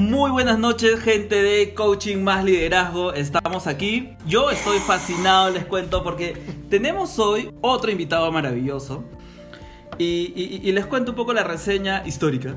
Muy 0.00 0.30
buenas 0.30 0.58
noches, 0.58 0.98
gente 1.00 1.42
de 1.42 1.74
Coaching 1.74 2.22
más 2.22 2.42
Liderazgo. 2.42 3.12
Estamos 3.12 3.66
aquí. 3.66 4.16
Yo 4.26 4.50
estoy 4.50 4.78
fascinado, 4.78 5.50
les 5.50 5.66
cuento, 5.66 6.02
porque 6.02 6.38
tenemos 6.70 7.18
hoy 7.18 7.52
otro 7.60 7.90
invitado 7.90 8.32
maravilloso. 8.32 9.04
Y, 9.98 10.72
les 10.72 10.86
cuento 10.86 11.12
un 11.12 11.16
poco 11.16 11.34
la 11.34 11.44
reseña 11.44 12.02
histórica 12.06 12.54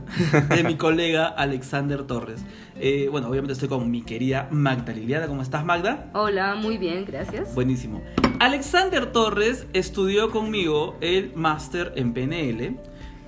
de 0.56 0.64
mi 0.64 0.78
colega 0.78 1.28
Alexander 1.28 2.04
Torres. 2.04 2.46
Eh, 2.80 3.10
bueno, 3.12 3.28
obviamente 3.28 3.52
estoy 3.52 3.68
con 3.68 3.92
mi 3.92 4.04
querida 4.04 4.48
Magda 4.50 4.94
Liliana. 4.94 5.28
¿Cómo 5.28 5.42
estás, 5.42 5.66
Magda? 5.66 6.12
Hola, 6.14 6.56
muy 6.56 6.78
bien, 6.78 7.04
gracias. 7.04 7.54
Buenísimo. 7.54 8.02
Alexander 8.40 9.12
Torres 9.12 9.68
estudió 9.74 10.32
conmigo 10.32 10.96
el 11.02 11.34
máster 11.36 11.92
en 11.98 12.14
PNL. 12.14 12.78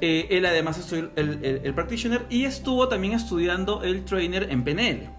Eh, 0.02 0.28
él 0.30 0.46
además 0.46 0.78
estudió 0.78 1.12
el, 1.16 1.62
el 1.64 1.74
practitioner 1.74 2.26
y 2.30 2.46
estuvo 2.46 2.88
también 2.88 3.14
estudiando 3.14 3.84
el 3.84 4.04
trainer 4.06 4.48
en 4.50 4.64
PNL. 4.64 5.10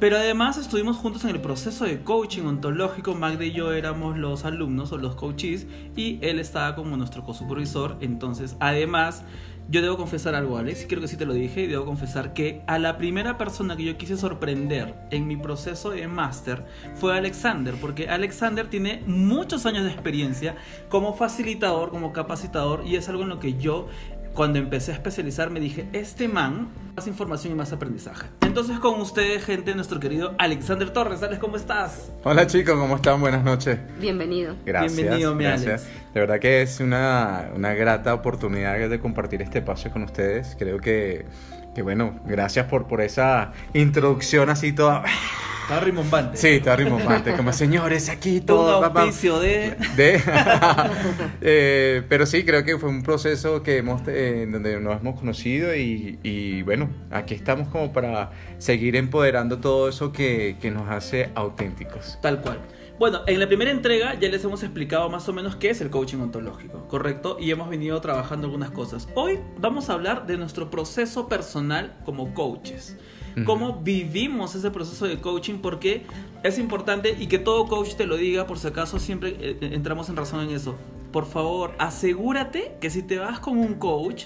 Pero 0.00 0.16
además 0.16 0.58
estuvimos 0.58 0.96
juntos 0.96 1.24
en 1.24 1.30
el 1.30 1.40
proceso 1.40 1.84
de 1.84 2.02
coaching 2.02 2.42
ontológico. 2.42 3.16
Magda 3.16 3.44
y 3.44 3.50
yo 3.50 3.72
éramos 3.72 4.16
los 4.16 4.44
alumnos 4.44 4.92
o 4.92 4.98
los 4.98 5.16
coaches 5.16 5.66
y 5.96 6.20
él 6.22 6.38
estaba 6.38 6.76
como 6.76 6.96
nuestro 6.96 7.24
co-supervisor. 7.24 7.96
Entonces, 8.00 8.56
además, 8.60 9.24
yo 9.68 9.82
debo 9.82 9.98
confesar 9.98 10.34
algo, 10.34 10.56
Alex. 10.56 10.86
Creo 10.88 11.02
que 11.02 11.08
sí 11.08 11.16
te 11.16 11.26
lo 11.26 11.34
dije 11.34 11.62
y 11.62 11.66
debo 11.66 11.84
confesar 11.84 12.32
que 12.32 12.62
a 12.66 12.78
la 12.78 12.96
primera 12.96 13.36
persona 13.36 13.76
que 13.76 13.84
yo 13.84 13.98
quise 13.98 14.16
sorprender 14.16 14.94
en 15.10 15.26
mi 15.26 15.36
proceso 15.36 15.90
de 15.90 16.08
máster 16.08 16.64
fue 16.94 17.16
Alexander, 17.16 17.74
porque 17.78 18.08
Alexander 18.08 18.68
tiene 18.68 19.02
muchos 19.06 19.66
años 19.66 19.84
de 19.84 19.90
experiencia 19.90 20.56
como 20.88 21.14
facilitador, 21.14 21.90
como 21.90 22.14
capacitador 22.14 22.86
y 22.86 22.96
es 22.96 23.08
algo 23.10 23.22
en 23.24 23.28
lo 23.28 23.38
que 23.38 23.54
yo 23.58 23.88
cuando 24.38 24.60
empecé 24.60 24.92
a 24.92 24.94
especializar 24.94 25.50
me 25.50 25.58
dije, 25.58 25.88
este 25.92 26.28
man, 26.28 26.68
más 26.94 27.08
información 27.08 27.54
y 27.54 27.56
más 27.56 27.72
aprendizaje. 27.72 28.28
Entonces 28.42 28.78
con 28.78 29.00
ustedes, 29.00 29.44
gente, 29.44 29.74
nuestro 29.74 29.98
querido 29.98 30.36
Alexander 30.38 30.90
Torres. 30.90 31.24
Alex, 31.24 31.40
¿cómo 31.40 31.56
estás? 31.56 32.12
Hola 32.22 32.46
chicos, 32.46 32.76
¿cómo 32.78 32.94
están? 32.94 33.20
Buenas 33.20 33.42
noches. 33.42 33.80
Bienvenido. 33.98 34.54
Gracias. 34.64 34.94
Bienvenido, 34.94 35.34
mi 35.34 35.42
gracias. 35.42 35.88
De 36.14 36.20
verdad 36.20 36.38
que 36.38 36.62
es 36.62 36.78
una, 36.78 37.50
una 37.56 37.74
grata 37.74 38.14
oportunidad 38.14 38.78
de 38.88 39.00
compartir 39.00 39.42
este 39.42 39.58
espacio 39.58 39.90
con 39.90 40.04
ustedes. 40.04 40.54
Creo 40.56 40.78
que, 40.78 41.26
que 41.78 41.82
bueno, 41.82 42.18
gracias 42.26 42.66
por, 42.66 42.88
por 42.88 43.00
esa 43.00 43.52
introducción 43.72 44.50
así 44.50 44.72
toda... 44.72 45.04
Está 45.62 45.78
rimbombante. 45.78 46.36
Sí, 46.36 46.48
está 46.48 46.74
rimbombante. 46.74 47.36
Como 47.36 47.52
señores, 47.52 48.08
aquí 48.08 48.40
todo. 48.40 48.78
Un 48.78 48.84
auspicio 48.84 49.38
de. 49.38 49.76
de 49.96 50.20
eh, 51.40 52.02
pero 52.08 52.26
sí, 52.26 52.42
creo 52.42 52.64
que 52.64 52.78
fue 52.78 52.88
un 52.88 53.02
proceso 53.02 53.62
que 53.62 53.76
hemos, 53.76 54.00
eh, 54.08 54.48
donde 54.50 54.80
nos 54.80 54.98
hemos 54.98 55.20
conocido 55.20 55.76
y, 55.76 56.18
y, 56.22 56.62
bueno, 56.62 56.88
aquí 57.10 57.34
estamos 57.34 57.68
como 57.68 57.92
para 57.92 58.30
seguir 58.56 58.96
empoderando 58.96 59.58
todo 59.58 59.90
eso 59.90 60.10
que, 60.10 60.56
que 60.58 60.70
nos 60.70 60.88
hace 60.88 61.28
auténticos. 61.34 62.18
Tal 62.22 62.40
cual. 62.40 62.58
Bueno, 62.98 63.20
en 63.28 63.38
la 63.38 63.46
primera 63.46 63.70
entrega 63.70 64.18
ya 64.18 64.28
les 64.28 64.42
hemos 64.42 64.62
explicado 64.64 65.08
más 65.08 65.28
o 65.28 65.32
menos 65.32 65.54
qué 65.54 65.70
es 65.70 65.80
el 65.80 65.88
coaching 65.88 66.18
ontológico, 66.18 66.88
¿correcto? 66.88 67.36
Y 67.38 67.50
hemos 67.52 67.68
venido 67.68 68.00
trabajando 68.00 68.46
algunas 68.46 68.72
cosas. 68.72 69.08
Hoy 69.14 69.38
vamos 69.56 69.88
a 69.88 69.92
hablar 69.92 70.26
de 70.26 70.36
nuestro 70.36 70.68
proceso 70.68 71.28
personal 71.28 71.96
como 72.04 72.34
coaches 72.34 72.96
cómo 73.44 73.80
vivimos 73.80 74.54
ese 74.54 74.70
proceso 74.70 75.06
de 75.06 75.20
coaching, 75.20 75.58
porque 75.58 76.04
es 76.42 76.58
importante 76.58 77.16
y 77.18 77.26
que 77.26 77.38
todo 77.38 77.66
coach 77.66 77.94
te 77.94 78.06
lo 78.06 78.16
diga, 78.16 78.46
por 78.46 78.58
si 78.58 78.68
acaso 78.68 78.98
siempre 78.98 79.30
eh, 79.30 79.58
eh, 79.60 79.70
entramos 79.72 80.08
en 80.08 80.16
razón 80.16 80.48
en 80.48 80.54
eso. 80.54 80.76
Por 81.12 81.26
favor, 81.26 81.74
asegúrate 81.78 82.76
que 82.80 82.90
si 82.90 83.02
te 83.02 83.18
vas 83.18 83.40
con 83.40 83.58
un 83.58 83.74
coach, 83.74 84.24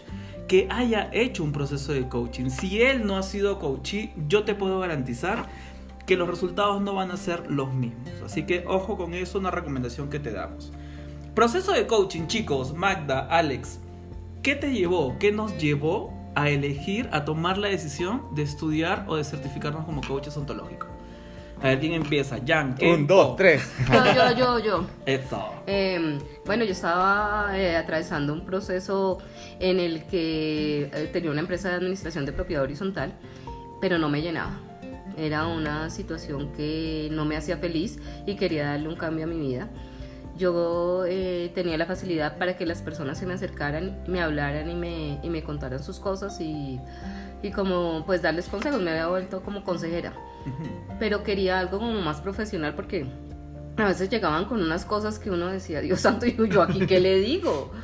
que 0.48 0.66
haya 0.70 1.08
hecho 1.12 1.44
un 1.44 1.52
proceso 1.52 1.92
de 1.92 2.08
coaching. 2.08 2.50
Si 2.50 2.82
él 2.82 3.06
no 3.06 3.16
ha 3.16 3.22
sido 3.22 3.58
coachee, 3.58 4.12
yo 4.28 4.44
te 4.44 4.54
puedo 4.54 4.80
garantizar 4.80 5.48
que 6.06 6.16
los 6.16 6.28
resultados 6.28 6.80
no 6.80 6.94
van 6.94 7.10
a 7.10 7.16
ser 7.16 7.50
los 7.50 7.72
mismos. 7.72 8.22
Así 8.24 8.44
que 8.44 8.64
ojo 8.66 8.96
con 8.96 9.14
eso, 9.14 9.38
una 9.38 9.50
recomendación 9.50 10.10
que 10.10 10.18
te 10.18 10.32
damos. 10.32 10.72
Proceso 11.34 11.72
de 11.72 11.86
coaching, 11.86 12.26
chicos, 12.26 12.74
Magda, 12.74 13.26
Alex, 13.30 13.80
¿qué 14.42 14.54
te 14.54 14.72
llevó? 14.72 15.16
¿Qué 15.18 15.32
nos 15.32 15.56
llevó 15.56 16.12
a 16.34 16.50
elegir, 16.50 17.08
a 17.12 17.24
tomar 17.24 17.58
la 17.58 17.68
decisión 17.68 18.34
de 18.34 18.42
estudiar 18.42 19.04
o 19.08 19.16
de 19.16 19.24
certificarnos 19.24 19.84
como 19.84 20.02
coaches 20.02 20.36
ontológicos? 20.36 20.90
A 21.62 21.68
ver 21.68 21.80
quién 21.80 21.92
empieza. 21.92 22.38
Jan. 22.44 22.74
Un, 22.82 23.06
dos, 23.06 23.36
tres. 23.36 23.62
Yo, 23.90 24.14
yo, 24.14 24.36
yo, 24.36 24.58
yo. 24.58 24.86
Eso. 25.06 25.48
Em, 25.66 26.18
bueno, 26.44 26.64
yo 26.64 26.72
estaba 26.72 27.56
eh, 27.56 27.76
atravesando 27.76 28.32
un 28.32 28.44
proceso 28.44 29.18
en 29.60 29.78
el 29.78 30.04
que 30.06 30.90
eh, 30.92 31.10
tenía 31.12 31.30
una 31.30 31.40
empresa 31.40 31.68
de 31.68 31.76
administración 31.76 32.26
de 32.26 32.32
propiedad 32.32 32.64
horizontal, 32.64 33.14
pero 33.80 33.96
no 33.96 34.08
me 34.08 34.20
llenaba. 34.20 34.58
Era 35.16 35.46
una 35.46 35.90
situación 35.90 36.52
que 36.52 37.08
no 37.12 37.24
me 37.24 37.36
hacía 37.36 37.56
feliz 37.56 37.98
y 38.26 38.36
quería 38.36 38.66
darle 38.66 38.88
un 38.88 38.96
cambio 38.96 39.24
a 39.24 39.26
mi 39.26 39.38
vida. 39.38 39.68
Yo 40.36 41.04
eh, 41.06 41.50
tenía 41.54 41.76
la 41.76 41.86
facilidad 41.86 42.38
para 42.38 42.56
que 42.56 42.64
las 42.64 42.80
personas 42.80 43.18
se 43.18 43.26
me 43.26 43.34
acercaran, 43.34 44.02
me 44.06 44.22
hablaran 44.22 44.70
y 44.70 44.74
me, 44.74 45.20
y 45.22 45.28
me 45.28 45.42
contaran 45.42 45.82
sus 45.82 46.00
cosas 46.00 46.40
y, 46.40 46.80
y, 47.42 47.50
como 47.50 48.04
pues 48.06 48.22
darles 48.22 48.48
consejos, 48.48 48.80
me 48.80 48.90
había 48.92 49.08
vuelto 49.08 49.42
como 49.42 49.62
consejera, 49.62 50.14
pero 50.98 51.22
quería 51.22 51.58
algo 51.58 51.78
como 51.78 52.00
más 52.00 52.22
profesional 52.22 52.74
porque 52.74 53.06
a 53.76 53.84
veces 53.84 54.08
llegaban 54.08 54.46
con 54.46 54.62
unas 54.62 54.84
cosas 54.84 55.18
que 55.18 55.30
uno 55.30 55.48
decía, 55.48 55.80
Dios 55.80 56.00
santo, 56.00 56.26
y 56.26 56.34
yo 56.48 56.62
aquí 56.62 56.86
qué 56.86 57.00
le 57.00 57.18
digo. 57.18 57.70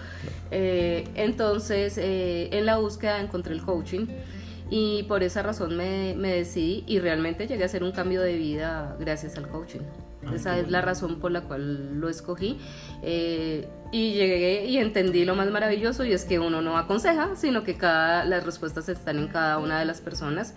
Eh, 0.51 1.07
entonces, 1.15 1.99
eh, 1.99 2.49
en 2.53 2.65
la 2.65 2.79
búsqueda 2.79 3.21
encontré 3.21 3.53
el 3.53 3.61
coaching 3.61 4.07
y 4.71 5.05
por 5.05 5.23
esa 5.23 5.43
razón 5.43 5.77
me, 5.77 6.15
me 6.17 6.33
decidí 6.33 6.85
y 6.87 6.99
realmente 6.99 7.47
llegué 7.47 7.63
a 7.63 7.67
hacer 7.67 7.83
un 7.83 7.93
cambio 7.93 8.21
de 8.21 8.37
vida 8.37 8.97
gracias 8.99 9.37
al 9.37 9.49
coaching. 9.49 9.81
Esa 10.35 10.59
es 10.59 10.71
la 10.71 10.83
razón 10.83 11.21
por 11.21 11.31
la 11.31 11.43
cual 11.43 12.01
lo 12.01 12.09
escogí. 12.09 12.59
Eh, 13.03 13.69
y 13.91 14.13
llegué 14.13 14.67
y 14.67 14.79
entendí 14.79 15.25
lo 15.25 15.35
más 15.35 15.51
maravilloso 15.51 16.05
y 16.05 16.13
es 16.13 16.25
que 16.25 16.39
uno 16.39 16.61
no 16.61 16.77
aconseja, 16.77 17.37
sino 17.37 17.65
que 17.65 17.77
cada, 17.77 18.25
las 18.25 18.45
respuestas 18.45 18.89
están 18.89 19.19
en 19.19 19.29
cada 19.29 19.59
una 19.59 19.79
de 19.79 19.87
las 19.87 20.01
personas 20.01 20.55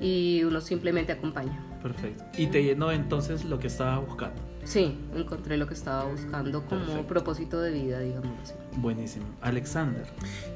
y 0.00 0.44
uno 0.44 0.60
simplemente 0.60 1.12
acompaña. 1.12 1.58
Perfecto. 1.82 2.24
¿Y 2.36 2.46
te 2.46 2.62
llenó 2.62 2.92
entonces 2.92 3.44
lo 3.44 3.58
que 3.58 3.66
estaba 3.66 3.98
buscando? 3.98 4.40
Sí, 4.62 4.96
encontré 5.16 5.56
lo 5.56 5.66
que 5.66 5.74
estaba 5.74 6.04
buscando 6.04 6.62
como 6.66 7.06
propósito 7.06 7.60
de 7.60 7.72
vida, 7.72 8.00
digamos 8.00 8.38
así. 8.42 8.54
Buenísimo. 8.76 9.26
Alexander. 9.40 10.04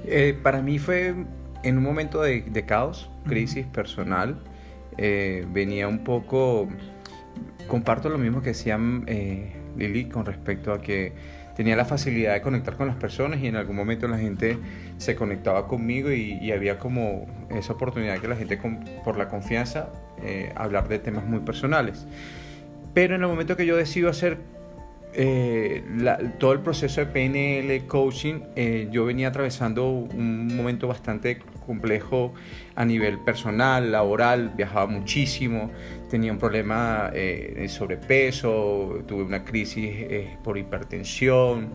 Eh, 0.05 0.39
para 0.43 0.63
mí 0.63 0.79
fue 0.79 1.27
en 1.63 1.79
un 1.79 1.85
momento 1.85 2.23
de, 2.23 2.65
caos, 2.67 3.11
crisis 3.27 3.67
personal. 3.67 4.39
Eh, 4.99 5.47
venía 5.51 5.89
un 5.89 6.05
poco 6.05 6.69
comparto 7.67 8.11
lo 8.11 8.19
mismo 8.19 8.43
que 8.43 8.51
decía 8.51 8.79
eh, 9.07 9.57
Lili 9.75 10.05
con 10.05 10.27
respecto 10.27 10.71
a 10.73 10.83
que 10.83 11.15
tenía 11.57 11.77
la 11.77 11.85
facilidad 11.85 12.35
de 12.35 12.43
conectar 12.43 12.77
con 12.77 12.89
las 12.89 12.97
personas 12.97 13.41
y 13.41 13.47
en 13.47 13.57
algún 13.57 13.77
momento 13.77 14.09
la 14.09 14.19
gente 14.19 14.59
se 14.99 15.15
conectaba 15.15 15.67
conmigo 15.67 16.11
y, 16.13 16.51
había 16.53 16.79
como 16.79 17.27
esa 17.51 17.75
oportunidad 17.75 18.19
que 18.19 18.29
la 18.29 18.37
gente 18.37 18.59
por 19.05 19.17
la 19.17 19.29
confianza 19.29 19.89
eh, 20.23 20.53
hablar 20.57 20.89
de 20.89 20.99
temas 20.99 21.25
muy 21.25 21.41
personales. 21.41 22.07
Pero 22.95 23.15
en 23.15 23.23
el 23.23 23.29
momento 23.29 23.57
que 23.57 23.65
yo 23.65 23.77
decido 23.77 24.11
hacer 24.11 24.39
eh, 25.15 25.83
todo 26.39 26.53
el 26.53 26.61
proceso 26.61 27.05
de 27.05 27.07
PNL, 27.07 27.87
coaching, 27.87 28.41
eh, 28.57 28.89
yo 28.91 29.05
venía 29.05 29.29
atravesando 29.29 29.89
un 29.91 30.55
momento 30.57 30.89
bastante 30.89 31.39
complejo 31.65 32.33
a 32.75 32.85
nivel 32.85 33.19
personal, 33.19 33.93
laboral, 33.93 34.53
viajaba 34.57 34.87
muchísimo, 34.87 35.71
tenía 36.11 36.33
un 36.33 36.39
problema 36.39 37.11
eh, 37.15 37.55
de 37.57 37.69
sobrepeso, 37.69 39.03
tuve 39.07 39.23
una 39.25 39.45
crisis 39.45 39.91
eh, 39.91 40.37
por 40.43 40.59
hipertensión, 40.59 41.71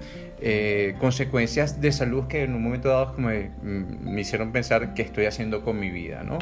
consecuencias 0.99 1.81
de 1.81 1.91
salud 1.91 2.27
que 2.27 2.43
en 2.43 2.53
un 2.53 2.63
momento 2.63 2.89
dado 2.89 3.15
me, 3.17 3.49
me, 3.63 4.21
hicieron 4.21 4.51
pensar 4.51 4.93
qué 4.93 5.01
estoy 5.01 5.25
haciendo 5.25 5.63
con 5.63 5.79
mi 5.79 5.89
vida, 5.89 6.23
¿no? 6.23 6.37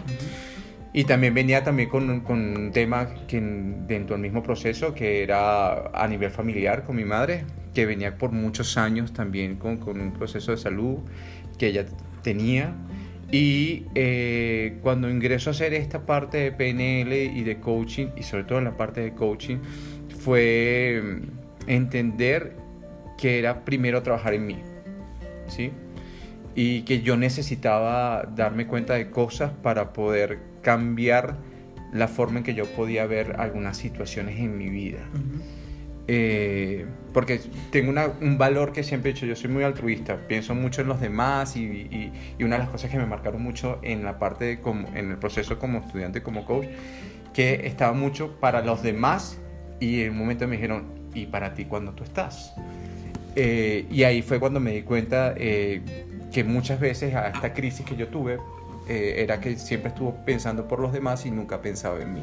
Y 0.97 1.03
también 1.03 1.33
venía 1.33 1.61
también 1.61 1.89
con, 1.89 2.21
con, 2.21 2.57
un 2.57 2.71
tema 2.71 3.09
que 3.27 3.41
dentro 3.41 4.15
del 4.15 4.21
mismo 4.21 4.41
proceso, 4.41 4.93
que 4.93 5.23
era 5.23 5.89
a 5.89 6.07
nivel 6.07 6.31
familiar 6.31 6.85
con 6.85 6.95
mi 6.95 7.03
madre, 7.03 7.43
que 7.73 7.85
venía 7.85 8.17
por 8.17 8.31
muchos 8.31 8.77
años 8.77 9.11
también 9.11 9.57
con, 9.57 9.75
con 9.75 9.99
un 9.99 10.13
proceso 10.13 10.51
de 10.51 10.57
salud 10.57 10.99
que 11.57 11.67
ella 11.67 11.85
tenía. 12.23 12.73
Y 13.31 13.85
eh, 13.95 14.77
cuando 14.81 15.09
ingreso 15.09 15.49
a 15.49 15.51
hacer 15.51 15.73
esta 15.73 16.05
parte 16.05 16.37
de 16.37 16.51
PNL 16.51 17.13
y 17.13 17.43
de 17.43 17.59
coaching, 17.59 18.07
y 18.15 18.23
sobre 18.23 18.43
todo 18.43 18.59
en 18.59 18.65
la 18.65 18.77
parte 18.77 19.01
de 19.01 19.13
coaching, 19.13 19.57
fue 20.19 21.21
entender 21.67 22.55
que 23.17 23.39
era 23.39 23.65
primero 23.65 24.03
trabajar 24.03 24.33
en 24.33 24.47
mí. 24.47 24.57
¿sí? 25.47 25.71
Y 26.55 26.83
que 26.83 27.01
yo 27.01 27.17
necesitaba 27.17 28.29
darme 28.35 28.67
cuenta 28.67 28.93
de 28.93 29.09
cosas 29.09 29.51
para 29.61 29.91
poder 29.93 30.39
cambiar 30.61 31.37
la 31.91 32.07
forma 32.07 32.39
en 32.39 32.43
que 32.43 32.53
yo 32.53 32.65
podía 32.65 33.05
ver 33.05 33.35
algunas 33.39 33.77
situaciones 33.77 34.39
en 34.39 34.57
mi 34.57 34.69
vida. 34.69 34.99
Eh, 36.07 36.85
porque 37.13 37.39
tengo 37.71 37.89
una- 37.89 38.11
un 38.21 38.37
valor 38.37 38.71
que 38.73 38.83
siempre 38.83 39.09
he 39.11 39.13
dicho, 39.13 39.25
yo 39.25 39.35
soy 39.35 39.49
muy 39.49 39.63
altruista, 39.63 40.17
pienso 40.27 40.53
mucho 40.53 40.81
en 40.81 40.87
los 40.87 41.01
demás 41.01 41.55
y, 41.55 41.61
y- 41.63 42.11
y 42.37 42.43
una 42.43 42.55
de 42.57 42.63
las 42.63 42.69
cosas 42.69 42.91
que 42.91 42.97
me 42.97 43.05
marcaron 43.05 43.41
mucho 43.41 43.79
en 43.81 44.03
la 44.03 44.19
parte, 44.19 44.45
de 44.45 44.59
como, 44.59 44.87
en 44.95 45.11
el 45.11 45.17
proceso 45.17 45.57
como 45.57 45.79
estudiante, 45.79 46.21
como 46.21 46.45
coach, 46.45 46.67
que 47.33 47.65
estaba 47.67 47.93
mucho 47.93 48.39
para 48.39 48.61
los 48.61 48.83
demás 48.83 49.39
y 49.79 50.01
en 50.01 50.11
un 50.11 50.17
momento 50.19 50.47
me 50.47 50.55
dijeron, 50.55 50.85
¿y 51.13 51.25
para 51.25 51.53
ti 51.53 51.65
cuando 51.65 51.93
tú 51.93 52.03
estás? 52.03 52.53
Eh, 53.35 53.85
y 53.91 54.03
ahí 54.03 54.21
fue 54.21 54.39
cuando 54.39 54.59
me 54.59 54.71
di 54.71 54.83
cuenta 54.83 55.33
eh, 55.37 55.81
que 56.31 56.43
muchas 56.43 56.79
veces 56.79 57.13
a 57.15 57.27
esta 57.29 57.53
crisis 57.53 57.85
que 57.85 57.95
yo 57.95 58.07
tuve 58.07 58.37
eh, 58.87 59.15
era 59.17 59.39
que 59.41 59.57
siempre 59.57 59.89
estuvo 59.89 60.15
pensando 60.25 60.67
por 60.67 60.79
los 60.79 60.93
demás 60.93 61.25
y 61.25 61.31
nunca 61.31 61.61
pensaba 61.61 61.99
en 62.01 62.13
mí. 62.13 62.21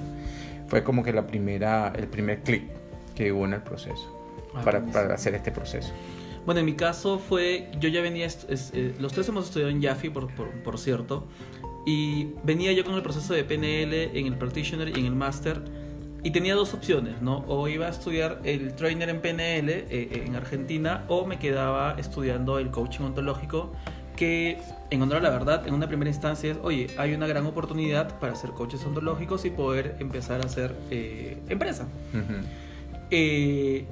Fue 0.68 0.82
como 0.84 1.02
que 1.02 1.12
la 1.12 1.26
primera, 1.26 1.92
el 1.96 2.06
primer 2.06 2.40
clic 2.42 2.62
que 3.14 3.32
hubo 3.32 3.44
en 3.44 3.54
el 3.54 3.62
proceso 3.62 4.18
Ah, 4.54 4.60
para, 4.64 4.84
para 4.84 5.14
hacer 5.14 5.34
este 5.34 5.50
proceso. 5.50 5.92
Bueno, 6.44 6.60
en 6.60 6.66
mi 6.66 6.74
caso 6.74 7.18
fue, 7.18 7.70
yo 7.80 7.88
ya 7.88 8.02
venía, 8.02 8.26
es- 8.26 8.46
eh, 8.74 8.94
los 9.00 9.12
tres 9.12 9.28
hemos 9.28 9.46
estudiado 9.46 9.70
en 9.70 9.80
Yafi, 9.80 10.10
por, 10.10 10.32
por, 10.34 10.50
por 10.62 10.78
cierto, 10.78 11.24
y 11.86 12.28
venía 12.44 12.72
yo 12.72 12.84
con 12.84 12.94
el 12.94 13.02
proceso 13.02 13.32
de 13.32 13.44
PNL 13.44 14.10
en 14.18 14.26
el 14.26 14.34
Practitioner 14.36 14.88
y 14.96 15.00
en 15.00 15.06
el 15.06 15.14
Master, 15.14 15.62
y 16.24 16.30
tenía 16.30 16.54
dos 16.54 16.74
opciones, 16.74 17.20
¿no? 17.22 17.44
O 17.48 17.66
iba 17.68 17.86
a 17.86 17.90
estudiar 17.90 18.40
el 18.44 18.74
trainer 18.74 19.08
en 19.08 19.20
PNL 19.20 19.68
eh, 19.70 19.86
eh, 19.90 20.24
en 20.26 20.36
Argentina, 20.36 21.04
o 21.08 21.24
me 21.26 21.38
quedaba 21.38 21.96
estudiando 21.98 22.58
el 22.58 22.70
coaching 22.70 23.04
ontológico, 23.04 23.72
que 24.16 24.58
en 24.90 25.00
honor 25.02 25.16
a 25.16 25.20
la 25.20 25.30
verdad, 25.30 25.66
en 25.66 25.74
una 25.74 25.88
primera 25.88 26.10
instancia 26.10 26.52
es, 26.52 26.58
oye, 26.62 26.88
hay 26.98 27.14
una 27.14 27.26
gran 27.26 27.46
oportunidad 27.46 28.18
para 28.20 28.34
hacer 28.34 28.50
coaches 28.50 28.84
ontológicos 28.84 29.44
y 29.46 29.50
poder 29.50 29.96
empezar 29.98 30.42
a 30.42 30.44
hacer 30.44 30.76
eh, 30.90 31.38
empresa. 31.48 31.84
Ujú. 32.12 32.44
Eh, 33.14 33.84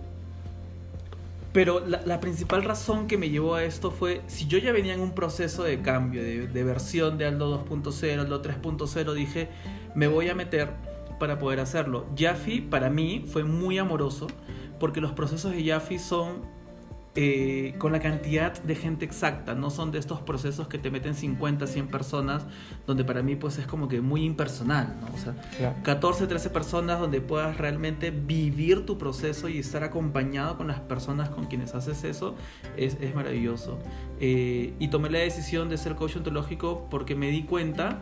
pero 1.52 1.84
la, 1.86 2.20
principal 2.20 2.64
razón 2.64 3.06
que 3.06 3.18
me 3.18 3.28
llevó 3.28 3.56
a 3.56 3.64
esto 3.64 3.90
fue, 3.90 4.22
si 4.28 4.46
yo 4.46 4.56
ya 4.56 4.72
venía 4.72 4.94
en 4.94 5.00
un 5.00 5.14
proceso 5.14 5.62
de 5.62 5.82
cambio, 5.82 6.22
de, 6.22 6.46
de 6.46 6.64
versión 6.64 7.18
de 7.18 7.26
Aldo 7.26 7.66
2.0, 7.68 8.18
Aldo 8.18 8.42
3.0, 8.42 9.12
dije, 9.12 9.48
me 9.94 10.06
voy 10.06 10.30
a 10.30 10.34
meter 10.34 10.70
para 11.18 11.38
poder 11.38 11.60
hacerlo. 11.60 12.06
Jaffe 12.16 12.62
para 12.62 12.88
mí 12.88 13.26
fue 13.26 13.44
muy 13.44 13.76
amoroso, 13.78 14.28
porque 14.78 15.02
los 15.02 15.12
procesos 15.12 15.52
de 15.52 15.64
Jaffe 15.64 15.98
son 15.98 16.42
eh, 17.16 17.74
con 17.78 17.90
la 17.90 17.98
cantidad 17.98 18.52
de 18.62 18.74
gente 18.76 19.04
exacta, 19.04 19.54
no 19.54 19.70
son 19.70 19.90
de 19.90 19.98
estos 19.98 20.20
procesos 20.20 20.68
que 20.68 20.78
te 20.78 20.92
meten 20.92 21.14
50, 21.16 21.66
100 21.66 21.88
personas, 21.88 22.46
donde 22.86 23.04
para 23.04 23.20
mí 23.22 23.34
pues 23.34 23.58
es 23.58 23.66
como 23.66 23.88
que 23.88 24.00
muy 24.00 24.24
impersonal, 24.24 24.96
¿no? 25.00 25.08
O 25.12 25.18
sea, 25.18 25.34
Claro. 25.58 25.76
14, 25.82 26.28
13 26.28 26.50
personas 26.50 27.00
donde 27.00 27.20
puedas 27.20 27.56
realmente 27.56 28.12
vivir 28.12 28.86
tu 28.86 28.96
proceso 28.96 29.48
y 29.48 29.58
estar 29.58 29.82
acompañado 29.82 30.56
con 30.56 30.68
las 30.68 30.78
personas 30.80 31.28
con 31.30 31.46
quienes 31.46 31.74
haces 31.74 32.04
eso 32.04 32.36
es, 32.76 32.96
es 33.00 33.14
maravilloso. 33.14 33.78
Eh, 34.20 34.74
y 34.78 34.88
tomé 34.88 35.10
la 35.10 35.18
decisión 35.18 35.68
de 35.68 35.78
ser 35.78 35.96
coach 35.96 36.16
ontológico 36.16 36.86
porque 36.90 37.16
me 37.16 37.30
di 37.30 37.42
cuenta 37.42 37.98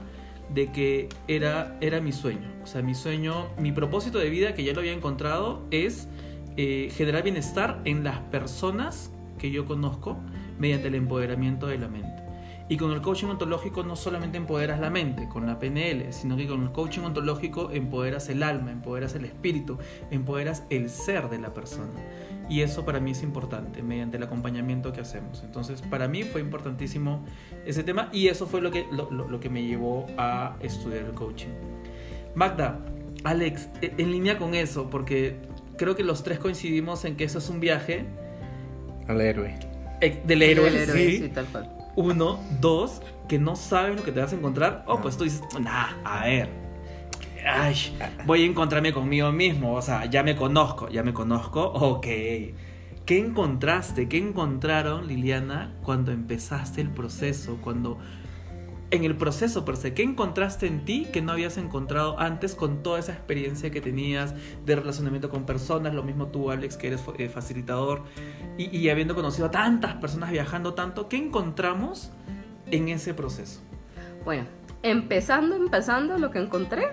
de 0.52 0.70
que 0.72 1.08
era, 1.28 1.76
era 1.80 2.00
mi 2.00 2.12
sueño. 2.12 2.50
O 2.62 2.66
sea, 2.66 2.82
mi 2.82 2.94
sueño, 2.94 3.48
mi 3.58 3.72
propósito 3.72 4.18
de 4.18 4.30
vida 4.30 4.54
que 4.54 4.64
ya 4.64 4.72
lo 4.72 4.80
había 4.80 4.92
encontrado 4.92 5.62
es 5.70 6.08
eh, 6.58 6.90
generar 6.94 7.22
bienestar 7.22 7.80
en 7.86 8.04
las 8.04 8.18
personas 8.18 9.10
que 9.38 9.50
yo 9.50 9.64
conozco 9.64 10.18
mediante 10.58 10.88
el 10.88 10.96
empoderamiento 10.96 11.68
de 11.68 11.78
la 11.78 11.88
mente. 11.88 12.22
Y 12.70 12.76
con 12.76 12.92
el 12.92 13.00
coaching 13.00 13.28
ontológico 13.28 13.82
no 13.82 13.96
solamente 13.96 14.36
empoderas 14.36 14.78
la 14.78 14.90
mente 14.90 15.26
con 15.28 15.46
la 15.46 15.58
PNL, 15.58 16.12
sino 16.12 16.36
que 16.36 16.46
con 16.46 16.62
el 16.64 16.70
coaching 16.72 17.00
ontológico 17.00 17.70
empoderas 17.70 18.28
el 18.28 18.42
alma, 18.42 18.72
empoderas 18.72 19.14
el 19.14 19.24
espíritu, 19.24 19.78
empoderas 20.10 20.64
el 20.68 20.90
ser 20.90 21.30
de 21.30 21.38
la 21.38 21.54
persona. 21.54 21.94
Y 22.50 22.60
eso 22.60 22.84
para 22.84 23.00
mí 23.00 23.12
es 23.12 23.22
importante 23.22 23.82
mediante 23.82 24.16
el 24.18 24.22
acompañamiento 24.24 24.92
que 24.92 25.00
hacemos. 25.00 25.42
Entonces, 25.44 25.80
para 25.80 26.08
mí 26.08 26.24
fue 26.24 26.40
importantísimo 26.42 27.24
ese 27.64 27.84
tema 27.84 28.10
y 28.12 28.28
eso 28.28 28.46
fue 28.46 28.60
lo 28.60 28.70
que, 28.70 28.84
lo, 28.92 29.10
lo- 29.10 29.28
lo 29.28 29.40
que 29.40 29.48
me 29.48 29.62
llevó 29.62 30.04
a 30.18 30.56
estudiar 30.60 31.04
el 31.06 31.12
coaching. 31.12 31.48
Magda, 32.34 32.80
Alex, 33.24 33.68
e- 33.80 33.94
en 33.96 34.10
línea 34.10 34.36
con 34.38 34.54
eso, 34.54 34.90
porque 34.90 35.36
creo 35.78 35.96
que 35.96 36.02
los 36.02 36.22
tres 36.22 36.38
coincidimos 36.38 37.06
en 37.06 37.16
que 37.16 37.24
eso 37.24 37.38
es 37.38 37.48
un 37.48 37.60
viaje 37.60 38.04
Al 39.06 39.20
héroe. 39.22 39.58
ex- 40.02 40.26
del 40.26 40.42
héroe, 40.42 40.68
héroe, 40.68 40.96
sí. 40.96 41.18
sí, 41.22 41.28
tal 41.30 41.46
cual. 41.46 41.70
Uno, 41.96 42.38
dos, 42.60 43.00
que 43.28 43.38
no 43.38 43.56
sabes 43.56 43.96
lo 43.96 44.02
que 44.04 44.12
te 44.12 44.20
vas 44.20 44.32
a 44.32 44.36
encontrar. 44.36 44.84
O 44.86 45.00
pues 45.00 45.16
tú 45.16 45.24
dices, 45.24 45.42
nah, 45.60 45.88
a 46.04 46.26
ver. 46.26 46.48
Ay, 47.46 47.74
voy 48.26 48.42
a 48.42 48.46
encontrarme 48.46 48.92
conmigo 48.92 49.32
mismo. 49.32 49.74
O 49.74 49.82
sea, 49.82 50.04
ya 50.06 50.22
me 50.22 50.36
conozco, 50.36 50.88
ya 50.90 51.02
me 51.02 51.12
conozco. 51.14 51.64
Ok. 51.64 52.06
¿Qué 53.06 53.18
encontraste? 53.18 54.06
¿Qué 54.08 54.18
encontraron, 54.18 55.08
Liliana, 55.08 55.72
cuando 55.82 56.12
empezaste 56.12 56.80
el 56.82 56.90
proceso? 56.90 57.58
Cuando. 57.62 57.98
En 58.90 59.04
el 59.04 59.16
proceso 59.16 59.66
per 59.66 59.76
se, 59.76 59.92
¿qué 59.92 60.02
encontraste 60.02 60.66
en 60.66 60.86
ti 60.86 61.06
que 61.12 61.20
no 61.20 61.32
habías 61.32 61.58
encontrado 61.58 62.18
antes 62.18 62.54
con 62.54 62.82
toda 62.82 62.98
esa 62.98 63.12
experiencia 63.12 63.70
que 63.70 63.82
tenías 63.82 64.34
de 64.64 64.76
relacionamiento 64.76 65.28
con 65.28 65.44
personas? 65.44 65.92
Lo 65.92 66.02
mismo 66.02 66.28
tú, 66.28 66.50
Alex, 66.50 66.78
que 66.78 66.86
eres 66.86 67.02
eh, 67.18 67.28
facilitador 67.28 68.04
y, 68.56 68.74
y 68.74 68.88
habiendo 68.88 69.14
conocido 69.14 69.48
a 69.48 69.50
tantas 69.50 69.96
personas 69.96 70.30
viajando 70.30 70.72
tanto, 70.72 71.06
¿qué 71.06 71.18
encontramos 71.18 72.12
en 72.70 72.88
ese 72.88 73.12
proceso? 73.12 73.60
Bueno, 74.24 74.44
empezando, 74.82 75.54
empezando, 75.54 76.16
lo 76.16 76.30
que 76.30 76.38
encontré 76.38 76.88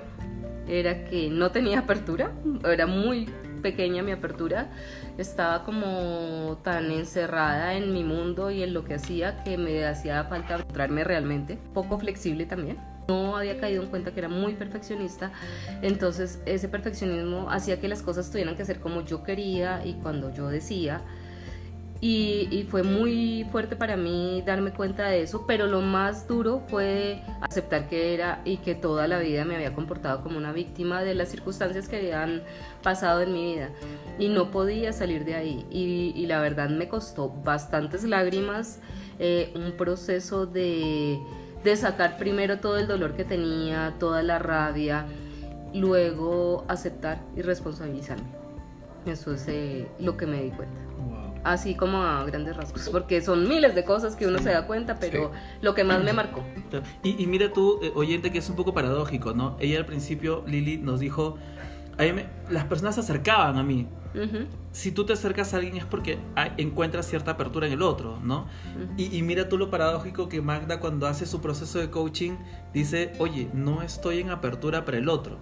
era 0.68 1.06
que 1.06 1.30
no 1.30 1.52
tenía 1.52 1.80
apertura, 1.80 2.34
era 2.66 2.88
muy 2.88 3.30
pequeña 3.62 4.04
mi 4.04 4.12
apertura, 4.12 4.70
estaba 5.18 5.64
como 5.64 6.58
tan 6.64 6.92
encerrada 6.92 7.76
en 7.76 7.94
mi 7.94 8.04
mundo 8.04 8.52
y 8.52 8.64
en 8.64 8.74
lo 8.74 8.84
que 8.84 8.96
hacía 8.96 9.44
que 9.44 9.58
me 9.58 9.86
hacía 9.86 10.24
falta 10.26 10.56
encontrarme 10.56 11.04
realmente, 11.04 11.58
poco 11.74 11.98
flexible 12.00 12.46
también. 12.46 12.78
No 13.08 13.38
había 13.38 13.60
caído 13.60 13.84
en 13.84 13.90
cuenta 13.90 14.12
que 14.12 14.20
era 14.20 14.30
muy 14.30 14.54
perfeccionista, 14.56 15.32
entonces 15.82 16.42
ese 16.46 16.68
perfeccionismo 16.68 17.50
hacía 17.52 17.80
que 17.80 17.88
las 17.88 18.02
cosas 18.02 18.32
tuvieran 18.32 18.56
que 18.56 18.66
ser 18.66 18.80
como 18.80 19.02
yo 19.02 19.24
quería 19.24 19.86
y 19.86 19.94
cuando 19.94 20.34
yo 20.34 20.48
decía. 20.50 21.02
Y, 22.02 22.68
fue 22.70 22.84
muy 22.84 23.48
fuerte 23.52 23.76
para 23.76 23.96
mí 23.96 24.44
darme 24.46 24.72
cuenta 24.72 25.08
de 25.08 25.22
eso, 25.22 25.46
pero 25.48 25.66
lo 25.66 25.82
más 25.82 26.28
duro 26.28 26.62
fue 26.68 27.22
aceptar 27.42 27.88
que 27.88 28.14
era 28.14 28.42
y 28.44 28.58
que 28.58 28.76
toda 28.76 29.08
la 29.08 29.20
vida 29.20 29.46
me 29.46 29.56
había 29.56 29.74
comportado 29.74 30.22
como 30.22 30.38
una 30.38 30.52
víctima 30.52 31.04
de 31.04 31.16
las 31.16 31.30
circunstancias 31.30 31.88
que 31.88 31.98
habían 31.98 32.44
pasado 32.84 33.22
en 33.22 33.34
mi 33.34 33.54
vida 33.54 33.70
y 34.20 34.28
no 34.28 34.52
podía 34.52 34.94
salir 34.94 35.26
de 35.26 35.36
ahí. 35.36 35.66
Y, 35.72 36.14
y 36.16 36.26
la 36.28 36.42
verdad 36.42 36.70
me 36.70 36.90
costó 36.90 37.30
bastantes 37.30 38.04
lágrimas, 38.04 38.80
eh, 39.20 39.52
un 39.56 39.72
proceso 39.72 40.46
de, 40.46 41.20
de 41.64 41.76
sacar 41.78 42.18
primero 42.18 42.60
todo 42.60 42.78
el 42.78 42.88
dolor 42.88 43.16
que 43.16 43.24
tenía, 43.24 43.96
toda 44.00 44.22
la 44.22 44.38
rabia, 44.38 45.06
luego 45.74 46.66
aceptar 46.68 47.22
y 47.36 47.42
responsabilizarme. 47.42 48.28
Eso 49.06 49.34
es 49.34 49.48
eh, 49.48 49.88
lo 50.00 50.18
que 50.18 50.26
me 50.26 50.42
di 50.42 50.52
cuenta 50.52 50.85
así 51.46 51.76
como 51.76 52.04
a 52.04 52.24
grandes 52.26 52.58
rasgos, 52.58 52.90
porque 52.90 53.22
son 53.22 53.48
miles 53.48 53.74
de 53.76 53.84
cosas 53.86 54.16
que 54.16 54.28
uno 54.28 54.40
se 54.40 54.50
da 54.52 54.68
cuenta, 54.68 54.98
pero 55.00 55.32
lo 55.62 55.74
que 55.74 55.84
más 55.84 56.04
me 56.04 56.12
marcó. 56.14 56.44
Y, 57.04 57.22
y 57.24 57.28
mira 57.28 57.54
tú, 57.54 57.80
eh, 57.82 57.92
oyente, 57.96 58.32
que 58.32 58.40
es 58.40 58.50
un 58.50 58.56
poco 58.56 58.74
paradójico, 58.74 59.34
¿no? 59.34 59.56
Ella 59.60 59.78
al 59.80 59.86
principio, 59.86 60.44
Lili, 60.48 60.78
nos 60.78 61.00
dijo, 61.00 61.38
a 61.98 62.04
mí 62.04 62.12
me- 62.14 62.26
las 62.50 62.66
personas 62.66 62.96
se 62.96 63.02
acercaban 63.02 63.58
a 63.58 63.64
mí. 63.64 63.88
Si 64.72 64.94
tú 64.94 65.06
te 65.06 65.12
acercas 65.12 65.54
a 65.54 65.58
alguien 65.58 65.76
es 65.76 65.84
porque 65.84 66.18
hay- 66.36 66.52
encuentras 66.58 67.06
cierta 67.06 67.32
apertura 67.32 67.68
en 67.68 67.74
el 67.74 67.82
otro, 67.82 68.18
¿no? 68.24 68.48
Y, 68.98 69.14
y 69.18 69.22
mira 69.24 69.50
tú 69.50 69.58
lo 69.58 69.70
paradójico 69.70 70.30
que 70.30 70.42
Magda 70.42 70.80
cuando 70.80 71.06
hace 71.08 71.26
su 71.26 71.42
proceso 71.42 71.80
de 71.80 71.90
coaching 71.90 72.38
dice, 72.74 73.12
oye, 73.20 73.50
no 73.54 73.82
estoy 73.82 74.20
en 74.22 74.30
apertura 74.30 74.86
para 74.86 74.98
el 75.00 75.10
otro. 75.10 75.38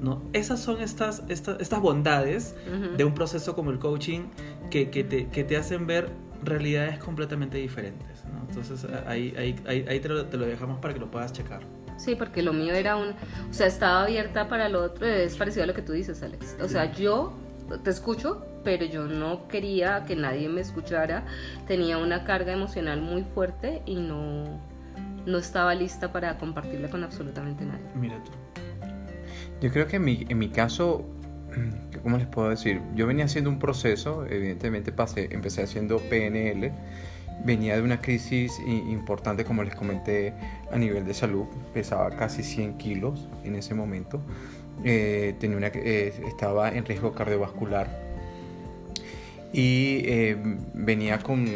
¿No? 0.00 0.22
Esas 0.32 0.60
son 0.60 0.80
estas, 0.80 1.22
estas, 1.28 1.60
estas 1.60 1.80
bondades 1.80 2.54
de 2.96 3.04
un 3.04 3.14
proceso 3.14 3.54
como 3.54 3.70
el 3.70 3.78
coaching 3.78 4.28
que, 4.70 4.90
que, 4.90 5.04
te, 5.04 5.28
que 5.28 5.44
te 5.44 5.56
hacen 5.56 5.86
ver 5.86 6.10
realidades 6.42 6.98
completamente 6.98 7.58
diferentes. 7.58 8.24
¿no? 8.24 8.46
Entonces 8.48 8.86
ahí, 9.06 9.34
ahí, 9.38 9.56
ahí, 9.66 9.84
ahí 9.88 10.00
te, 10.00 10.08
lo, 10.08 10.26
te 10.26 10.36
lo 10.36 10.46
dejamos 10.46 10.78
para 10.78 10.94
que 10.94 11.00
lo 11.00 11.10
puedas 11.10 11.32
checar. 11.32 11.60
Sí, 11.96 12.14
porque 12.14 12.42
lo 12.42 12.52
mío 12.52 12.74
era 12.74 12.96
un, 12.96 13.08
o 13.08 13.52
sea, 13.52 13.66
estaba 13.66 14.02
abierta 14.02 14.48
para 14.48 14.68
lo 14.68 14.82
otro, 14.82 15.06
es 15.06 15.34
parecido 15.36 15.64
a 15.64 15.66
lo 15.66 15.74
que 15.74 15.82
tú 15.82 15.92
dices, 15.92 16.22
Alex. 16.22 16.56
O 16.62 16.68
sea, 16.68 16.92
yo 16.92 17.32
te 17.82 17.90
escucho, 17.90 18.44
pero 18.64 18.84
yo 18.84 19.06
no 19.06 19.48
quería 19.48 20.04
que 20.04 20.14
nadie 20.14 20.48
me 20.48 20.60
escuchara, 20.60 21.24
tenía 21.66 21.98
una 21.98 22.24
carga 22.24 22.52
emocional 22.52 23.00
muy 23.00 23.24
fuerte 23.24 23.82
y 23.86 23.96
no, 23.96 24.60
no 25.24 25.38
estaba 25.38 25.74
lista 25.74 26.12
para 26.12 26.36
compartirla 26.38 26.90
con 26.90 27.02
absolutamente 27.02 27.64
nadie. 27.64 27.86
Mira 27.94 28.22
tú. 28.22 28.32
Yo 29.60 29.70
creo 29.70 29.86
que 29.86 29.96
en 29.96 30.04
mi, 30.04 30.26
en 30.28 30.38
mi 30.38 30.48
caso, 30.48 31.04
¿cómo 32.02 32.18
les 32.18 32.26
puedo 32.26 32.50
decir? 32.50 32.80
Yo 32.94 33.06
venía 33.06 33.24
haciendo 33.24 33.50
un 33.50 33.58
proceso, 33.58 34.26
evidentemente 34.26 34.92
pasé, 34.92 35.28
empecé 35.32 35.62
haciendo 35.62 35.98
PNL, 35.98 36.72
venía 37.44 37.76
de 37.76 37.82
una 37.82 38.00
crisis 38.00 38.60
importante, 38.66 39.44
como 39.44 39.62
les 39.62 39.74
comenté, 39.74 40.34
a 40.70 40.78
nivel 40.78 41.06
de 41.06 41.14
salud, 41.14 41.46
pesaba 41.72 42.10
casi 42.10 42.42
100 42.42 42.78
kilos 42.78 43.28
en 43.44 43.54
ese 43.56 43.74
momento, 43.74 44.20
Eh, 44.84 45.34
tenía 45.40 45.56
una, 45.56 45.68
eh, 45.68 46.12
estaba 46.28 46.68
en 46.68 46.84
riesgo 46.84 47.12
cardiovascular 47.12 47.88
y 49.50 50.02
eh, 50.04 50.36
venía 50.74 51.18
con, 51.20 51.46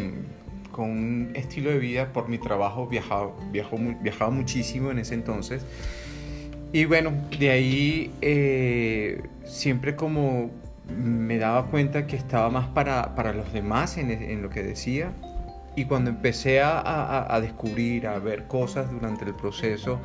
con, 0.72 0.88
un 0.90 1.32
estilo 1.34 1.70
de 1.70 1.78
vida 1.78 2.14
por 2.14 2.30
mi 2.30 2.38
trabajo, 2.38 2.86
viajaba, 2.86 3.32
viajó, 3.52 3.76
viajaba 4.02 4.30
muchísimo 4.30 4.90
en 4.90 5.00
ese 5.00 5.14
entonces. 5.14 5.66
Y 6.72 6.84
bueno, 6.84 7.12
de 7.38 7.50
ahí 7.50 8.12
eh, 8.20 9.22
siempre 9.44 9.96
como 9.96 10.50
me 10.88 11.38
daba 11.38 11.66
cuenta 11.66 12.06
que 12.06 12.16
estaba 12.16 12.50
más 12.50 12.68
para, 12.68 13.14
para 13.14 13.32
los 13.32 13.52
demás 13.52 13.96
en, 13.96 14.10
en, 14.10 14.42
lo 14.42 14.50
que 14.50 14.62
decía. 14.62 15.12
Y 15.76 15.84
cuando 15.84 16.10
empecé 16.10 16.60
a, 16.60 16.78
a, 16.78 17.34
a 17.34 17.40
descubrir, 17.40 18.06
a 18.06 18.18
ver 18.18 18.46
cosas 18.46 18.90
durante 18.90 19.24
el 19.24 19.34
proceso, 19.34 20.00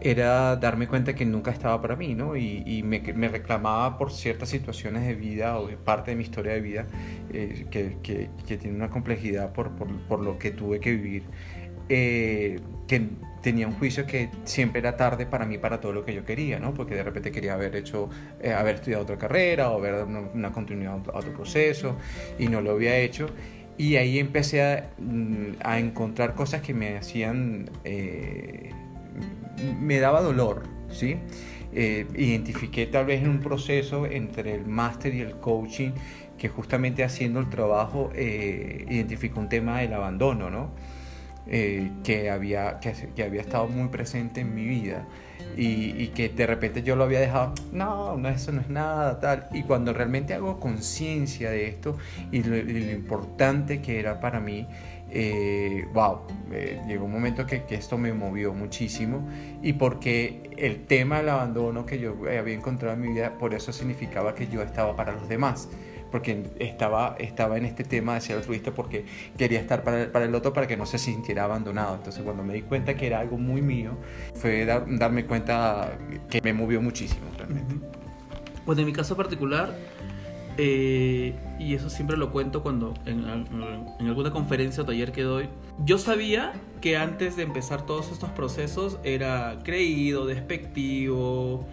era 0.00 0.56
darme 0.56 0.86
cuenta 0.86 1.14
que 1.14 1.24
nunca 1.24 1.50
estaba 1.50 1.80
para 1.80 1.96
mí, 1.96 2.14
¿no? 2.14 2.36
Y, 2.36 2.62
y 2.66 2.82
me, 2.82 3.00
me, 3.00 3.28
reclamaba 3.28 3.98
por 3.98 4.12
ciertas 4.12 4.48
situaciones 4.48 5.06
de 5.06 5.14
vida 5.14 5.58
o 5.58 5.66
de 5.66 5.76
parte 5.76 6.10
de 6.10 6.16
mi 6.16 6.22
historia 6.22 6.52
de 6.52 6.60
vida 6.60 6.86
eh, 7.32 7.66
que, 7.70 7.96
que, 8.02 8.30
que, 8.46 8.56
tiene 8.56 8.76
una 8.76 8.90
complejidad 8.90 9.52
por, 9.52 9.70
por, 9.70 9.88
por, 10.02 10.20
lo 10.20 10.38
que 10.38 10.50
tuve 10.50 10.80
que 10.80 10.92
vivir, 10.92 11.22
eh, 11.88 12.60
que 12.86 13.08
tenía 13.46 13.68
un 13.68 13.74
juicio 13.74 14.06
que 14.06 14.28
siempre 14.42 14.80
era 14.80 14.96
tarde 14.96 15.24
para 15.24 15.46
mí 15.46 15.56
para 15.56 15.80
todo 15.80 15.92
lo 15.92 16.04
que 16.04 16.12
yo 16.12 16.24
quería, 16.24 16.58
¿no? 16.58 16.74
Porque 16.74 16.96
de 16.96 17.04
repente 17.04 17.30
quería 17.30 17.54
haber 17.54 17.76
hecho, 17.76 18.10
eh, 18.42 18.52
haber 18.52 18.74
estudiado 18.74 19.04
otra 19.04 19.18
carrera 19.18 19.70
o 19.70 19.78
haber 19.78 20.02
una, 20.02 20.18
una 20.34 20.50
continuidad 20.50 20.94
a 20.94 21.18
otro 21.18 21.32
proceso 21.32 21.94
y 22.40 22.48
no 22.48 22.60
lo 22.60 22.72
había 22.72 22.96
hecho. 22.98 23.28
Y 23.78 23.94
ahí 23.94 24.18
empecé 24.18 24.64
a, 24.64 24.90
mm, 24.98 25.58
a 25.62 25.78
encontrar 25.78 26.34
cosas 26.34 26.60
que 26.60 26.74
me 26.74 26.96
hacían 26.96 27.70
eh, 27.84 28.70
me 29.80 30.00
daba 30.00 30.22
dolor, 30.22 30.64
¿sí? 30.90 31.16
Eh, 31.72 32.04
identifiqué 32.16 32.86
tal 32.86 33.06
vez 33.06 33.22
en 33.22 33.28
un 33.28 33.38
proceso 33.38 34.06
entre 34.06 34.56
el 34.56 34.66
máster 34.66 35.14
y 35.14 35.20
el 35.20 35.36
coaching 35.36 35.92
que 36.36 36.48
justamente 36.48 37.04
haciendo 37.04 37.38
el 37.38 37.48
trabajo 37.48 38.10
eh, 38.12 38.86
identificó 38.88 39.38
un 39.38 39.48
tema 39.48 39.78
del 39.82 39.92
abandono, 39.92 40.50
¿no? 40.50 40.72
Eh, 41.48 41.92
que, 42.02 42.28
había, 42.28 42.80
que, 42.80 43.22
había 43.22 43.40
estado 43.40 43.68
muy 43.68 43.86
presente 43.86 44.40
en 44.40 44.52
mi 44.52 44.64
vida 44.64 45.06
y, 45.56 46.08
que 46.08 46.28
de 46.28 46.44
repente 46.44 46.82
yo 46.82 46.96
lo 46.96 47.04
había 47.04 47.20
dejado, 47.20 47.54
no, 47.70 48.18
eso 48.28 48.50
no 48.50 48.60
es 48.60 48.68
nada, 48.68 49.20
tal. 49.20 49.48
Y 49.52 49.62
cuando 49.62 49.92
realmente 49.92 50.34
hago 50.34 50.58
conciencia 50.58 51.50
de 51.50 51.68
esto 51.68 51.96
y 52.32 52.42
lo, 52.42 52.56
y 52.56 52.62
lo 52.62 52.92
importante 52.92 53.80
que 53.80 54.00
era 54.00 54.20
para 54.20 54.40
mí, 54.40 54.66
eh, 55.08 55.86
wow, 55.94 56.22
eh, 56.50 56.82
llegó 56.88 57.04
un 57.04 57.12
momento 57.12 57.46
que, 57.46 57.62
que, 57.62 57.76
esto 57.76 57.96
me 57.96 58.12
movió 58.12 58.52
muchísimo 58.52 59.28
y 59.62 59.74
porque 59.74 60.50
el 60.56 60.84
tema 60.86 61.18
del 61.18 61.28
abandono 61.28 61.86
que 61.86 62.00
yo 62.00 62.16
había 62.38 62.54
encontrado 62.54 62.94
en 62.94 63.02
mi 63.02 63.08
vida, 63.14 63.38
por 63.38 63.54
eso 63.54 63.72
significaba 63.72 64.34
que 64.34 64.48
yo 64.48 64.62
estaba 64.62 64.96
para 64.96 65.12
los 65.12 65.28
demás, 65.28 65.68
porque 66.10 66.44
estaba, 66.58 67.16
estaba 67.18 67.56
en 67.56 67.64
este 67.64 67.84
tema 67.84 68.14
de 68.14 68.20
ser 68.20 68.36
altruista 68.36 68.72
porque 68.72 69.04
quería 69.36 69.60
estar 69.60 69.82
para 69.82 70.04
el, 70.04 70.10
para 70.10 70.24
el 70.24 70.34
otro 70.34 70.52
para 70.52 70.66
que 70.66 70.76
no 70.76 70.86
se 70.86 70.98
sintiera 70.98 71.44
abandonado. 71.44 71.96
Entonces 71.96 72.22
cuando 72.22 72.42
me 72.42 72.54
di 72.54 72.62
cuenta 72.62 72.94
que 72.94 73.06
era 73.06 73.20
algo 73.20 73.38
muy 73.38 73.62
mío, 73.62 73.92
fue 74.34 74.64
dar, 74.64 74.84
darme 74.98 75.26
cuenta 75.26 75.98
que 76.30 76.40
me 76.42 76.52
movió 76.52 76.80
muchísimo 76.80 77.26
realmente. 77.36 77.76
Bueno, 78.64 78.80
en 78.80 78.86
mi 78.86 78.92
caso 78.92 79.16
particular, 79.16 79.76
eh, 80.58 81.34
y 81.58 81.74
eso 81.74 81.90
siempre 81.90 82.16
lo 82.16 82.30
cuento 82.30 82.62
cuando 82.62 82.94
en, 83.04 83.24
en, 84.00 84.06
alguna 84.06 84.30
conferencia 84.30 84.82
o 84.82 84.86
taller 84.86 85.12
que 85.12 85.22
doy. 85.22 85.48
Yo 85.84 85.98
sabía 85.98 86.52
que 86.80 86.96
antes 86.96 87.36
de 87.36 87.42
empezar 87.42 87.84
todos 87.84 88.10
estos 88.10 88.30
procesos 88.30 88.98
era 89.04 89.58
creído, 89.64 90.26
despectivo, 90.26 91.66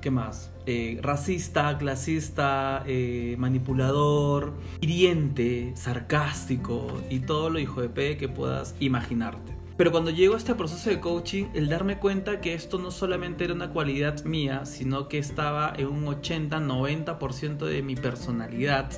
¿qué 0.00 0.10
más? 0.10 0.50
Eh, 0.66 0.98
racista, 1.02 1.76
clasista, 1.78 2.82
eh, 2.86 3.36
manipulador, 3.38 4.54
hiriente, 4.80 5.72
sarcástico 5.76 7.00
y 7.10 7.20
todo 7.20 7.50
lo 7.50 7.58
hijo 7.58 7.80
de 7.80 7.88
P 7.88 8.16
que 8.16 8.28
puedas 8.28 8.74
imaginarte. 8.80 9.58
Pero 9.78 9.92
cuando 9.92 10.10
llego 10.10 10.34
a 10.34 10.38
este 10.38 10.54
proceso 10.56 10.90
de 10.90 10.98
coaching, 10.98 11.46
el 11.54 11.68
darme 11.68 11.98
cuenta 11.98 12.40
que 12.40 12.52
esto 12.52 12.78
no 12.78 12.90
solamente 12.90 13.44
era 13.44 13.54
una 13.54 13.70
cualidad 13.70 14.24
mía, 14.24 14.66
sino 14.66 15.08
que 15.08 15.18
estaba 15.18 15.72
en 15.76 15.86
un 15.86 16.04
80-90% 16.06 17.58
de 17.58 17.82
mi 17.82 17.94
personalidad. 17.94 18.90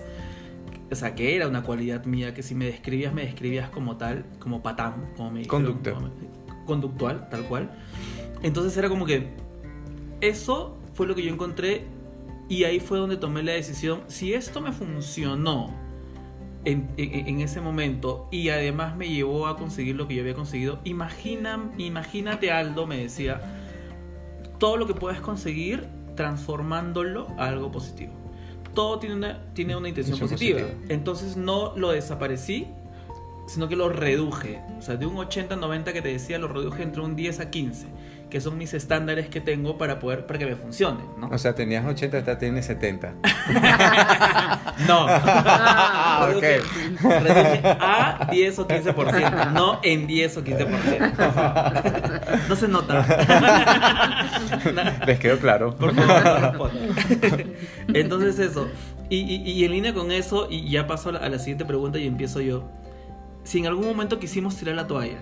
O 0.90 0.94
sea, 0.94 1.14
que 1.14 1.36
era 1.36 1.46
una 1.46 1.62
cualidad 1.62 2.06
mía, 2.06 2.32
que 2.32 2.42
si 2.42 2.54
me 2.54 2.64
describías, 2.64 3.12
me 3.12 3.26
describías 3.26 3.68
como 3.68 3.98
tal, 3.98 4.24
como 4.38 4.62
patán, 4.62 5.12
como 5.16 5.30
me 5.30 5.46
Conducta. 5.46 5.92
como 5.92 6.08
conductual, 6.64 7.28
tal 7.28 7.44
cual. 7.44 7.70
Entonces 8.42 8.74
era 8.76 8.88
como 8.88 9.04
que 9.04 9.28
eso 10.22 10.79
fue 11.00 11.06
lo 11.06 11.14
que 11.14 11.22
yo 11.22 11.32
encontré 11.32 11.86
y 12.50 12.64
ahí 12.64 12.78
fue 12.78 12.98
donde 12.98 13.16
tomé 13.16 13.42
la 13.42 13.52
decisión, 13.52 14.02
si 14.08 14.34
esto 14.34 14.60
me 14.60 14.70
funcionó 14.70 15.74
en, 16.66 16.90
en, 16.98 17.26
en, 17.26 17.40
ese 17.40 17.62
momento 17.62 18.28
y 18.30 18.50
además 18.50 18.98
me 18.98 19.08
llevó 19.08 19.46
a 19.46 19.56
conseguir 19.56 19.96
lo 19.96 20.06
que 20.06 20.14
yo 20.16 20.20
había 20.20 20.34
conseguido. 20.34 20.78
Imagina, 20.84 21.70
imagínate, 21.78 22.52
Aldo, 22.52 22.86
me 22.86 22.98
decía, 22.98 23.40
todo 24.58 24.76
lo 24.76 24.86
que 24.86 24.92
puedes 24.92 25.22
conseguir 25.22 25.88
transformándolo 26.16 27.28
a 27.38 27.46
algo 27.46 27.72
positivo. 27.72 28.12
Todo 28.74 28.98
tiene 28.98 29.14
una, 29.14 29.42
tiene 29.54 29.74
una 29.76 29.88
intención 29.88 30.18
positiva. 30.18 30.60
positiva. 30.60 30.84
Entonces 30.90 31.38
no 31.38 31.74
lo 31.76 31.92
desaparecí, 31.92 32.66
sino 33.46 33.70
que 33.70 33.76
lo 33.76 33.88
reduje. 33.88 34.60
O 34.78 34.82
sea, 34.82 34.96
de 34.96 35.06
un 35.06 35.16
80-90 35.16 35.94
que 35.94 36.02
te 36.02 36.08
decía, 36.08 36.38
lo 36.38 36.48
reduje 36.48 36.82
entre 36.82 37.00
un 37.00 37.16
10 37.16 37.40
a 37.40 37.50
15 37.50 37.86
que 38.30 38.40
son 38.40 38.56
mis 38.56 38.72
estándares 38.72 39.28
que 39.28 39.40
tengo 39.40 39.76
para 39.76 39.98
poder 39.98 40.26
para 40.26 40.38
que 40.38 40.46
me 40.46 40.56
funcione, 40.56 41.02
¿no? 41.18 41.28
O 41.28 41.38
sea, 41.38 41.54
tenías 41.54 41.84
80, 41.84 42.18
ahora 42.18 42.38
tienes 42.38 42.66
70. 42.66 43.14
no. 44.86 45.06
Ah, 45.08 46.30
ok. 46.34 46.42
Reduje 47.02 47.60
a 47.64 48.28
10 48.30 48.58
o 48.60 48.68
15%, 48.68 49.52
no 49.52 49.80
en 49.82 50.06
10 50.06 50.36
o 50.36 50.44
15%. 50.44 52.48
No 52.48 52.56
se 52.56 52.68
nota. 52.68 53.04
Les 55.06 55.18
quedó 55.18 55.38
claro. 55.38 55.76
Por 55.76 55.94
favor, 55.94 56.70
Entonces 57.92 58.38
eso. 58.38 58.68
Y, 59.08 59.18
y, 59.18 59.50
y, 59.50 59.64
en 59.64 59.72
línea 59.72 59.92
con 59.92 60.12
eso, 60.12 60.46
y 60.48 60.70
ya 60.70 60.86
paso 60.86 61.08
a 61.08 61.12
la, 61.12 61.18
a 61.18 61.28
la 61.28 61.40
siguiente 61.40 61.64
pregunta 61.64 61.98
y 61.98 62.06
empiezo 62.06 62.40
yo. 62.40 62.70
Si 63.42 63.58
en 63.58 63.66
algún 63.66 63.86
momento 63.86 64.20
quisimos 64.20 64.56
tirar 64.56 64.76
la 64.76 64.86
toalla, 64.86 65.18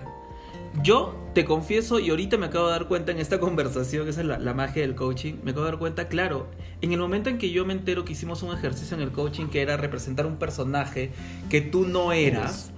yo 0.83 1.15
te 1.33 1.45
confieso 1.45 1.99
y 1.99 2.09
ahorita 2.09 2.37
me 2.37 2.47
acabo 2.47 2.67
de 2.67 2.71
dar 2.71 2.87
cuenta 2.87 3.11
en 3.11 3.19
esta 3.19 3.39
conversación, 3.41 4.07
esa 4.07 4.21
es 4.21 4.27
la, 4.27 4.39
la, 4.39 4.53
magia 4.53 4.81
del 4.81 4.95
coaching, 4.95 5.35
me 5.43 5.51
acabo 5.51 5.65
de 5.65 5.71
dar 5.71 5.79
cuenta, 5.79 6.07
claro, 6.07 6.47
en 6.81 6.91
el 6.91 6.99
momento 6.99 7.29
en 7.29 7.37
que 7.37 7.51
yo 7.51 7.65
me 7.65 7.73
entero 7.73 8.05
que 8.05 8.13
hicimos 8.13 8.43
un 8.43 8.55
ejercicio 8.55 8.95
en 8.95 9.03
el 9.03 9.11
coaching 9.11 9.47
que 9.47 9.61
era 9.61 9.77
representar 9.77 10.25
un 10.25 10.37
personaje 10.37 11.11
que 11.49 11.61
tú 11.61 11.85
no 11.85 12.11
eras, 12.11 12.71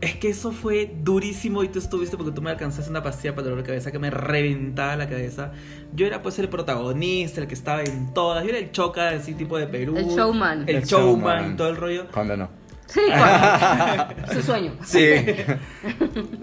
es 0.00 0.14
que 0.16 0.28
eso 0.28 0.52
fue 0.52 0.94
durísimo 1.02 1.64
y 1.64 1.68
tú 1.68 1.78
estuviste 1.78 2.16
porque 2.16 2.32
tú 2.32 2.40
me 2.40 2.50
alcanzaste 2.50 2.90
una 2.90 3.02
pastilla 3.02 3.34
para 3.34 3.48
dolor 3.48 3.62
de 3.62 3.66
cabeza 3.66 3.90
que 3.90 3.98
me 3.98 4.10
reventaba 4.10 4.96
la 4.96 5.08
cabeza. 5.08 5.52
Yo 5.92 6.06
era 6.06 6.22
pues 6.22 6.38
el 6.38 6.48
protagonista, 6.48 7.40
el 7.40 7.48
que 7.48 7.54
estaba 7.54 7.82
en 7.82 8.14
todas, 8.14 8.44
yo 8.44 8.50
era 8.50 8.58
el 8.58 8.70
choca 8.70 9.10
así 9.10 9.34
tipo 9.34 9.58
de 9.58 9.66
Perú. 9.66 9.96
El 9.96 10.06
showman. 10.06 10.68
El, 10.68 10.76
el 10.76 10.84
showman, 10.84 11.38
showman, 11.38 11.56
todo 11.56 11.68
el 11.68 11.76
rollo. 11.76 12.06
Cuando 12.12 12.36
no. 12.36 12.48
Sí, 12.88 13.00
bueno, 13.06 14.32
su 14.32 14.42
sueño. 14.42 14.72
Sí. 14.82 15.00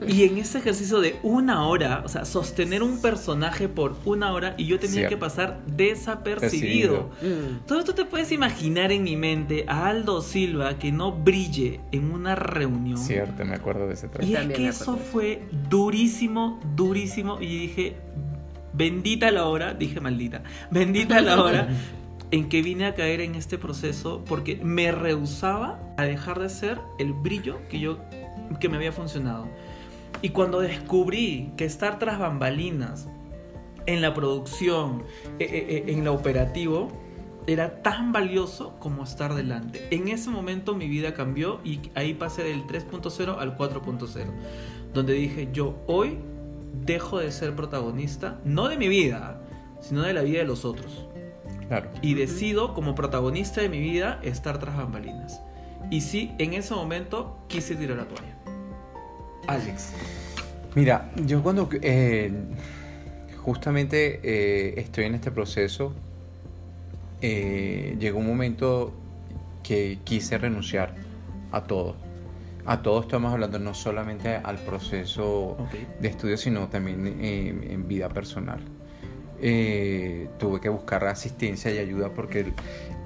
y 0.07 0.23
en 0.23 0.37
ese 0.37 0.59
ejercicio 0.59 0.99
de 0.99 1.17
una 1.23 1.67
hora, 1.67 2.03
o 2.05 2.07
sea, 2.07 2.23
sostener 2.23 2.83
un 2.83 3.01
personaje 3.01 3.67
por 3.67 3.97
una 4.05 4.31
hora 4.31 4.53
y 4.57 4.65
yo 4.65 4.79
tenía 4.79 4.95
Cierto. 4.95 5.09
que 5.09 5.17
pasar 5.17 5.59
desapercibido. 5.65 7.09
Mm. 7.21 7.65
Todo 7.65 7.79
esto 7.79 7.95
te 7.95 8.05
puedes 8.05 8.31
imaginar 8.31 8.91
en 8.91 9.03
mi 9.03 9.15
mente 9.15 9.65
a 9.67 9.87
Aldo 9.87 10.21
Silva 10.21 10.77
que 10.77 10.91
no 10.91 11.11
brille 11.11 11.79
en 11.91 12.11
una 12.11 12.35
reunión. 12.35 12.97
Cierto, 12.97 13.43
me 13.43 13.55
acuerdo 13.55 13.87
de 13.87 13.95
ese 13.95 14.07
trabajo. 14.07 14.31
Y 14.31 14.35
es 14.35 14.47
que 14.55 14.67
eso 14.67 14.97
fue 14.97 15.47
durísimo, 15.69 16.59
durísimo. 16.75 17.41
Y 17.41 17.59
dije, 17.59 17.97
bendita 18.73 19.31
la 19.31 19.45
hora, 19.45 19.73
dije 19.73 19.99
maldita, 19.99 20.43
bendita 20.69 21.21
la 21.21 21.41
hora 21.41 21.67
en 22.31 22.49
que 22.49 22.61
vine 22.61 22.85
a 22.85 22.95
caer 22.95 23.21
en 23.21 23.35
este 23.35 23.57
proceso 23.57 24.23
porque 24.25 24.57
me 24.63 24.91
rehusaba 24.91 25.79
a 25.97 26.03
dejar 26.03 26.39
de 26.39 26.49
ser 26.49 26.79
el 26.99 27.13
brillo 27.13 27.59
que 27.69 27.79
yo 27.79 27.99
que 28.59 28.69
me 28.69 28.77
había 28.77 28.91
funcionado. 28.91 29.47
Y 30.21 30.29
cuando 30.29 30.59
descubrí 30.59 31.51
que 31.57 31.65
estar 31.65 31.99
tras 31.99 32.19
bambalinas 32.19 33.07
en 33.85 34.01
la 34.01 34.13
producción, 34.13 35.03
en 35.39 36.03
lo 36.03 36.13
operativo, 36.13 36.89
era 37.47 37.83
tan 37.83 38.11
valioso 38.11 38.75
como 38.79 39.03
estar 39.03 39.35
delante. 39.35 39.87
En 39.91 40.07
ese 40.07 40.31
momento 40.31 40.73
mi 40.73 40.87
vida 40.87 41.13
cambió 41.13 41.59
y 41.63 41.79
ahí 41.93 42.13
pasé 42.15 42.43
del 42.43 42.65
3.0 42.65 43.37
al 43.37 43.55
4.0, 43.55 44.25
donde 44.93 45.13
dije, 45.13 45.49
yo 45.53 45.75
hoy 45.85 46.17
dejo 46.85 47.19
de 47.19 47.31
ser 47.31 47.55
protagonista, 47.55 48.39
no 48.45 48.67
de 48.67 48.77
mi 48.77 48.87
vida, 48.87 49.41
sino 49.79 50.01
de 50.01 50.13
la 50.13 50.23
vida 50.23 50.39
de 50.39 50.45
los 50.45 50.65
otros. 50.65 51.05
Claro. 51.67 51.89
Y 52.01 52.13
decido 52.13 52.73
como 52.73 52.95
protagonista 52.95 53.61
de 53.61 53.69
mi 53.69 53.79
vida 53.79 54.19
estar 54.23 54.59
tras 54.59 54.77
bambalinas. 54.77 55.41
Y 55.89 56.01
sí, 56.01 56.33
en 56.37 56.53
ese 56.53 56.73
momento 56.73 57.37
quise 57.47 57.75
tirar 57.75 57.97
la 57.97 58.05
toalla. 58.05 58.35
Alex. 59.47 59.93
Mira, 60.75 61.11
yo 61.25 61.41
cuando 61.41 61.69
eh, 61.81 62.31
justamente 63.37 64.19
eh, 64.23 64.73
estoy 64.77 65.05
en 65.05 65.15
este 65.15 65.31
proceso, 65.31 65.93
eh, 67.21 67.95
llegó 67.99 68.19
un 68.19 68.27
momento 68.27 68.93
que 69.63 69.99
quise 70.03 70.37
renunciar 70.37 70.93
a 71.51 71.63
todo. 71.63 71.95
A 72.65 72.81
todo 72.81 73.01
estamos 73.01 73.31
hablando 73.31 73.59
no 73.59 73.73
solamente 73.73 74.35
al 74.35 74.57
proceso 74.57 75.55
de 75.99 76.07
estudio, 76.07 76.35
sino 76.35 76.67
también 76.67 77.05
eh, 77.19 77.67
en 77.69 77.87
vida 77.87 78.09
personal. 78.09 78.59
Eh, 79.41 80.27
tuve 80.39 80.59
que 80.61 80.69
buscar 80.69 81.03
asistencia 81.05 81.71
y 81.71 81.77
ayuda 81.77 82.09
porque 82.13 82.39
el- 82.41 82.47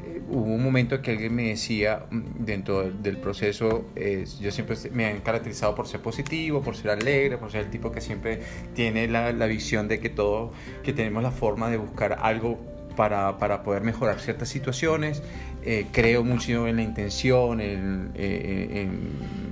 eh, 0.06 0.22
hubo 0.30 0.44
un 0.54 0.64
momento 0.64 1.02
que 1.02 1.12
alguien 1.12 1.34
me 1.36 1.50
decía 1.50 2.06
mm, 2.12 2.22
dentro 2.46 2.82
del, 2.82 3.02
del 3.02 3.18
proceso, 3.18 3.86
eh, 3.96 4.26
yo 4.40 4.52
siempre 4.52 4.76
me 4.92 5.06
han 5.08 5.22
caracterizado 5.22 5.74
por 5.76 5.88
ser 5.88 6.02
positivo, 6.02 6.62
por 6.62 6.76
ser 6.76 6.92
alegre, 6.92 7.38
por 7.38 7.52
ser 7.52 7.62
el 7.62 7.70
tipo 7.72 7.92
que 7.92 8.00
siempre 8.02 8.42
tiene 8.76 9.08
la, 9.08 9.32
la 9.34 9.46
visión 9.48 9.88
de 9.88 10.00
que 10.00 10.10
todo, 10.10 10.54
que 10.84 10.94
tenemos 10.94 11.24
la 11.24 11.32
forma 11.32 11.70
de 11.70 11.78
buscar 11.78 12.18
algo 12.22 12.60
para, 12.96 13.38
para 13.38 13.64
poder 13.64 13.82
mejorar 13.82 14.20
ciertas 14.20 14.50
situaciones. 14.50 15.24
Eh, 15.64 15.88
creo 15.92 16.24
mucho 16.24 16.68
en 16.68 16.76
la 16.78 16.84
intención, 16.84 17.60
en, 17.60 18.12
eh, 18.16 18.68
en- 18.82 19.50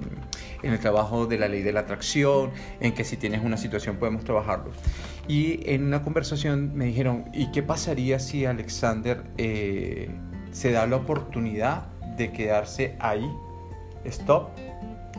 en 0.63 0.74
el 0.74 0.79
trabajo 0.79 1.27
de 1.27 1.38
la 1.38 1.48
ley 1.48 1.62
de 1.62 1.72
la 1.72 1.81
atracción, 1.81 2.50
en 2.81 2.93
que 2.93 3.03
si 3.03 3.15
tienes 3.15 3.43
una 3.43 3.57
situación 3.57 3.98
podemos 3.98 4.24
trabajarlo. 4.24 4.72
Y 5.27 5.60
en 5.69 5.84
una 5.84 6.01
conversación 6.03 6.72
me 6.75 6.86
dijeron, 6.86 7.25
¿y 7.34 7.51
qué 7.51 7.62
pasaría 7.62 8.17
si 8.19 8.46
Alexander 8.46 9.24
eh, 9.38 10.10
se 10.51 10.72
da 10.72 10.88
la 10.88 10.96
oportunidad 10.96 11.88
de 12.15 12.31
quedarse 12.31 12.96
ahí, 13.00 13.29
stop, 14.05 14.50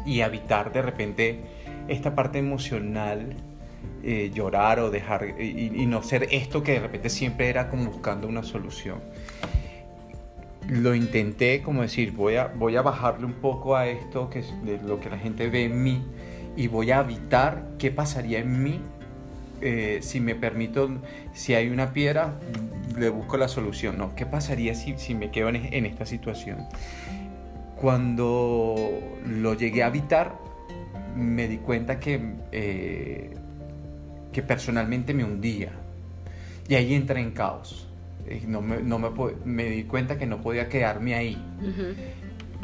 y 0.07 0.23
habitar 0.23 0.73
de 0.73 0.81
repente 0.81 1.41
esta 1.89 2.15
parte 2.15 2.39
emocional, 2.39 3.37
eh, 4.03 4.31
llorar 4.33 4.81
o 4.81 4.91
dejar, 4.91 5.39
y, 5.39 5.85
no 5.87 6.03
ser 6.03 6.29
esto 6.31 6.63
que 6.63 6.73
de 6.73 6.81
repente 6.81 7.11
siempre 7.11 7.51
era 7.51 7.69
como 7.69 7.91
buscando 7.91 8.27
una 8.27 8.43
solución? 8.43 9.01
lo 10.69 10.95
intenté 10.95 11.63
como 11.63 11.81
decir, 11.81 12.13
voy 12.13 12.37
a, 12.37 12.49
voy 12.49 12.77
a 12.77 12.83
bajarle 12.83 13.25
un 13.25 13.33
poco 13.33 13.75
a 13.75 13.87
esto 13.87 14.29
que 14.29 14.41
es 14.41 14.53
lo 14.85 15.01
que 15.01 15.09
la 15.09 15.17
gente 15.17 15.49
ve 15.49 15.65
en 15.65 15.83
mí 15.83 16.05
y 16.57 16.67
voy 16.67 16.91
a 16.91 17.01
evitar 17.01 17.71
qué 17.79 17.91
pasaría 17.91 18.41
en 18.41 18.63
mí 18.63 18.81
eh, 19.61 19.99
si 20.03 20.21
me 20.21 20.35
permito, 20.35 20.89
si 21.33 21.55
hay 21.55 21.69
una 21.69 21.93
piedra, 21.93 22.35
le 22.97 23.09
busco 23.09 23.37
la 23.37 23.49
solución, 23.49 23.99
¿no? 23.99 24.15
¿Qué 24.15 24.27
pasaría 24.27 24.75
si, 24.75 24.97
si 24.99 25.15
me 25.15 25.31
quedo 25.31 25.49
en, 25.51 25.57
en 25.73 25.87
esta 25.87 26.07
situación? 26.07 26.59
Cuando 27.77 28.75
lo 29.27 29.55
llegué 29.55 29.83
a 29.83 29.89
evitar, 29.89 30.35
me 31.17 31.47
di 31.49 31.59
cuenta 31.59 32.01
que, 32.01 32.21
eh, 32.53 33.31
que 34.33 34.43
personalmente 34.43 35.15
me 35.15 35.25
hundía 35.25 35.71
y 36.69 36.75
ahí 36.75 36.95
entré 36.95 37.21
en 37.21 37.31
caos. 37.31 37.89
Eh, 38.27 38.43
No 38.47 38.61
me, 38.61 38.83
no 38.83 38.99
me, 38.99 39.11
me 39.45 39.65
di 39.71 39.85
cuenta 39.85 40.19
que 40.19 40.27
no 40.27 40.41
podía 40.41 40.69
quedarme 40.69 41.15
ahí 41.15 41.39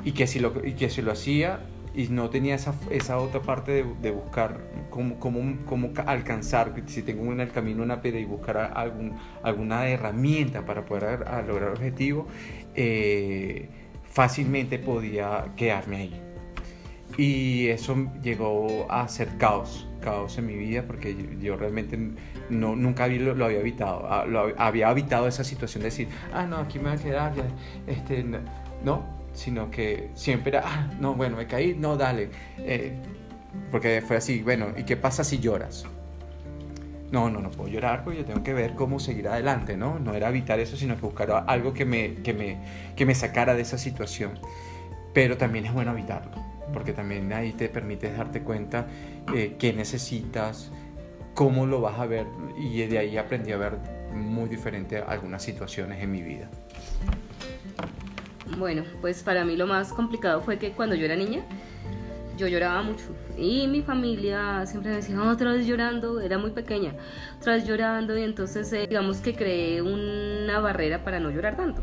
y 0.04 0.12
que 0.12 0.26
si 0.26 0.40
lo, 0.40 0.52
y 0.66 0.72
que 0.72 0.90
si 0.90 1.00
lo 1.00 1.12
hacía 1.12 1.60
y 1.94 2.08
no 2.08 2.28
tenía 2.30 2.56
esa, 2.56 2.74
esa 2.90 3.18
otra 3.18 3.40
parte 3.40 3.70
de, 3.72 3.84
de 4.02 4.10
buscar 4.10 4.58
cómo, 4.90 5.18
cómo, 5.20 5.56
cómo 5.64 5.92
ca- 5.92 6.02
alcanzar, 6.02 6.72
si 6.86 7.02
tengo 7.02 7.32
en 7.32 7.40
el 7.40 7.50
camino 7.50 7.82
una 7.82 8.02
piedra 8.02 8.18
y 8.20 8.24
buscar 8.24 8.72
algún, 8.74 9.14
alguna 9.42 9.86
herramienta 9.88 10.64
para 10.66 10.84
poder 10.84 11.24
a- 11.26 11.38
a 11.38 11.42
lograr 11.42 11.68
el 11.70 11.74
objetivo, 11.76 12.26
eh, 12.74 13.68
fácilmente 14.10 14.78
podía 14.78 15.46
quedarme 15.56 15.96
ahí. 15.96 16.20
Y 17.16 17.68
eso 17.68 18.10
llegó 18.22 18.90
a 18.90 19.06
ser 19.06 19.36
caos, 19.38 19.86
caos 20.00 20.36
en 20.38 20.46
mi 20.46 20.56
vida, 20.56 20.82
porque 20.84 21.14
yo, 21.40 21.56
realmente 21.56 21.96
no, 22.50 22.74
nunca 22.74 23.04
había, 23.04 23.20
lo, 23.20 23.34
lo 23.36 23.44
había 23.44 23.60
evitado. 23.60 24.06
Ah, 24.10 24.24
lo 24.26 24.48
hab- 24.48 24.54
había 24.58 24.90
evitado 24.90 25.28
esa 25.28 25.44
situación 25.44 25.82
de 25.82 25.90
decir, 25.90 26.08
ah, 26.32 26.44
no, 26.44 26.56
aquí 26.56 26.78
me 26.80 26.90
voy 26.90 26.98
a 26.98 27.02
quedar, 27.02 27.34
ya, 27.36 27.44
este, 27.86 28.24
no, 28.24 28.38
no, 28.84 29.13
sino 29.34 29.70
que 29.70 30.10
siempre 30.14 30.50
era, 30.50 30.62
ah, 30.64 30.90
no, 30.98 31.14
bueno, 31.14 31.36
me 31.36 31.46
caí, 31.46 31.74
no, 31.74 31.96
dale. 31.96 32.30
Eh, 32.58 32.94
porque 33.70 34.02
fue 34.06 34.16
así, 34.16 34.42
bueno, 34.42 34.68
¿y 34.76 34.84
qué 34.84 34.96
pasa 34.96 35.22
si 35.22 35.38
lloras? 35.38 35.84
No, 37.10 37.30
no, 37.30 37.40
no 37.40 37.50
puedo 37.50 37.68
llorar 37.68 38.02
porque 38.02 38.20
yo 38.20 38.24
tengo 38.24 38.42
que 38.42 38.54
ver 38.54 38.74
cómo 38.74 38.98
seguir 38.98 39.28
adelante, 39.28 39.76
¿no? 39.76 39.98
No 39.98 40.14
era 40.14 40.28
evitar 40.28 40.58
eso, 40.58 40.76
sino 40.76 40.96
que 40.96 41.02
buscar 41.02 41.44
algo 41.46 41.72
que 41.72 41.84
me, 41.84 42.14
que 42.16 42.32
me, 42.32 42.58
que 42.96 43.06
me 43.06 43.14
sacara 43.14 43.54
de 43.54 43.62
esa 43.62 43.78
situación. 43.78 44.38
Pero 45.12 45.36
también 45.36 45.66
es 45.66 45.72
bueno 45.72 45.92
evitarlo, 45.92 46.32
porque 46.72 46.92
también 46.92 47.32
ahí 47.32 47.52
te 47.52 47.68
permite 47.68 48.12
darte 48.12 48.40
cuenta 48.40 48.86
eh, 49.32 49.54
qué 49.58 49.72
necesitas, 49.72 50.72
cómo 51.34 51.66
lo 51.66 51.80
vas 51.80 51.98
a 52.00 52.06
ver, 52.06 52.26
y 52.58 52.84
de 52.86 52.98
ahí 52.98 53.16
aprendí 53.16 53.52
a 53.52 53.58
ver 53.58 53.78
muy 54.12 54.48
diferente 54.48 54.98
algunas 54.98 55.42
situaciones 55.42 56.02
en 56.02 56.10
mi 56.10 56.22
vida. 56.22 56.48
Bueno, 58.58 58.84
pues 59.00 59.22
para 59.22 59.44
mí 59.44 59.56
lo 59.56 59.66
más 59.66 59.92
complicado 59.92 60.40
fue 60.40 60.58
que 60.58 60.72
cuando 60.72 60.94
yo 60.94 61.04
era 61.04 61.16
niña, 61.16 61.42
yo 62.36 62.48
lloraba 62.48 62.82
mucho. 62.82 63.04
Y 63.36 63.66
mi 63.66 63.82
familia 63.82 64.64
siempre 64.66 64.90
me 64.90 64.96
decía, 64.96 65.20
otra 65.22 65.52
vez 65.52 65.66
llorando, 65.66 66.20
era 66.20 66.38
muy 66.38 66.50
pequeña, 66.50 66.94
otra 67.38 67.54
vez 67.54 67.66
llorando. 67.66 68.16
Y 68.16 68.22
entonces, 68.22 68.72
eh, 68.72 68.86
digamos 68.88 69.18
que 69.18 69.34
creé 69.34 69.82
una 69.82 70.60
barrera 70.60 71.02
para 71.04 71.20
no 71.20 71.30
llorar 71.30 71.56
tanto. 71.56 71.82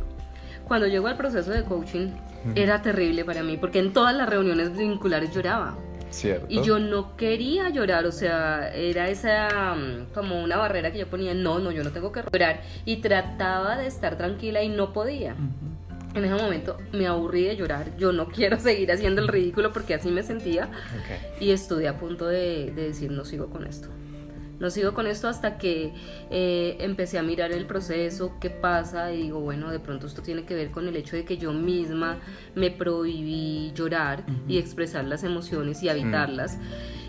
Cuando 0.66 0.88
llegó 0.88 1.08
al 1.08 1.18
proceso 1.18 1.52
de 1.52 1.64
coaching, 1.64 2.12
era 2.56 2.82
terrible 2.82 3.26
para 3.26 3.44
mí, 3.44 3.58
porque 3.58 3.80
en 3.80 3.92
todas 3.92 4.16
las 4.16 4.30
reuniones 4.30 4.76
vinculares 4.78 5.34
lloraba. 5.34 5.78
¿Cierto? 6.10 6.46
Y 6.50 6.62
yo 6.62 6.78
no 6.78 7.16
quería 7.16 7.70
llorar, 7.70 8.06
o 8.06 8.12
sea, 8.12 8.74
era 8.74 9.08
esa 9.08 9.76
mm, 9.76 10.14
como 10.14 10.44
una 10.44 10.58
barrera 10.58 10.92
que 10.92 11.00
yo 11.00 11.08
ponía, 11.08 11.34
no, 11.34 11.60
no, 11.60 11.72
yo 11.72 11.84
no 11.84 11.92
tengo 11.92 12.12
que 12.12 12.22
llorar. 12.32 12.62
Y 12.84 12.98
trataba 12.98 13.78
de 13.78 13.88
estar 13.88 14.18
tranquila 14.18 14.62
y 14.62 14.70
no 14.70 14.92
podía. 14.92 15.36
En 16.14 16.26
ese 16.26 16.34
momento 16.34 16.78
me 16.92 17.08
aburrí 17.08 17.44
de 17.44 17.56
llorar, 17.56 17.96
yo 17.98 18.12
no 18.12 18.28
quiero 18.30 18.60
seguir 18.60 18.92
haciendo 18.92 19.22
el 19.22 19.28
ridículo 19.28 19.72
porque 19.72 19.94
así 19.94 20.10
me 20.10 20.24
sentía. 20.24 20.70
Y 21.40 21.52
estuve 21.52 21.88
a 21.88 21.98
punto 21.98 22.28
de, 22.28 22.72
de 22.76 22.88
decir 22.88 23.12
no 23.12 23.26
sigo 23.26 23.50
con 23.50 23.66
esto. 23.66 23.90
No 24.62 24.70
sigo 24.70 24.94
con 24.94 25.08
esto 25.08 25.28
hasta 25.28 25.58
que 25.58 25.92
eh, 26.30 26.78
empecé 26.82 27.18
a 27.18 27.24
mirar 27.24 27.52
el 27.52 27.66
proceso, 27.66 28.38
qué 28.40 28.52
pasa 28.52 29.12
y 29.12 29.24
digo, 29.24 29.40
bueno, 29.40 29.72
de 29.72 29.80
pronto 29.80 30.06
esto 30.06 30.22
tiene 30.22 30.44
que 30.46 30.54
ver 30.54 30.70
con 30.70 30.88
el 30.88 30.96
hecho 30.96 31.16
de 31.16 31.26
que 31.26 31.38
yo 31.38 31.52
misma 31.52 32.20
me 32.54 32.70
prohibí 32.70 33.72
llorar 33.74 34.24
y 34.48 34.60
expresar 34.60 35.06
las 35.06 35.24
emociones 35.24 35.82
y 35.82 35.90
evitarlas. 35.90 36.60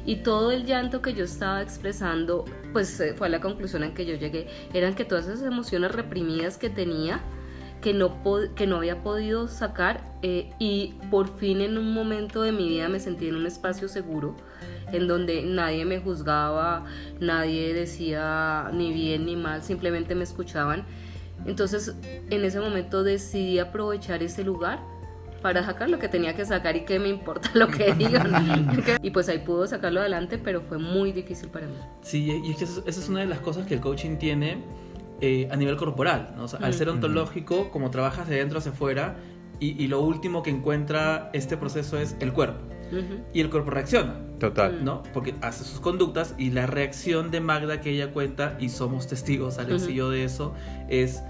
Y 0.07 0.17
todo 0.17 0.51
el 0.51 0.65
llanto 0.65 1.03
que 1.03 1.13
yo 1.13 1.25
estaba 1.25 1.61
expresando, 1.61 2.47
pues 2.73 3.03
fue 3.19 3.27
a 3.27 3.31
la 3.31 3.43
conclusión 3.43 3.85
en 3.85 3.93
que 3.93 4.07
yo 4.07 4.15
llegué, 4.15 4.47
eran 4.73 4.95
que 4.95 5.05
todas 5.05 5.27
esas 5.27 5.43
emociones 5.43 5.93
reprimidas 5.93 6.57
que 6.57 6.71
tenía, 6.71 7.21
que 7.83 7.93
no, 7.93 8.23
pod- 8.23 8.55
que 8.55 8.67
no 8.67 8.77
había 8.77 9.03
podido 9.03 9.49
sacar 9.49 10.01
eh, 10.23 10.51
y 10.59 10.95
por 11.11 11.37
fin 11.37 11.61
en 11.61 11.77
un 11.77 11.93
momento 11.93 12.43
de 12.43 12.53
mi 12.53 12.69
vida 12.69 12.89
me 12.89 13.01
sentí 13.01 13.29
en 13.29 13.35
un 13.37 13.45
espacio 13.47 13.89
seguro 13.89 14.37
en 14.93 15.09
donde 15.09 15.43
nadie 15.43 15.85
me 15.85 15.99
juzgaba, 15.99 16.85
nadie 17.21 17.75
decía 17.75 18.71
ni 18.73 18.93
bien 18.93 19.27
ni 19.27 19.37
mal, 19.37 19.63
simplemente 19.63 20.15
me 20.15 20.23
escuchaban. 20.25 20.85
Entonces 21.45 21.97
en 22.31 22.45
ese 22.45 22.61
momento 22.61 23.03
decidí 23.03 23.59
aprovechar 23.59 24.23
ese 24.23 24.45
lugar 24.45 24.79
para 25.41 25.65
sacar 25.65 25.91
lo 25.91 25.99
que 25.99 26.09
tenía 26.09 26.37
que 26.37 26.45
sacar 26.45 26.77
y 26.77 26.85
que 26.85 27.01
me 27.01 27.09
importa 27.09 27.51
lo 27.55 27.67
que 27.67 27.93
digan. 27.99 28.71
y 29.03 29.11
pues 29.11 29.29
ahí 29.29 29.39
pudo 29.41 29.67
sacarlo 29.67 29.99
adelante, 30.01 30.39
pero 30.39 30.61
fue 30.61 30.79
muy 30.79 31.11
difícil 31.11 31.49
para 31.49 31.67
mí. 31.67 31.75
Sí, 32.03 32.31
y 32.45 32.51
es 32.53 32.57
que 32.59 32.65
esa 32.65 32.81
esa 32.87 33.01
es 33.01 33.09
una 33.09 33.21
de 33.21 33.27
las 33.27 33.41
cosas 33.41 33.67
que 33.67 33.75
el 33.75 33.81
coaching 33.81 34.19
tiene 34.19 34.63
eh, 35.23 35.49
a 35.51 35.57
nivel 35.57 35.77
corporal. 35.77 36.35
¿no? 36.37 36.45
O 36.45 36.49
sea, 36.49 36.59
al 36.61 36.73
Mm. 36.73 36.75
ser 36.75 36.89
ontológico, 36.91 37.71
como 37.71 37.91
trabajas 37.91 38.29
de 38.29 38.37
dentro 38.37 38.59
hacia 38.59 38.73
afuera, 38.73 39.17
y, 39.61 39.81
y 39.83 39.87
lo 39.87 40.01
último 40.01 40.43
que 40.43 40.51
encuentra 40.51 41.31
este 41.33 41.57
proceso 41.57 41.97
es 41.99 42.17
el 42.21 42.33
cuerpo. 42.33 42.61
Y 43.33 43.41
el 43.41 43.49
cuerpo 43.49 43.71
reacciona, 43.71 44.17
Total. 44.39 44.85
¿no? 44.85 45.03
Porque 45.15 45.35
hace 45.41 45.65
sus 45.65 45.81
conductas 45.81 46.35
y 46.37 46.51
la 46.51 46.67
reacción 46.67 47.31
de 47.31 47.41
Magda 47.41 47.81
que 47.81 47.89
ella 47.91 48.11
cuenta, 48.13 48.59
y 48.61 48.69
somos 48.69 49.07
testigos, 49.07 49.57
Alex 49.59 49.85
y 49.85 49.87
Ujú. 49.87 49.93
yo, 49.95 50.11
de 50.11 50.25
eso, 50.25 50.53
es, 50.91 51.23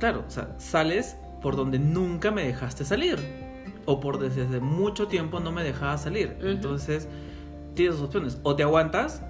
claro, 0.00 0.24
o 0.26 0.30
sea, 0.30 0.48
sales 0.58 1.16
por 1.40 1.54
donde 1.54 1.78
nunca 1.78 2.32
me 2.32 2.44
dejaste 2.44 2.84
salir. 2.84 3.16
O 3.84 4.00
por 4.00 4.18
desde 4.18 4.42
hace 4.44 4.58
mucho 4.58 5.06
tiempo 5.06 5.38
no 5.38 5.52
me 5.52 5.62
dejabas 5.62 6.02
salir. 6.02 6.36
Entonces, 6.42 7.06
tienes 7.74 7.96
dos 7.98 8.06
opciones. 8.06 8.38
O 8.42 8.56
te 8.56 8.62
aguantas 8.64 9.22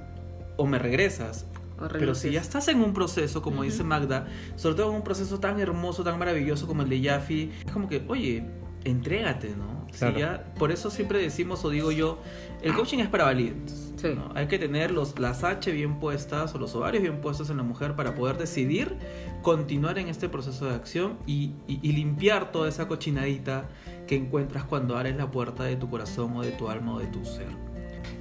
o 0.57 0.64
me 0.66 0.79
regresas. 0.79 1.45
Pero 1.88 2.14
si 2.14 2.31
ya 2.31 2.40
estás 2.40 2.68
en 2.68 2.81
un 2.83 2.92
proceso, 2.92 3.42
como 3.42 3.62
dice 3.62 3.83
Magda, 3.85 4.27
sobre 4.57 4.77
todo 4.77 4.90
en 4.90 4.97
un 4.97 5.03
proceso 5.05 5.38
tan 5.40 5.59
hermoso, 5.61 6.03
tan 6.05 6.18
maravilloso 6.18 6.66
como 6.66 6.83
el 6.83 6.88
de 6.88 7.03
Jaffe, 7.03 7.51
es 7.64 7.73
como 7.73 7.88
que, 7.88 8.05
oye, 8.09 8.45
entrégate, 8.85 9.55
¿no? 9.57 9.83
Si 9.92 10.07
ya- 10.18 10.55
por 10.59 10.73
eso 10.73 10.90
siempre 10.90 11.18
decimos, 11.18 11.64
o 11.66 11.71
digo 11.71 11.92
yo, 11.92 12.18
el 12.62 12.73
coaching 12.75 12.99
es 12.99 13.09
para 13.09 13.25
valientes. 13.25 13.92
Sí. 13.97 14.09
¿no? 14.16 14.31
Hay 14.35 14.49
que 14.49 14.59
tener 14.59 14.90
los, 14.90 15.16
las 15.21 15.45
H 15.45 15.71
bien 15.71 16.01
puestas 16.01 16.55
o 16.55 16.59
los 16.59 16.75
ovarios 16.75 17.03
bien 17.03 17.21
puestos 17.21 17.51
en 17.51 17.59
la 17.59 17.62
mujer 17.62 17.95
para 17.95 18.14
poder 18.16 18.37
decidir 18.37 18.97
continuar 19.42 19.97
en 19.99 20.09
este 20.09 20.29
proceso 20.29 20.66
de 20.66 20.75
acción 20.75 21.18
y, 21.27 21.53
y- 21.68 21.79
y 21.83 21.92
limpiar 21.92 22.51
toda 22.53 22.68
esa 22.68 22.88
cochinadita 22.88 23.68
que 24.09 24.16
encuentras 24.16 24.64
cuando 24.64 24.97
abres 24.97 25.16
la 25.16 25.31
puerta 25.31 25.62
de 25.64 25.77
tu 25.77 25.88
corazón 25.88 26.37
o 26.37 26.42
de 26.42 26.51
tu 26.53 26.68
alma 26.68 26.95
o 26.95 26.99
de 26.99 27.07
tu 27.07 27.25
ser. 27.25 27.47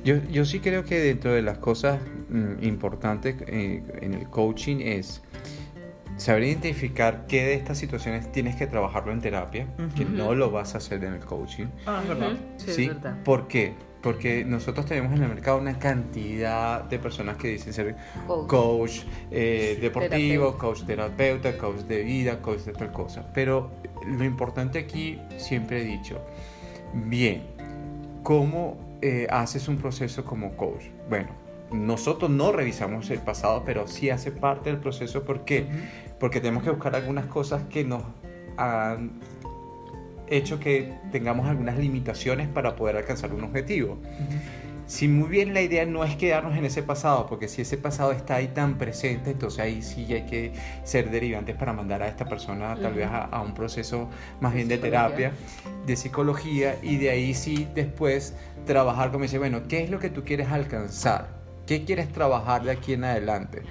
Yo, 0.03 0.15
yo 0.31 0.45
sí 0.45 0.59
creo 0.59 0.83
que 0.83 0.99
dentro 0.99 1.33
de 1.33 1.41
las 1.41 1.57
cosas 1.59 1.99
mm, 2.29 2.63
importantes 2.63 3.35
eh, 3.47 3.83
en 4.01 4.13
el 4.13 4.27
coaching 4.29 4.77
es 4.81 5.21
saber 6.17 6.43
identificar 6.43 7.25
qué 7.27 7.43
de 7.45 7.53
estas 7.55 7.77
situaciones 7.77 8.31
tienes 8.31 8.55
que 8.55 8.67
trabajarlo 8.67 9.11
en 9.11 9.21
terapia, 9.21 9.67
que 9.95 10.05
no 10.05 10.35
lo 10.35 10.51
vas 10.51 10.75
a 10.75 10.77
hacer 10.77 11.03
en 11.03 11.13
el 11.13 11.19
coaching. 11.25 11.65
Ah, 11.85 11.99
es 12.03 12.09
verdad. 12.09 12.31
Sí, 12.57 12.71
¿sí? 12.71 12.81
es 12.83 12.87
verdad. 12.89 13.23
¿Por 13.23 13.47
qué? 13.47 13.73
Porque 14.01 14.43
nosotros 14.45 14.85
tenemos 14.85 15.13
en 15.13 15.23
el 15.23 15.29
mercado 15.29 15.57
una 15.59 15.77
cantidad 15.77 16.83
de 16.83 16.99
personas 16.99 17.37
que 17.37 17.49
dicen 17.49 17.73
ser 17.73 17.95
Coach. 18.27 18.47
coach 18.47 18.91
eh, 19.29 19.77
deportivo, 19.81 20.51
Terapeuta. 20.51 20.57
coach 20.57 20.83
terapeuta, 20.85 21.57
coach 21.57 21.79
de 21.81 22.03
vida, 22.03 22.41
coach 22.41 22.61
de 22.61 22.73
tal 22.73 22.91
cosa. 22.91 23.31
Pero 23.33 23.71
lo 24.07 24.23
importante 24.23 24.79
aquí, 24.79 25.19
siempre 25.37 25.81
he 25.81 25.85
dicho, 25.85 26.19
bien, 26.93 27.43
¿cómo 28.23 28.90
eh, 29.01 29.27
haces 29.29 29.67
un 29.67 29.77
proceso 29.77 30.23
como 30.25 30.55
coach? 30.55 30.85
Bueno, 31.09 31.29
nosotros 31.71 32.29
no 32.29 32.51
revisamos 32.51 33.09
el 33.09 33.19
pasado, 33.19 33.63
pero 33.65 33.87
sí 33.87 34.09
hace 34.09 34.31
parte 34.31 34.69
del 34.69 34.79
proceso. 34.79 35.23
¿Por 35.23 35.45
qué? 35.45 35.65
Porque 36.19 36.39
tenemos 36.39 36.63
que 36.63 36.69
buscar 36.69 36.95
algunas 36.95 37.25
cosas 37.25 37.63
que 37.69 37.83
nos 37.83 38.03
han 38.57 39.19
hecho 40.27 40.59
que 40.59 40.93
tengamos 41.11 41.47
algunas 41.47 41.77
limitaciones 41.77 42.47
para 42.47 42.75
poder 42.75 42.97
alcanzar 42.97 43.33
un 43.33 43.43
objetivo. 43.43 43.97
Si 44.91 45.07
muy 45.07 45.29
bien 45.29 45.53
la 45.53 45.61
idea 45.61 45.85
no 45.85 46.03
es 46.03 46.17
quedarnos 46.17 46.57
en 46.57 46.65
ese 46.65 46.83
pasado, 46.83 47.25
porque 47.25 47.47
si 47.47 47.61
ese 47.61 47.77
pasado 47.77 48.11
está 48.11 48.35
ahí 48.35 48.49
tan 48.49 48.77
presente, 48.77 49.31
entonces 49.31 49.61
ahí 49.61 49.81
sí 49.81 50.05
hay 50.13 50.25
que 50.25 50.51
ser 50.83 51.09
derivantes 51.09 51.55
para 51.55 51.71
mandar 51.71 52.03
a 52.03 52.09
esta 52.09 52.25
persona 52.25 52.75
tal 52.75 52.95
vez 52.95 53.07
a, 53.07 53.23
a 53.23 53.41
un 53.41 53.53
proceso 53.53 54.09
más 54.41 54.51
De 54.51 54.57
bien 54.57 54.67
de 54.67 54.77
terapia, 54.77 55.31
de 55.85 55.95
psicología, 55.95 56.77
y 56.83 56.97
de 56.97 57.09
ahí 57.09 57.33
sí 57.33 57.69
después 57.73 58.35
trabajar 58.65 59.13
como 59.13 59.23
dice, 59.23 59.37
bueno, 59.37 59.65
¿qué 59.69 59.81
es 59.81 59.89
lo 59.89 59.97
que 59.97 60.09
tú 60.09 60.25
quieres 60.25 60.49
alcanzar? 60.49 61.29
¿Qué 61.65 61.85
quieres 61.85 62.11
trabajar 62.11 62.63
de 62.63 62.71
aquí 62.71 62.91
en 62.91 63.05
adelante? 63.05 63.61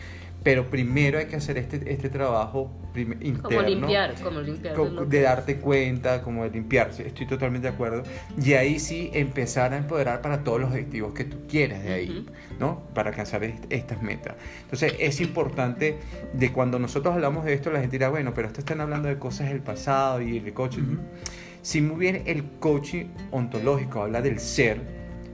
Pero 0.42 0.70
primero 0.70 1.18
hay 1.18 1.26
que 1.26 1.36
hacer 1.36 1.58
este, 1.58 1.92
este 1.92 2.08
trabajo 2.08 2.72
interno 2.96 3.42
Como 3.42 3.62
limpiar, 3.62 4.14
como 4.22 4.40
limpiar. 4.40 4.74
de 4.76 5.06
de 5.06 5.20
darte 5.20 5.56
cuenta, 5.58 6.22
como 6.22 6.44
de 6.44 6.50
limpiarse, 6.50 7.06
estoy 7.06 7.26
totalmente 7.26 7.68
de 7.68 7.74
acuerdo. 7.74 8.02
Y 8.42 8.54
ahí 8.54 8.78
sí 8.78 9.10
empezar 9.12 9.74
a 9.74 9.76
empoderar 9.76 10.22
para 10.22 10.42
todos 10.42 10.58
los 10.60 10.70
objetivos 10.70 11.12
que 11.12 11.24
tú 11.24 11.46
quieras 11.46 11.82
de 11.84 11.92
ahí, 11.92 12.26
¿no? 12.58 12.82
Para 12.94 13.10
alcanzar 13.10 13.44
est- 13.44 13.64
estas 13.70 14.02
metas. 14.02 14.34
Entonces 14.62 14.94
es 14.98 15.20
importante 15.20 15.98
de 16.32 16.52
cuando 16.52 16.78
nosotros 16.78 17.14
hablamos 17.14 17.44
de 17.44 17.52
esto, 17.52 17.70
la 17.70 17.80
gente 17.80 17.96
dirá, 17.98 18.08
bueno, 18.08 18.32
pero 18.34 18.48
esto 18.48 18.60
están 18.60 18.80
hablando 18.80 19.08
de 19.08 19.18
cosas 19.18 19.48
del 19.50 19.60
pasado 19.60 20.22
y 20.22 20.38
el 20.38 20.52
coaching. 20.54 20.82
Ujú. 20.82 20.98
Si 21.62 21.82
muy 21.82 21.98
bien 21.98 22.22
el 22.24 22.44
coaching 22.60 23.06
ontológico 23.30 24.02
habla 24.02 24.22
del 24.22 24.40
ser, 24.40 24.80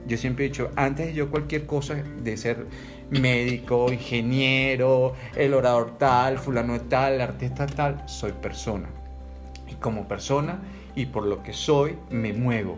yo 0.05 0.17
siempre 0.17 0.45
he 0.45 0.49
dicho, 0.49 0.69
antes 0.75 1.07
de 1.07 1.13
yo 1.13 1.29
cualquier 1.31 1.65
cosa 1.65 1.95
de 1.95 2.37
ser 2.37 2.65
médico, 3.09 3.91
ingeniero, 3.91 5.13
el 5.35 5.53
orador 5.53 5.97
tal, 5.97 6.37
fulano 6.37 6.73
de 6.73 6.79
tal, 6.81 7.13
el 7.13 7.21
artista 7.21 7.65
tal, 7.65 8.03
soy 8.07 8.31
persona. 8.33 8.89
Y 9.67 9.75
como 9.75 10.07
persona 10.07 10.59
y 10.95 11.05
por 11.07 11.25
lo 11.25 11.43
que 11.43 11.53
soy, 11.53 11.97
me 12.09 12.33
muevo. 12.33 12.77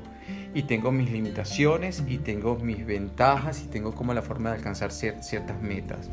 Y 0.53 0.63
tengo 0.63 0.91
mis 0.91 1.11
limitaciones 1.11 2.03
y 2.07 2.17
tengo 2.17 2.57
mis 2.57 2.85
ventajas 2.85 3.63
y 3.63 3.67
tengo 3.67 3.93
como 3.93 4.13
la 4.13 4.21
forma 4.21 4.49
de 4.49 4.57
alcanzar 4.57 4.89
cier- 4.89 5.21
ciertas 5.21 5.61
metas. 5.61 6.09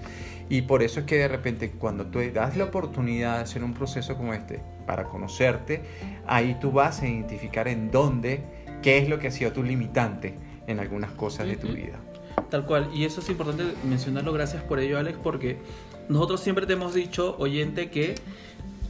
Y 0.48 0.62
por 0.62 0.82
eso 0.82 1.00
es 1.00 1.06
que 1.06 1.16
de 1.16 1.28
repente 1.28 1.70
cuando 1.70 2.06
tú 2.06 2.20
das 2.32 2.56
la 2.56 2.64
oportunidad 2.64 3.36
de 3.36 3.42
hacer 3.42 3.64
un 3.64 3.74
proceso 3.74 4.16
como 4.16 4.32
este 4.34 4.60
para 4.86 5.04
conocerte, 5.04 5.82
ahí 6.26 6.56
tú 6.60 6.70
vas 6.70 7.02
a 7.02 7.08
identificar 7.08 7.66
en 7.66 7.90
dónde, 7.90 8.42
qué 8.82 8.98
es 8.98 9.08
lo 9.08 9.18
que 9.18 9.28
ha 9.28 9.30
sido 9.30 9.52
tu 9.52 9.62
limitante 9.62 10.34
en 10.66 10.80
algunas 10.80 11.10
cosas 11.12 11.46
de 11.46 11.56
tu 11.56 11.68
vida. 11.68 11.98
Tal 12.50 12.64
cual, 12.64 12.88
y 12.94 13.04
eso 13.04 13.20
es 13.20 13.28
importante 13.28 13.64
mencionarlo, 13.88 14.32
gracias 14.32 14.62
por 14.62 14.78
ello 14.78 14.98
Alex, 14.98 15.18
porque 15.22 15.58
nosotros 16.08 16.40
siempre 16.40 16.66
te 16.66 16.74
hemos 16.74 16.94
dicho, 16.94 17.34
oyente, 17.38 17.90
que 17.90 18.14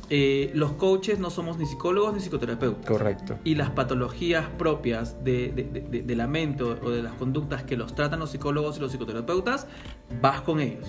eh, 0.09 0.53
los 0.55 0.73
coaches 0.73 1.19
no 1.19 1.31
somos 1.31 1.59
ni 1.59 1.67
psicólogos 1.67 2.15
ni 2.15 2.21
psicoterapeutas. 2.21 2.87
Correcto. 2.87 3.39
Y 3.43 3.57
las 3.57 3.71
patologías 3.71 4.45
propias 4.57 5.25
de, 5.25 5.51
de- 5.51 5.65
de- 5.65 5.81
de- 5.81 6.03
de 6.03 6.17
la 6.17 6.29
mente 6.29 6.63
o 6.63 6.77
o 6.81 6.91
de 6.91 7.03
las 7.03 7.15
conductas 7.15 7.65
que 7.65 7.77
los 7.77 7.93
tratan 7.97 8.21
los 8.21 8.31
psicólogos 8.31 8.77
y 8.77 8.81
los 8.81 8.93
psicoterapeutas, 8.93 9.67
vas 10.23 10.43
con 10.43 10.61
ellos. 10.61 10.87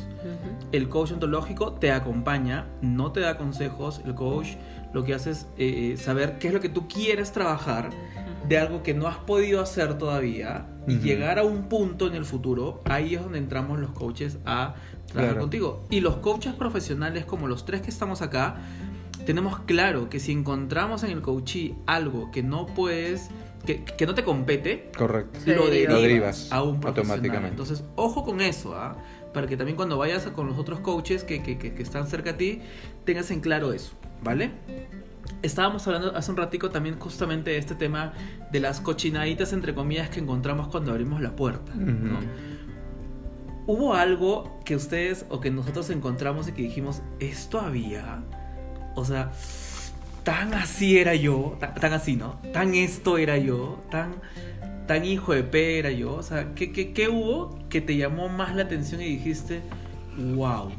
El 0.72 0.88
coach 0.88 1.14
ontológico 1.14 1.72
te 1.74 1.92
acompaña, 1.92 2.68
no 2.82 3.12
te 3.12 3.22
da 3.22 3.38
consejos. 3.38 4.02
El 4.06 4.14
coach 4.14 4.50
lo 4.94 5.04
que 5.04 5.16
hace 5.16 5.32
es 5.32 5.48
eh, 5.58 5.94
eh, 5.94 5.98
saber 5.98 6.38
qué 6.38 6.50
es 6.50 6.54
lo 6.54 6.60
que 6.60 6.70
tú 6.70 6.88
quieres 6.88 7.32
trabajar 7.32 7.90
de 8.48 8.58
algo 8.58 8.84
que 8.84 8.94
no 8.94 9.08
has 9.08 9.18
podido 9.18 9.62
hacer 9.62 9.98
todavía 9.98 10.68
y 10.88 10.98
llegar 11.00 11.38
a 11.40 11.44
un 11.44 11.68
punto 11.70 12.08
en 12.08 12.16
el 12.16 12.24
futuro. 12.26 12.82
Ahí 12.86 13.16
es 13.16 13.22
donde 13.22 13.38
entramos 13.40 13.80
los 13.80 13.92
coaches 13.92 14.38
a 14.46 14.76
trabajar 15.08 15.32
Claro. 15.34 15.40
contigo. 15.42 15.86
Y 15.90 16.00
los 16.02 16.18
coaches 16.18 16.54
profesionales, 16.54 17.26
como 17.26 17.48
los 17.48 17.66
tres 17.66 17.82
que 17.82 17.90
estamos 17.90 18.22
acá, 18.22 18.56
tenemos 19.26 19.60
claro 19.62 20.10
que 20.10 20.20
si 20.20 20.32
encontramos 20.32 21.04
en 21.04 21.12
el 21.12 21.22
coachee 21.22 21.76
algo 21.86 22.32
que 22.32 22.42
no 22.44 22.66
puedes, 22.68 23.30
que, 23.66 23.84
que 23.84 24.06
no 24.06 24.14
te 24.16 24.24
compete, 24.24 24.90
Correcto. 24.98 25.40
Sí. 25.44 25.50
lo 25.52 25.66
Lo 25.66 25.70
derivas, 26.02 26.50
a 26.52 26.64
un 26.64 26.80
profesional. 26.80 27.18
automáticamente. 27.18 27.50
Entonces, 27.50 27.84
ojo 27.98 28.24
con 28.24 28.40
eso, 28.40 28.76
¿ah? 28.76 28.96
para 29.34 29.46
que 29.46 29.58
también 29.58 29.76
cuando 29.76 29.98
vayas 29.98 30.26
a- 30.26 30.32
con 30.34 30.48
los 30.48 30.58
otros 30.58 30.80
coaches 30.80 31.24
que, 31.26 31.44
que- 31.44 31.58
que- 31.58 31.74
que 31.74 31.84
están 31.84 32.08
cerca 32.08 32.32
a 32.32 32.38
ti, 32.38 32.62
tengas 33.04 33.30
en 33.30 33.42
claro 33.42 33.74
eso, 33.74 33.92
¿vale? 34.24 34.52
Estábamos 35.42 35.86
hablando 35.88 36.16
hace 36.16 36.32
un 36.32 36.38
ratico 36.38 36.70
también 36.70 37.00
justamente 37.00 37.52
de 37.52 37.58
este 37.58 37.76
tema 37.76 38.14
de 38.52 38.60
las 38.60 38.82
cochinaditas 38.82 39.54
entre 39.54 39.74
comillas 39.74 40.10
que 40.10 40.20
encontramos 40.20 40.68
cuando 40.68 40.92
abrimos 40.92 41.22
la 41.22 41.36
puerta, 41.36 41.74
¿no? 41.76 42.18
Ujú. 42.18 42.26
¿Hubo 43.68 43.94
algo 43.94 44.60
que 44.64 44.76
ustedes 44.76 45.26
o 45.30 45.42
que 45.42 45.52
nosotros 45.52 45.90
encontramos 45.90 46.48
y 46.48 46.54
que 46.54 46.62
dijimos, 46.62 47.02
esto 47.20 47.60
había? 47.60 48.24
O 48.96 49.04
sea, 49.04 49.32
tan 50.24 50.54
así 50.54 50.98
era 50.98 51.16
yo, 51.16 51.58
tan, 51.60 51.74
tan 51.76 51.94
así, 51.94 52.16
¿no? 52.16 52.40
Tan 52.54 52.74
esto 52.74 53.18
era 53.18 53.38
yo, 53.38 53.84
tan, 53.92 54.16
tan 54.88 55.04
hijo 55.04 55.34
de 55.34 55.44
P 55.44 55.80
era 55.80 55.92
yo. 55.92 56.16
O 56.16 56.24
sea, 56.24 56.56
¿qué, 56.56 56.72
qué, 56.72 56.94
qué 56.94 57.10
hubo 57.10 57.60
que 57.68 57.82
te 57.82 57.98
llamó 57.98 58.30
más 58.30 58.56
la 58.56 58.64
atención 58.64 59.02
y 59.02 59.06
dijiste, 59.06 59.62
wow, 60.36 60.72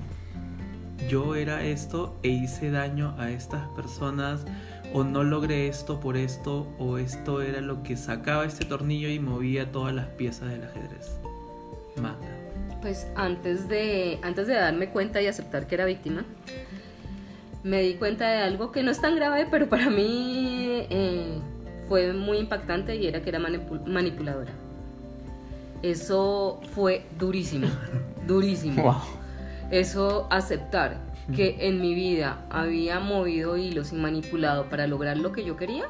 yo 1.08 1.34
era 1.34 1.62
esto 1.64 2.16
e 2.22 2.28
hice 2.28 2.70
daño 2.70 3.14
a 3.18 3.30
estas 3.30 3.68
personas? 3.68 4.44
O 4.94 5.04
no 5.04 5.22
logré 5.22 5.68
esto 5.68 6.00
por 6.00 6.16
esto, 6.16 6.66
o 6.78 6.96
esto 6.96 7.42
era 7.42 7.60
lo 7.60 7.82
que 7.82 7.96
sacaba 7.96 8.46
este 8.46 8.64
tornillo 8.64 9.08
y 9.10 9.18
movía 9.18 9.70
todas 9.70 9.94
las 9.94 10.06
piezas 10.06 10.48
del 10.48 10.64
ajedrez. 10.64 11.18
Magda. 12.00 12.26
Pues 12.80 13.06
antes 13.14 13.68
de, 13.68 14.18
antes 14.22 14.46
de 14.46 14.54
darme 14.54 14.88
cuenta 14.88 15.20
y 15.20 15.26
aceptar 15.26 15.66
que 15.66 15.74
era 15.74 15.84
víctima, 15.84 16.24
me 17.64 17.82
di 17.82 17.94
cuenta 17.94 18.28
de 18.30 18.38
algo 18.38 18.72
que 18.72 18.82
no 18.82 18.90
es 18.90 19.00
tan 19.00 19.14
grave, 19.16 19.46
pero 19.50 19.68
para 19.68 19.90
mí 19.90 20.86
eh, 20.88 21.38
fue 21.88 22.12
muy 22.14 22.38
impactante 22.38 22.96
y 22.96 23.06
era 23.06 23.20
que 23.20 23.28
era 23.28 23.40
manipu- 23.40 23.84
manipuladora. 23.84 24.52
Eso 25.82 26.60
fue 26.74 27.04
durísimo, 27.18 27.66
durísimo. 28.26 28.82
Wow. 28.82 29.17
Eso 29.70 30.26
aceptar 30.30 30.98
que 31.34 31.68
en 31.68 31.80
mi 31.80 31.94
vida 31.94 32.46
había 32.48 33.00
movido 33.00 33.56
hilos 33.56 33.92
y 33.92 33.96
manipulado 33.96 34.70
para 34.70 34.86
lograr 34.86 35.18
lo 35.18 35.32
que 35.32 35.44
yo 35.44 35.56
quería 35.56 35.84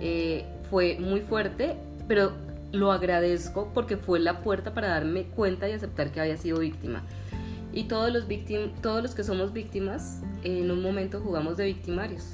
eh, 0.00 0.44
fue 0.70 0.98
muy 1.00 1.20
fuerte, 1.20 1.76
pero 2.06 2.32
lo 2.72 2.92
agradezco 2.92 3.70
porque 3.74 3.96
fue 3.96 4.20
la 4.20 4.40
puerta 4.42 4.72
para 4.74 4.88
darme 4.88 5.24
cuenta 5.24 5.68
y 5.68 5.72
aceptar 5.72 6.12
que 6.12 6.20
había 6.20 6.36
sido 6.36 6.58
víctima. 6.60 7.02
Y 7.72 7.84
todos 7.84 8.12
los, 8.12 8.24
todos 8.80 9.02
los 9.02 9.14
que 9.14 9.24
somos 9.24 9.52
víctimas, 9.52 10.20
en 10.44 10.70
un 10.70 10.80
momento 10.82 11.20
jugamos 11.20 11.56
de 11.56 11.66
victimarios. 11.66 12.24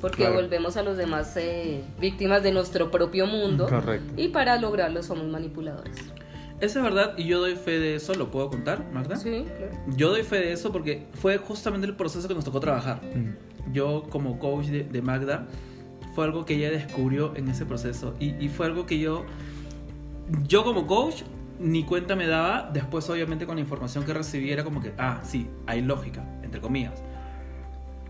Porque 0.00 0.18
Claro. 0.18 0.34
volvemos 0.36 0.76
a 0.76 0.82
los 0.82 0.96
demás 0.96 1.36
eh, 1.36 1.82
víctimas 2.00 2.42
de 2.42 2.52
nuestro 2.52 2.90
propio 2.90 3.26
mundo. 3.26 3.66
Correcto. 3.68 4.12
Y 4.16 4.28
para 4.28 4.56
lograrlo 4.58 5.02
somos 5.02 5.26
manipuladores. 5.26 5.96
Eso 6.60 6.78
es 6.80 6.84
verdad 6.84 7.14
y 7.16 7.24
yo 7.24 7.38
doy 7.38 7.54
fe 7.54 7.78
de 7.78 7.94
eso, 7.94 8.14
¿lo 8.14 8.30
puedo 8.30 8.50
contar, 8.50 8.84
Magda? 8.92 9.16
Sí, 9.16 9.46
claro. 9.56 9.72
Yo 9.96 10.10
doy 10.10 10.22
fe 10.22 10.36
de 10.36 10.52
eso 10.52 10.72
porque 10.72 11.06
fue 11.14 11.38
justamente 11.38 11.86
el 11.86 11.94
proceso 11.94 12.26
que 12.26 12.34
nos 12.34 12.44
tocó 12.44 12.58
trabajar. 12.58 13.00
Mm. 13.02 13.72
Yo 13.72 14.04
como 14.10 14.38
coach 14.38 14.66
de, 14.66 14.82
de 14.82 15.02
Magda, 15.02 15.46
fue 16.14 16.24
algo 16.24 16.44
que 16.44 16.54
ella 16.54 16.70
descubrió 16.70 17.36
en 17.36 17.48
ese 17.48 17.64
proceso 17.64 18.16
y, 18.18 18.34
y 18.44 18.48
fue 18.48 18.66
algo 18.66 18.86
que 18.86 18.98
yo, 18.98 19.24
yo 20.48 20.64
como 20.64 20.86
coach, 20.88 21.22
ni 21.60 21.84
cuenta 21.84 22.16
me 22.16 22.26
daba, 22.26 22.70
después 22.72 23.08
obviamente 23.08 23.46
con 23.46 23.54
la 23.56 23.60
información 23.60 24.04
que 24.04 24.12
recibí 24.14 24.50
era 24.50 24.64
como 24.64 24.80
que, 24.80 24.92
ah, 24.98 25.20
sí, 25.22 25.48
hay 25.66 25.80
lógica, 25.82 26.24
entre 26.42 26.60
comillas. 26.60 27.00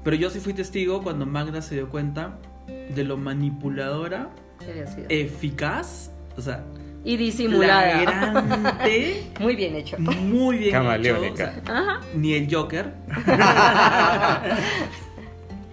Pero 0.05 0.17
yo 0.17 0.31
sí 0.31 0.41
fui 0.41 0.55
testigo 0.55 1.03
cuando 1.03 1.27
Magda 1.27 1.61
se 1.61 1.75
dio 1.75 1.91
cuenta 1.91 2.39
de 2.67 3.05
lo 3.05 3.19
manipuladora, 3.19 4.31
que 4.59 4.71
había 4.71 4.87
sido. 4.87 5.07
eficaz, 5.11 6.11
o 6.37 6.41
sea, 6.41 6.65
y 7.05 7.17
disimulada. 7.17 8.01
flagrante, 8.01 9.23
Muy 9.41 9.57
bien 9.57 9.77
hecho. 9.77 9.97
muy 9.99 10.59
bien 10.59 10.69
hecho. 10.71 10.79
Camaleónica. 10.79 11.55
o 11.63 11.67
sea, 11.67 11.77
Ajá. 11.77 12.01
ni 12.15 12.35
el 12.35 12.53
Joker. 12.55 12.93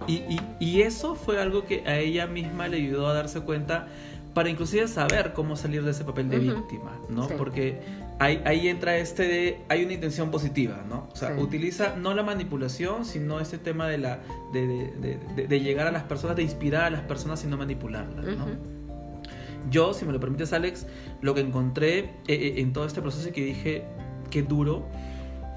y, 0.06 0.14
y- 0.14 0.40
y 0.60 0.82
eso 0.82 1.14
fue 1.16 1.40
algo 1.40 1.64
que 1.66 1.82
a 1.86 1.98
ella 1.98 2.26
misma 2.26 2.68
le 2.68 2.76
ayudó 2.78 3.08
a 3.08 3.14
darse 3.14 3.40
cuenta 3.40 3.88
para 4.34 4.50
inclusive 4.50 4.86
saber 4.86 5.32
cómo 5.32 5.56
salir 5.56 5.82
de 5.82 5.90
ese 5.92 6.04
papel 6.04 6.28
de 6.28 6.38
Ujú. 6.38 6.56
víctima, 6.58 6.92
¿no? 7.08 7.26
Sí. 7.26 7.34
Porque 7.38 7.80
ahí, 8.18 8.42
ahí 8.44 8.68
entra 8.68 8.96
este 8.98 9.26
de, 9.26 9.60
hay 9.70 9.82
una 9.84 9.94
intención 9.94 10.30
positiva, 10.30 10.84
¿no? 10.88 11.08
O 11.10 11.16
sea, 11.16 11.34
Sí. 11.34 11.40
utiliza 11.42 11.96
no 11.96 12.12
la 12.14 12.22
manipulación, 12.22 13.04
sino 13.06 13.40
este 13.40 13.56
tema 13.58 13.88
de, 13.88 13.96
la, 13.98 14.20
de, 14.52 14.66
de- 14.66 14.92
de- 15.00 15.18
de- 15.36 15.46
de 15.48 15.60
llegar 15.60 15.86
a 15.86 15.90
las 15.90 16.02
personas, 16.02 16.36
de 16.36 16.42
inspirar 16.42 16.84
a 16.84 16.90
las 16.90 17.00
personas 17.02 17.42
y 17.44 17.46
no 17.46 17.56
manipularlas, 17.56 18.26
¿no? 18.26 18.75
Yo, 19.70 19.94
si 19.94 20.04
me 20.04 20.12
lo 20.12 20.20
permites, 20.20 20.52
Alex, 20.52 20.86
lo 21.20 21.34
que 21.34 21.40
encontré 21.40 21.98
eh, 21.98 22.10
eh, 22.28 22.54
en 22.58 22.72
todo 22.72 22.86
este 22.86 23.02
proceso 23.02 23.28
y 23.28 23.32
que 23.32 23.44
dije 23.44 23.84
que 24.30 24.42
duro 24.42 24.86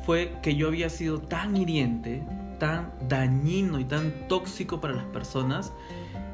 fue 0.06 0.34
que 0.42 0.56
yo 0.56 0.68
había 0.68 0.90
sido 0.90 1.20
tan 1.20 1.56
hiriente, 1.56 2.24
tan 2.60 2.92
dañino 3.08 3.80
y 3.80 3.86
tan 3.86 4.28
tóxico 4.28 4.82
para 4.82 4.94
las 4.94 5.06
personas 5.06 5.72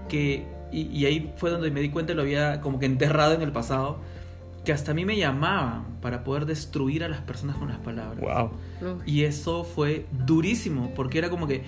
que, 0.08 0.46
y, 0.72 0.84
y 0.84 1.06
ahí 1.06 1.34
fue 1.38 1.50
donde 1.50 1.72
me 1.72 1.82
di 1.82 1.90
cuenta, 1.90 2.14
lo 2.14 2.22
había 2.22 2.62
como 2.62 2.80
que 2.80 2.86
enterrado 2.86 3.34
en 3.34 3.42
el 3.42 3.52
pasado, 3.52 4.00
que 4.66 4.74
hasta 4.74 4.92
a 4.92 4.94
mí 4.94 5.06
me 5.06 5.16
llamaban 5.16 5.86
para 6.02 6.24
poder 6.24 6.46
destruir 6.46 7.04
a 7.04 7.08
las 7.08 7.22
personas 7.22 7.56
con 7.56 7.70
las 7.70 7.78
palabras. 7.78 8.20
Wow. 8.20 9.02
Y 9.06 9.24
eso 9.24 9.64
fue 9.64 10.08
durísimo, 10.26 10.92
porque 10.96 11.20
era 11.20 11.30
como 11.30 11.48
que 11.48 11.64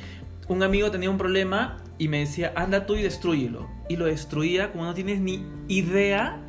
un 0.50 0.64
amigo 0.64 0.92
tenía 0.92 1.10
un 1.10 1.18
problema 1.18 1.78
y 1.98 2.08
me 2.08 2.20
decía, 2.20 2.54
anda 2.56 2.86
tú 2.86 2.96
y 2.96 3.04
destruyelo. 3.04 3.68
Y 3.90 3.96
lo 3.96 4.06
destruía 4.06 4.72
como 4.72 4.86
no 4.86 4.94
tienes 4.94 5.20
ni 5.20 5.46
idea, 5.68 6.40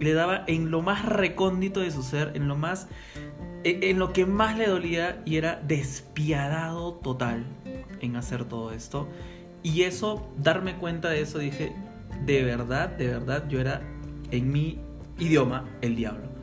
le 0.00 0.12
daba 0.12 0.44
en 0.46 0.70
lo 0.70 0.82
más 0.82 1.04
recóndito 1.04 1.80
de 1.80 1.90
su 1.90 2.02
ser, 2.02 2.32
en 2.34 2.48
lo 2.48 2.56
más, 2.56 2.88
en, 3.64 3.82
en 3.82 3.98
lo 3.98 4.12
que 4.12 4.26
más 4.26 4.56
le 4.56 4.66
dolía 4.66 5.22
y 5.24 5.36
era 5.36 5.60
despiadado 5.66 6.94
total 6.94 7.44
en 8.00 8.16
hacer 8.16 8.44
todo 8.44 8.72
esto. 8.72 9.08
Y 9.62 9.82
eso, 9.82 10.28
darme 10.38 10.76
cuenta 10.76 11.10
de 11.10 11.20
eso, 11.20 11.38
dije, 11.38 11.72
de 12.24 12.42
verdad, 12.42 12.90
de 12.90 13.08
verdad, 13.08 13.48
yo 13.48 13.60
era 13.60 13.82
en 14.30 14.52
mi 14.52 14.78
idioma 15.18 15.64
el 15.80 15.96
diablo. 15.96 16.37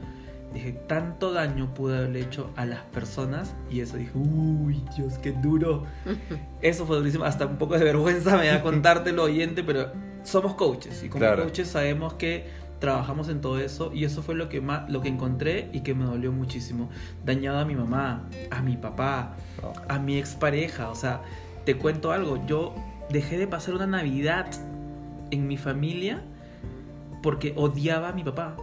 Dije, 0.55 0.71
tanto 0.71 1.33
daño 1.33 1.73
pude 1.73 1.97
haberle 1.97 2.21
hecho 2.21 2.49
a 2.55 2.65
las 2.65 2.79
personas 2.85 3.53
y 3.69 3.81
eso 3.81 3.97
dije, 3.97 4.11
uy, 4.15 4.81
Dios, 4.95 5.17
qué 5.19 5.31
duro. 5.33 5.83
Eso 6.61 6.85
fue 6.87 6.97
durísimo, 6.97 7.25
hasta 7.25 7.45
un 7.45 7.57
poco 7.57 7.77
de 7.77 7.83
vergüenza 7.83 8.37
me 8.37 8.47
da 8.47 8.61
contártelo, 8.63 9.23
oyente, 9.23 9.63
pero 9.63 9.91
somos 10.23 10.55
coaches 10.55 11.03
y 11.03 11.09
como 11.09 11.19
Claro. 11.19 11.43
coaches 11.43 11.67
sabemos 11.67 12.13
que 12.13 12.45
trabajamos 12.79 13.29
en 13.29 13.41
todo 13.41 13.59
eso 13.59 13.91
y 13.93 14.05
eso 14.05 14.21
fue 14.23 14.35
lo 14.35 14.49
que 14.49 14.59
más 14.61 14.89
lo 14.89 15.01
que 15.01 15.07
encontré 15.09 15.69
y 15.73 15.81
que 15.81 15.93
me 15.93 16.05
dolió 16.05 16.31
muchísimo. 16.31 16.89
Dañado 17.25 17.59
a 17.59 17.65
mi 17.65 17.75
mamá, 17.75 18.23
a 18.49 18.61
mi 18.61 18.77
papá, 18.77 19.35
a 19.87 19.99
mi 19.99 20.17
expareja, 20.17 20.89
o 20.89 20.95
sea, 20.95 21.21
te 21.65 21.75
cuento 21.77 22.11
algo, 22.11 22.45
yo 22.47 22.73
dejé 23.09 23.37
de 23.37 23.47
pasar 23.47 23.75
una 23.75 23.87
Navidad 23.87 24.47
en 25.31 25.47
mi 25.47 25.57
familia 25.57 26.21
porque 27.21 27.53
odiaba 27.57 28.09
a 28.09 28.13
mi 28.13 28.23
papá. 28.23 28.55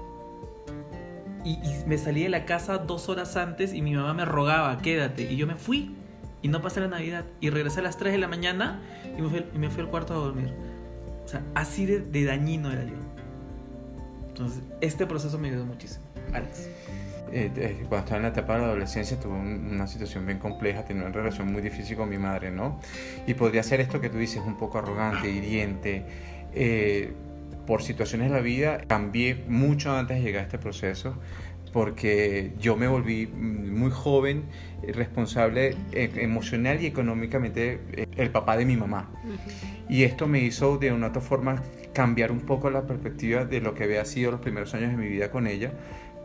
Y, 1.45 1.55
y 1.55 1.83
me 1.87 1.99
salí 1.99 2.23
de 2.23 2.29
la 2.29 2.45
casa 2.45 2.79
dos 2.79 3.09
horas 3.09 3.37
antes 3.37 3.75
y 3.75 3.83
mi 3.83 3.95
mamá 3.95 4.15
me 4.15 4.25
rogaba, 4.25 4.79
quédate. 4.79 5.31
Y 5.31 5.37
yo 5.37 5.47
me 5.47 5.57
fui 5.57 5.97
y 6.41 6.49
no 6.49 6.63
pasé 6.63 6.81
la 6.81 6.89
Navidad. 6.89 7.25
Y 7.41 7.51
regresé 7.51 7.81
a 7.81 7.83
las 7.83 7.97
3 7.99 8.13
de 8.13 8.19
la 8.19 8.29
mañana 8.29 8.81
y 9.19 9.23
me 9.23 9.29
fui, 9.29 9.45
y 9.55 9.59
me 9.59 9.69
fui 9.71 9.83
al 9.83 9.89
cuarto 9.89 10.15
a 10.15 10.19
dormir. 10.19 10.53
O 11.25 11.29
sea, 11.29 11.43
así 11.55 11.87
de, 11.87 12.01
de 12.01 12.25
dañino 12.25 12.71
era 12.71 12.85
yo. 12.85 12.95
Entonces, 14.29 14.63
este 14.81 15.07
proceso 15.07 15.39
me 15.39 15.49
ayudó 15.49 15.67
muchísimo. 15.67 16.05
Alex. 16.33 16.69
Eh, 17.35 17.51
cuando 17.89 17.99
estaba 18.05 18.17
en 18.19 18.23
la 18.25 18.29
etapa 18.29 18.55
de 18.55 18.59
la 18.61 18.67
adolescencia 18.67 19.19
tuve 19.19 19.33
un- 19.33 19.71
una 19.73 19.87
situación 19.87 20.27
bien 20.27 20.39
compleja, 20.39 20.85
tenía 20.85 21.05
una 21.05 21.13
relación 21.13 21.51
muy 21.51 21.63
difícil 21.63 21.97
con 21.97 22.09
mi 22.11 22.19
madre, 22.19 22.51
¿no? 22.51 22.79
Y 23.27 23.33
podría 23.35 23.63
ser 23.63 23.81
esto 23.81 24.01
que 24.03 24.11
tú 24.11 24.19
dices, 24.19 24.43
un 24.47 24.57
poco 24.57 24.79
arrogante, 24.79 25.31
hiriente. 25.31 26.05
eh, 26.55 27.15
por 27.67 27.83
situaciones 27.83 28.31
de 28.31 28.37
la 28.37 28.43
vida 28.43 28.79
cambié 28.87 29.45
mucho 29.49 29.97
antes 29.97 30.19
de 30.19 30.23
llegar 30.23 30.43
a 30.43 30.45
este 30.45 30.59
proceso 30.59 31.17
porque 31.73 32.53
yo 32.61 32.77
me 32.77 32.87
volví 32.87 33.27
mm, 33.27 33.79
muy 33.79 33.91
joven, 33.91 34.45
eh, 34.83 34.93
responsable 34.93 35.75
eh, 35.93 36.11
emocional 36.17 36.83
y 36.83 36.87
económicamente 36.87 37.81
eh, 37.93 38.07
el 38.17 38.31
papá 38.31 38.57
de 38.57 38.65
mi 38.65 38.77
mamá. 38.77 39.11
Y 39.89 40.05
esto 40.05 40.27
me 40.27 40.41
hizo 40.41 40.79
de 40.79 40.93
una 40.93 41.09
otra 41.09 41.23
forma 41.23 41.63
cambiar 41.93 42.31
un 42.31 42.41
poco 42.41 42.71
la 42.71 42.87
perspectiva 42.87 43.45
de 43.45 43.61
lo 43.61 43.75
que 43.75 43.85
había 43.85 44.05
sido 44.05 44.31
los 44.31 44.41
primeros 44.41 44.75
años 44.75 44.91
de 44.91 44.97
mi 44.97 45.09
vida 45.09 45.31
con 45.31 45.47
ella, 45.47 45.73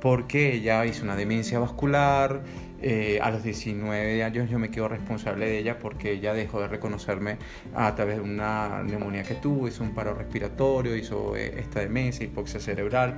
porque 0.02 0.54
ella 0.54 0.86
hizo 0.86 1.04
una 1.04 1.16
demencia 1.16 1.60
vascular, 1.60 2.42
eh, 2.80 3.20
a 3.24 3.32
los 3.32 3.42
19 3.42 4.24
años 4.24 4.52
yo 4.52 4.60
me 4.60 4.70
quedo 4.70 4.88
responsable 4.88 5.48
de 5.48 5.58
ella 5.58 5.80
porque 5.80 6.12
ella 6.12 6.36
dejó 6.36 6.62
de 6.62 6.68
reconocerme 6.68 7.38
a 7.74 7.96
través 7.96 8.18
de 8.18 8.22
una 8.22 8.84
neumonía 8.84 9.24
que 9.24 9.34
tuvo, 9.34 9.68
hizo 9.68 9.84
un 9.84 9.96
paro 9.96 10.14
respiratorio, 10.14 10.96
hizo 10.96 11.36
eh, 11.36 11.60
esta 11.60 11.80
demencia, 11.80 12.24
hipoxia 12.26 12.60
cerebral. 12.60 13.18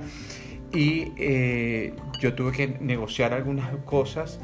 Y 0.72 1.12
eh, 1.18 1.94
yo 2.20 2.34
tuve 2.34 2.52
que 2.52 2.68
negociar 2.80 3.34
algunas 3.34 3.74
cosas 3.84 4.40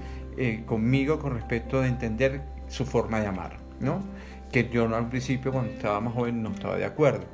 conmigo 0.67 1.19
con 1.19 1.33
respecto 1.33 1.81
a 1.81 1.87
entender 1.87 2.43
su 2.69 2.85
forma 2.85 3.21
de 3.21 3.27
amar, 3.27 3.57
¿no? 3.81 4.05
Que 4.53 4.69
yo 4.69 4.95
al 4.95 5.09
principio 5.09 5.51
cuando 5.51 5.73
estaba 5.73 5.99
más 5.99 6.13
joven 6.13 6.43
no 6.43 6.51
estaba 6.51 6.77
de 6.77 6.85
acuerdo. 6.85 7.25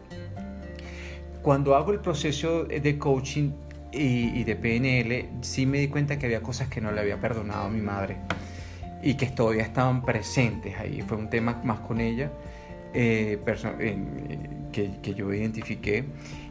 Cuando 1.42 1.74
hago 1.74 1.90
el 1.90 1.98
proceso 1.98 2.62
de 2.62 2.98
coaching 2.98 3.50
y, 3.92 4.38
y 4.40 4.44
de 4.44 4.56
PNL, 4.56 5.28
sí 5.42 5.66
me 5.66 5.78
di 5.78 5.88
cuenta 5.88 6.18
que 6.18 6.26
había 6.26 6.42
cosas 6.42 6.68
que 6.68 6.80
no 6.80 6.92
le 6.92 7.00
había 7.00 7.20
perdonado 7.20 7.66
a 7.66 7.70
mi 7.70 7.80
madre 7.80 8.16
y 9.02 9.14
que 9.14 9.26
todavía 9.26 9.62
estaban 9.64 10.02
presentes 10.04 10.76
ahí. 10.78 11.02
Fue 11.02 11.16
un 11.18 11.28
tema 11.28 11.60
más 11.64 11.80
con 11.80 12.00
ella 12.00 12.30
eh, 12.94 13.38
eh, 13.80 13.98
que, 14.72 14.90
que 15.02 15.14
yo 15.14 15.32
identifiqué 15.32 16.04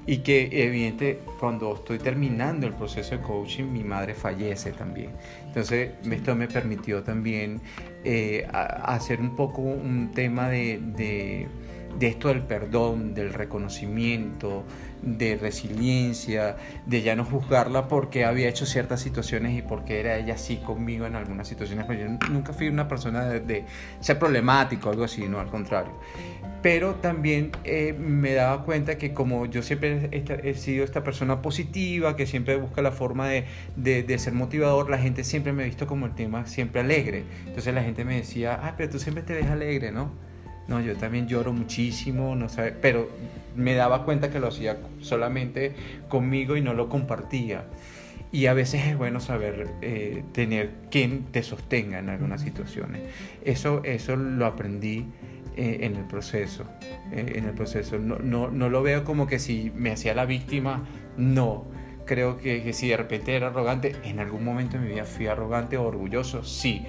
y 0.05 0.17
que 0.17 0.49
evidente 0.65 1.19
cuando 1.39 1.75
estoy 1.75 1.99
terminando 1.99 2.65
el 2.65 2.73
proceso 2.73 3.15
de 3.15 3.21
coaching 3.21 3.65
mi 3.65 3.83
madre 3.83 4.13
fallece 4.15 4.71
también. 4.71 5.11
Entonces 5.45 5.91
esto 6.11 6.35
me 6.35 6.47
permitió 6.47 7.03
también 7.03 7.61
eh, 8.03 8.47
a- 8.51 8.93
hacer 8.95 9.19
un 9.21 9.35
poco 9.35 9.61
un 9.61 10.11
tema 10.13 10.49
de, 10.49 10.79
de, 10.79 11.47
de 11.97 12.07
esto 12.07 12.27
del 12.29 12.41
perdón, 12.41 13.13
del 13.13 13.33
reconocimiento, 13.33 14.63
de 15.01 15.35
resiliencia, 15.35 16.57
de 16.85 17.01
ya 17.01 17.15
no 17.15 17.25
juzgarla 17.25 17.87
porque 17.87 18.25
había 18.25 18.47
hecho 18.49 18.65
ciertas 18.65 19.01
situaciones 19.01 19.57
y 19.57 19.61
porque 19.61 19.99
era 19.99 20.17
ella 20.17 20.35
así 20.35 20.57
conmigo 20.57 21.05
en 21.05 21.15
algunas 21.15 21.47
situaciones. 21.47 21.85
Pero 21.87 22.01
yo 22.01 22.29
nunca 22.29 22.53
fui 22.53 22.67
una 22.67 22.87
persona 22.87 23.25
de, 23.25 23.65
ser 23.99 24.19
problemático 24.19 24.89
o 24.89 24.91
algo 24.91 25.03
así, 25.03 25.27
no, 25.27 25.39
al 25.39 25.47
contrario. 25.47 25.93
Pero 26.61 26.95
también 26.95 27.51
eh, 27.63 27.93
me 27.97 28.33
daba 28.33 28.63
cuenta 28.63 28.97
que 28.97 29.13
como 29.13 29.47
yo 29.47 29.63
siempre 29.63 30.09
he, 30.11 30.53
sido 30.53 30.83
esta 30.83 31.03
persona 31.03 31.41
positiva, 31.41 32.15
que 32.15 32.27
siempre 32.27 32.55
busca 32.57 32.81
la 32.83 32.91
forma 32.91 33.27
de, 33.27 33.45
de- 33.75 34.03
de 34.03 34.19
ser 34.19 34.33
motivador, 34.33 34.89
la 34.89 34.99
gente 34.99 35.23
siempre 35.23 35.53
me 35.53 35.63
ha 35.63 35.65
visto 35.65 35.87
como 35.87 36.05
el 36.05 36.13
tema 36.13 36.45
siempre 36.45 36.81
alegre. 36.81 37.23
Entonces 37.47 37.73
la 37.73 37.83
gente 37.83 38.05
me 38.05 38.15
decía, 38.17 38.59
ah, 38.63 38.75
pero 38.77 38.91
tú 38.91 38.99
siempre 38.99 39.23
te 39.23 39.33
ves 39.33 39.47
alegre, 39.47 39.91
¿no? 39.91 40.30
No, 40.67 40.79
yo 40.79 40.95
también 40.95 41.27
lloro 41.27 41.53
muchísimo, 41.53 42.35
no 42.35 42.47
sabe, 42.47 42.71
pero 42.71 43.09
me 43.55 43.73
daba 43.73 44.05
cuenta 44.05 44.29
que 44.29 44.39
lo 44.39 44.47
hacía 44.47 44.77
solamente 44.99 45.73
conmigo 46.07 46.55
y 46.55 46.61
no 46.61 46.73
lo 46.73 46.87
compartía. 46.87 47.65
Y 48.31 48.45
a 48.45 48.53
veces 48.53 48.85
es 48.87 48.97
bueno 48.97 49.19
saber 49.19 49.67
eh, 49.81 50.23
tener 50.31 50.71
quien 50.89 51.25
te 51.25 51.43
sostenga 51.43 51.99
en 51.99 52.09
algunas 52.09 52.41
situaciones. 52.41 53.01
Eso, 53.43 53.81
eso 53.83 54.15
lo 54.15 54.45
aprendí 54.45 55.05
eh, 55.57 55.79
en 55.81 55.97
el 55.97 56.05
proceso. 56.05 56.63
eh, 57.11 57.33
en 57.35 57.45
el 57.45 57.53
proceso. 57.53 57.99
No, 57.99 58.19
no, 58.19 58.49
no 58.49 58.69
lo 58.69 58.83
veo 58.83 59.03
como 59.03 59.27
que 59.27 59.37
si 59.39 59.71
me 59.75 59.91
hacía 59.91 60.13
la 60.13 60.25
víctima, 60.25 60.85
no. 61.17 61.65
Creo 62.05 62.37
que, 62.37 62.63
que 62.63 62.71
si 62.71 62.87
de 62.87 62.97
repente 62.97 63.35
era 63.35 63.47
arrogante, 63.47 63.95
en 64.05 64.19
algún 64.19 64.45
momento 64.45 64.77
de 64.77 64.85
mi 64.85 64.93
vida 64.93 65.03
fui 65.03 65.27
arrogante 65.27 65.75
o 65.75 65.83
orgulloso, 65.83 66.43
sí 66.43 66.85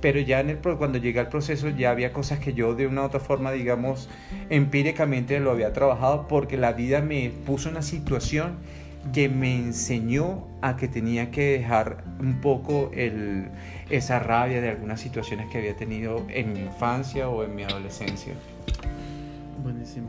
pero 0.00 0.20
ya 0.20 0.40
en 0.40 0.50
el, 0.50 0.58
cuando 0.58 0.98
llegué 0.98 1.20
al 1.20 1.28
proceso 1.28 1.68
ya 1.68 1.90
había 1.90 2.12
cosas 2.12 2.38
que 2.38 2.52
yo 2.52 2.74
de 2.74 2.86
una 2.86 3.02
u 3.02 3.04
otra 3.04 3.20
forma, 3.20 3.52
digamos, 3.52 4.08
empíricamente 4.50 5.40
lo 5.40 5.50
había 5.50 5.72
trabajado 5.72 6.28
porque 6.28 6.56
la 6.56 6.72
vida 6.72 7.00
me 7.00 7.30
puso 7.46 7.68
una 7.68 7.82
situación 7.82 8.56
que 9.12 9.28
me 9.28 9.54
enseñó 9.54 10.46
a 10.62 10.76
que 10.76 10.88
tenía 10.88 11.30
que 11.30 11.58
dejar 11.58 12.04
un 12.20 12.40
poco 12.40 12.90
el, 12.94 13.48
esa 13.88 14.18
rabia 14.18 14.60
de 14.60 14.68
algunas 14.68 15.00
situaciones 15.00 15.50
que 15.50 15.58
había 15.58 15.76
tenido 15.76 16.26
en 16.28 16.52
mi 16.52 16.60
infancia 16.60 17.28
o 17.28 17.44
en 17.44 17.54
mi 17.54 17.62
adolescencia. 17.62 18.34
Buenísimo. 19.62 20.08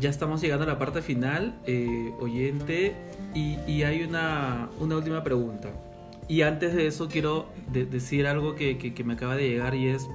Ya 0.00 0.10
estamos 0.10 0.40
llegando 0.40 0.64
a 0.64 0.68
la 0.68 0.78
parte 0.78 1.02
final, 1.02 1.58
eh, 1.66 2.12
oyente, 2.20 2.94
y, 3.34 3.58
y 3.66 3.82
hay 3.82 4.04
una, 4.04 4.68
una 4.78 4.96
última 4.96 5.24
pregunta. 5.24 5.68
Y 6.28 6.42
antes 6.42 6.74
de 6.74 6.86
eso 6.86 7.08
quiero 7.08 7.46
de- 7.72 7.86
decir 7.86 8.26
algo 8.26 8.54
que, 8.54 8.76
que- 8.78 8.92
que 8.94 9.04
me 9.04 9.14
acaba 9.14 9.34
de 9.36 9.48
llegar 9.48 9.74
y 9.74 9.88
es 9.88 10.06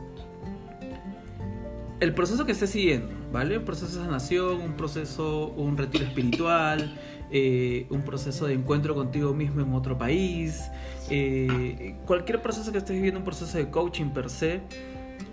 el 2.00 2.14
proceso 2.14 2.46
que 2.46 2.52
estés 2.52 2.70
siguiendo, 2.70 3.10
¿vale? 3.32 3.58
Un 3.58 3.66
proceso 3.66 3.98
de 4.00 4.06
sanación, 4.06 4.62
un 4.62 4.74
proceso, 4.74 5.48
un 5.56 5.78
retiro 5.78 6.04
espiritual, 6.04 7.00
eh, 7.32 7.88
un 7.90 8.02
proceso 8.04 8.46
de 8.46 8.54
encuentro 8.54 8.94
contigo 8.94 9.34
mismo 9.34 9.62
en 9.62 9.74
otro 9.74 9.98
país, 9.98 10.62
eh, 11.10 11.96
cualquier 12.06 12.42
proceso 12.42 12.72
que 12.72 12.80
estés 12.80 12.96
viviendo, 12.96 13.20
un 13.20 13.26
proceso 13.26 13.58
de 13.58 13.70
coaching 13.70 14.10
per 14.10 14.30
se, 14.30 14.62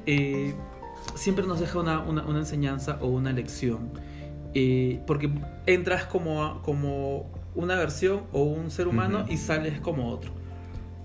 eh, 0.06 0.54
siempre 1.16 1.44
nos 1.46 1.58
deja 1.60 1.80
una, 1.80 2.00
una- 2.00 2.24
una 2.24 2.38
enseñanza 2.38 2.98
o 3.00 3.08
una 3.08 3.32
lección. 3.32 3.90
Eh, 4.54 5.00
porque 5.06 5.30
entras 5.66 6.04
como, 6.06 6.60
como 6.62 7.30
una 7.54 7.76
versión 7.76 8.22
o 8.32 8.42
un 8.42 8.70
ser 8.70 8.86
humano 8.88 9.22
Ujú. 9.24 9.32
y 9.32 9.36
sales 9.36 9.80
como 9.80 10.08
otro. 10.08 10.32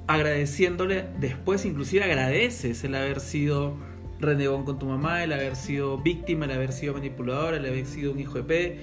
Agradeciéndole, 0.08 1.06
después 1.20 1.66
inclusive 1.66 2.04
agradeces 2.04 2.84
el 2.84 2.94
haber 2.96 3.20
sido 3.20 3.76
renegón 4.20 4.64
con 4.64 4.78
tu 4.80 4.86
mamá, 4.86 5.24
el 5.24 5.34
haber 5.34 5.56
sido 5.56 5.98
víctima, 5.98 6.46
el 6.46 6.52
haber 6.52 6.72
sido 6.72 6.94
manipulador, 6.94 7.54
el 7.56 7.66
haber 7.66 7.86
sido 7.86 8.12
un 8.12 8.20
hijo 8.20 8.36
de 8.38 8.44
P. 8.44 8.80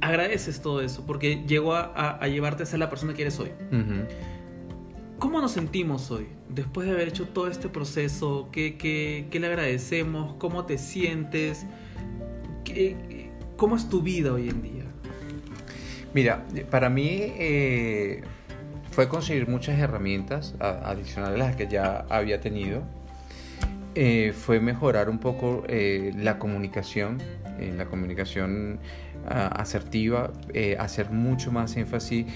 Agradeces 0.00 0.60
todo 0.62 0.80
eso 0.80 1.04
porque 1.06 1.42
llegó 1.46 1.74
a, 1.74 1.82
a- 1.94 2.18
a 2.22 2.28
llevarte 2.28 2.62
a 2.62 2.66
ser 2.66 2.78
la 2.78 2.88
persona 2.90 3.14
que 3.14 3.22
eres 3.22 3.38
hoy. 3.40 3.50
¿Cómo 5.18 5.40
nos 5.40 5.52
sentimos 5.52 6.10
hoy? 6.10 6.26
Después 6.48 6.86
de 6.86 6.92
haber 6.92 7.08
hecho 7.08 7.26
todo 7.26 7.48
este 7.48 7.68
proceso, 7.68 8.48
¿qué, 8.52 8.76
qué- 8.76 9.26
qué 9.30 9.40
le 9.40 9.46
agradecemos? 9.46 10.34
¿Cómo 10.38 10.66
te 10.66 10.76
sientes? 10.78 11.66
¿Qué- 12.64 13.30
¿Cómo 13.56 13.76
es 13.76 13.88
tu 13.88 14.02
vida 14.02 14.32
hoy 14.32 14.48
en 14.50 14.62
día? 14.62 14.84
Mira, 16.12 16.46
para 16.70 16.88
mí 16.90 17.08
eh, 17.22 18.22
fue 18.94 19.08
conseguir 19.08 19.48
muchas 19.48 19.76
herramientas 19.80 20.54
adicionales 20.60 21.40
a 21.40 21.46
las 21.48 21.56
que 21.56 21.66
ya 21.66 22.06
había 22.08 22.40
tenido. 22.40 22.82
Eh, 23.96 24.32
fue 24.32 24.60
mejorar 24.60 25.08
un 25.08 25.18
poco 25.18 25.64
eh, 25.66 26.12
la 26.16 26.38
comunicación, 26.38 27.20
eh, 27.58 27.74
la 27.76 27.86
comunicación 27.86 28.78
ah, 29.28 29.48
asertiva, 29.48 30.32
eh, 30.52 30.76
hacer 30.78 31.10
mucho 31.10 31.50
más 31.50 31.76
énfasis 31.76 32.26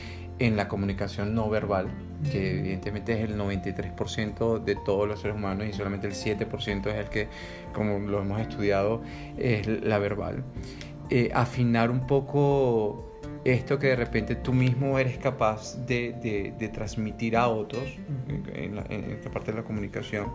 en 0.40 0.57
la 0.57 0.66
comunicación 0.66 1.33
no 1.33 1.49
verbal, 1.49 1.88
que 2.31 2.59
evidentemente 2.59 3.12
es 3.12 3.31
el 3.31 3.38
93% 3.38 4.59
de 4.62 4.75
todos 4.75 5.07
los 5.07 5.21
seres 5.21 5.37
humanos 5.37 5.68
y 5.68 5.73
solamente 5.73 6.09
el 6.09 6.14
7% 6.14 6.87
es 6.88 6.94
el 6.94 7.09
que, 7.09 7.29
como 7.73 8.01
lo 8.01 8.21
hemos 8.21 8.40
estudiado, 8.40 9.03
es 9.37 9.66
la 9.66 9.99
verbal. 9.99 10.42
Eh, 11.11 11.31
afinar 11.33 11.90
un 11.90 12.07
poco 12.07 13.08
esto 13.50 13.78
que 13.78 13.88
de 13.88 13.96
repente 13.96 14.34
tú 14.37 14.52
mismo 14.52 14.98
eres 14.98 15.18
capaz 15.18 15.76
de, 15.87 16.12
de- 16.22 16.54
de 16.58 16.68
transmitir 16.68 17.37
a 17.37 17.48
otros 17.48 17.84
en, 18.54 18.76
la- 18.76 18.84
en 18.88 19.11
esta 19.12 19.30
parte 19.30 19.52
de 19.52 19.58
la 19.58 19.64
comunicación. 19.64 20.26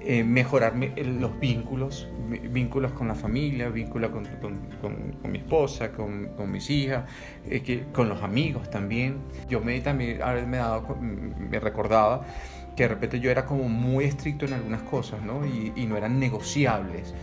Eh, 0.00 0.22
mejorar 0.22 0.74
los 0.76 1.40
vínculos, 1.40 2.08
vínculos 2.52 2.92
con 2.92 3.08
la 3.08 3.14
familia, 3.14 3.70
vínculos 3.70 4.10
con, 4.10 4.24
con- 4.40 4.60
con- 4.80 5.12
con 5.20 5.32
mi 5.32 5.38
esposa, 5.38 5.90
con, 5.90 6.28
con 6.36 6.52
mis 6.52 6.68
hijas, 6.70 7.04
eh, 7.48 7.60
que- 7.62 7.84
con 7.92 8.08
los 8.08 8.22
amigos 8.22 8.70
también. 8.70 9.16
Yo 9.48 9.60
me 9.60 9.80
también 9.80 10.22
a 10.22 10.32
veces 10.32 10.46
me, 10.48 10.58
daba 10.58 10.82
cu- 10.82 10.96
me 10.96 11.58
recordaba 11.58 12.24
que 12.76 12.82
de 12.84 12.88
repente 12.90 13.18
yo 13.20 13.30
era 13.30 13.46
como 13.46 13.68
muy 13.68 14.04
estricto 14.04 14.44
en 14.44 14.52
algunas 14.52 14.82
cosas, 14.82 15.22
¿no? 15.22 15.44
Y, 15.46 15.72
y 15.74 15.86
no 15.86 15.96
eran 15.96 16.20
negociables. 16.20 17.14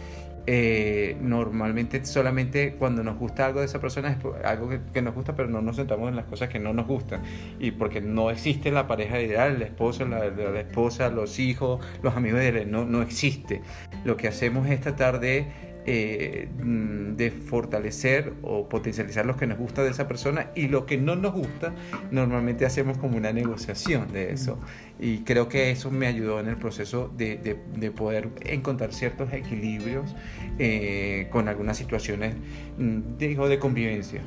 Eh, 0.45 1.15
normalmente 1.21 2.05
solamente 2.05 2.75
cuando 2.75 3.01
nos 3.01 3.17
gusta 3.17 3.45
algo 3.45 3.61
de 3.61 3.65
esa 3.65 3.79
persona 3.79 4.09
es 4.11 4.17
algo 4.45 4.69
que, 4.91 5.01
nos 5.01 5.15
gusta, 5.15 5.35
pero 5.35 5.47
no 5.47 5.61
nos 5.61 5.77
centramos 5.77 6.09
en 6.09 6.17
las 6.17 6.25
cosas 6.25 6.49
que 6.49 6.59
no 6.59 6.73
nos 6.73 6.85
gustan. 6.85 7.21
Y 7.59 7.71
porque 7.71 8.01
no 8.01 8.29
existe 8.29 8.71
la 8.71 8.85
pareja 8.87 9.21
ideal, 9.21 9.55
el 9.55 9.61
esposo, 9.61 10.05
la, 10.05 10.29
la- 10.29 10.51
la 10.51 10.59
esposa, 10.59 11.09
los 11.09 11.39
hijos, 11.39 11.85
los 12.01 12.15
amigos 12.17 12.41
de 12.41 12.49
él, 12.49 12.71
no, 12.71 12.83
no 12.85 13.01
existe. 13.01 13.61
Lo 14.03 14.17
que 14.17 14.27
hacemos 14.27 14.67
es 14.69 14.81
tratar 14.81 15.19
de, 15.21 15.47
eh, 15.85 16.47
mm, 16.61 17.15
de 17.15 17.31
fortalecer 17.31 18.33
o 18.41 18.69
potencializar 18.69 19.25
lo 19.25 19.35
que 19.35 19.47
nos 19.47 19.57
gusta 19.57 19.83
de 19.83 19.89
esa 19.91 20.07
persona 20.07 20.49
y 20.55 20.67
lo 20.67 20.85
que 20.85 20.97
no 20.97 21.15
nos 21.15 21.33
gusta, 21.33 21.73
normalmente 22.11 22.65
hacemos 22.65 22.97
como 22.97 23.17
una 23.17 23.31
negociación 23.33 24.11
de 24.13 24.31
eso. 24.31 24.57
Y 24.99 25.19
creo 25.19 25.49
que 25.49 25.71
eso 25.71 25.91
me 25.91 26.07
ayudó 26.07 26.39
en 26.39 26.47
el 26.47 26.57
proceso 26.57 27.11
de, 27.17 27.37
de- 27.37 27.57
de 27.77 27.91
poder 27.91 28.29
encontrar 28.41 28.93
ciertos 28.93 29.33
equilibrios 29.33 30.15
eh, 30.59 31.27
con 31.31 31.47
algunas 31.47 31.77
situaciones, 31.77 32.35
mm, 32.77 33.17
digo, 33.17 33.49
de 33.49 33.59
convivencia, 33.59 34.21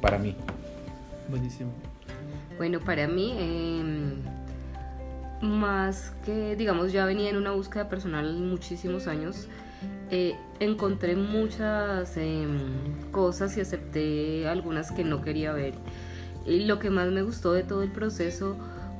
para 0.00 0.18
mí. 0.18 0.36
Buenísimo. 1.28 1.70
Bueno, 2.58 2.80
para 2.80 3.06
mí, 3.08 3.34
eh, 3.38 4.14
más 5.42 6.12
que, 6.24 6.56
digamos, 6.56 6.92
ya 6.92 7.04
venía 7.06 7.30
en 7.30 7.36
una 7.36 7.52
búsqueda 7.52 7.88
personal 7.88 8.34
muchísimos 8.40 9.06
años, 9.06 9.48
eh, 10.10 10.34
encontré 10.58 11.16
muchas 11.16 12.16
eh, 12.16 12.46
cosas 13.12 13.56
y 13.56 13.60
acepté 13.60 14.48
algunas 14.48 14.90
que 14.92 15.04
no 15.04 15.20
quería 15.22 15.52
ver. 15.52 15.74
Y 16.46 16.64
lo 16.64 16.78
que 16.78 16.90
más 16.90 17.10
me 17.10 17.22
gustó 17.22 17.52
de 17.52 17.62
todo 17.62 17.82
el 17.82 17.90
proceso 17.92 18.56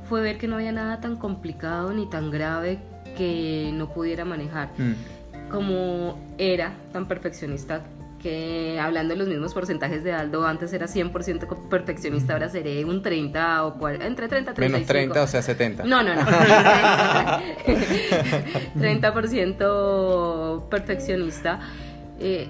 fue 0.09 0.21
ver 0.23 0.39
que 0.39 0.47
no 0.49 0.57
había 0.57 0.73
nada 0.73 1.01
tan 1.01 1.17
complicado 1.17 1.93
ni 1.93 2.09
tan 2.09 2.31
grave 2.31 2.79
que 3.17 3.71
no 3.75 3.93
pudiera 3.93 4.25
manejar 4.25 4.71
Mm. 4.79 5.51
como 5.51 6.19
era 6.39 6.75
tan 6.93 7.09
perfeccionista 7.09 7.83
que 8.23 8.79
hablando 8.81 9.15
de 9.15 9.19
los 9.19 9.29
mismos 9.29 9.55
porcentajes 9.55 10.05
de 10.05 10.13
Aldo, 10.13 10.47
antes 10.47 10.73
era 10.73 10.87
100% 10.87 11.47
co- 11.47 11.69
perfeccionista, 11.69 12.35
ahora 12.35 12.49
seré 12.49 12.85
un 12.85 13.03
30 13.03 13.65
o 13.65 13.79
40, 13.79 14.07
entre 14.07 14.29
30 14.29 14.51
y 14.51 14.55
35. 14.55 14.77
Menos 14.77 14.87
30, 14.89 15.23
o 15.23 15.27
sea, 15.27 15.43
70. 15.43 15.85
No, 15.85 16.03
no, 16.03 16.15
no. 16.15 16.23
30% 18.79 20.69
perfeccionista. 20.69 21.61
Eh, 22.19 22.49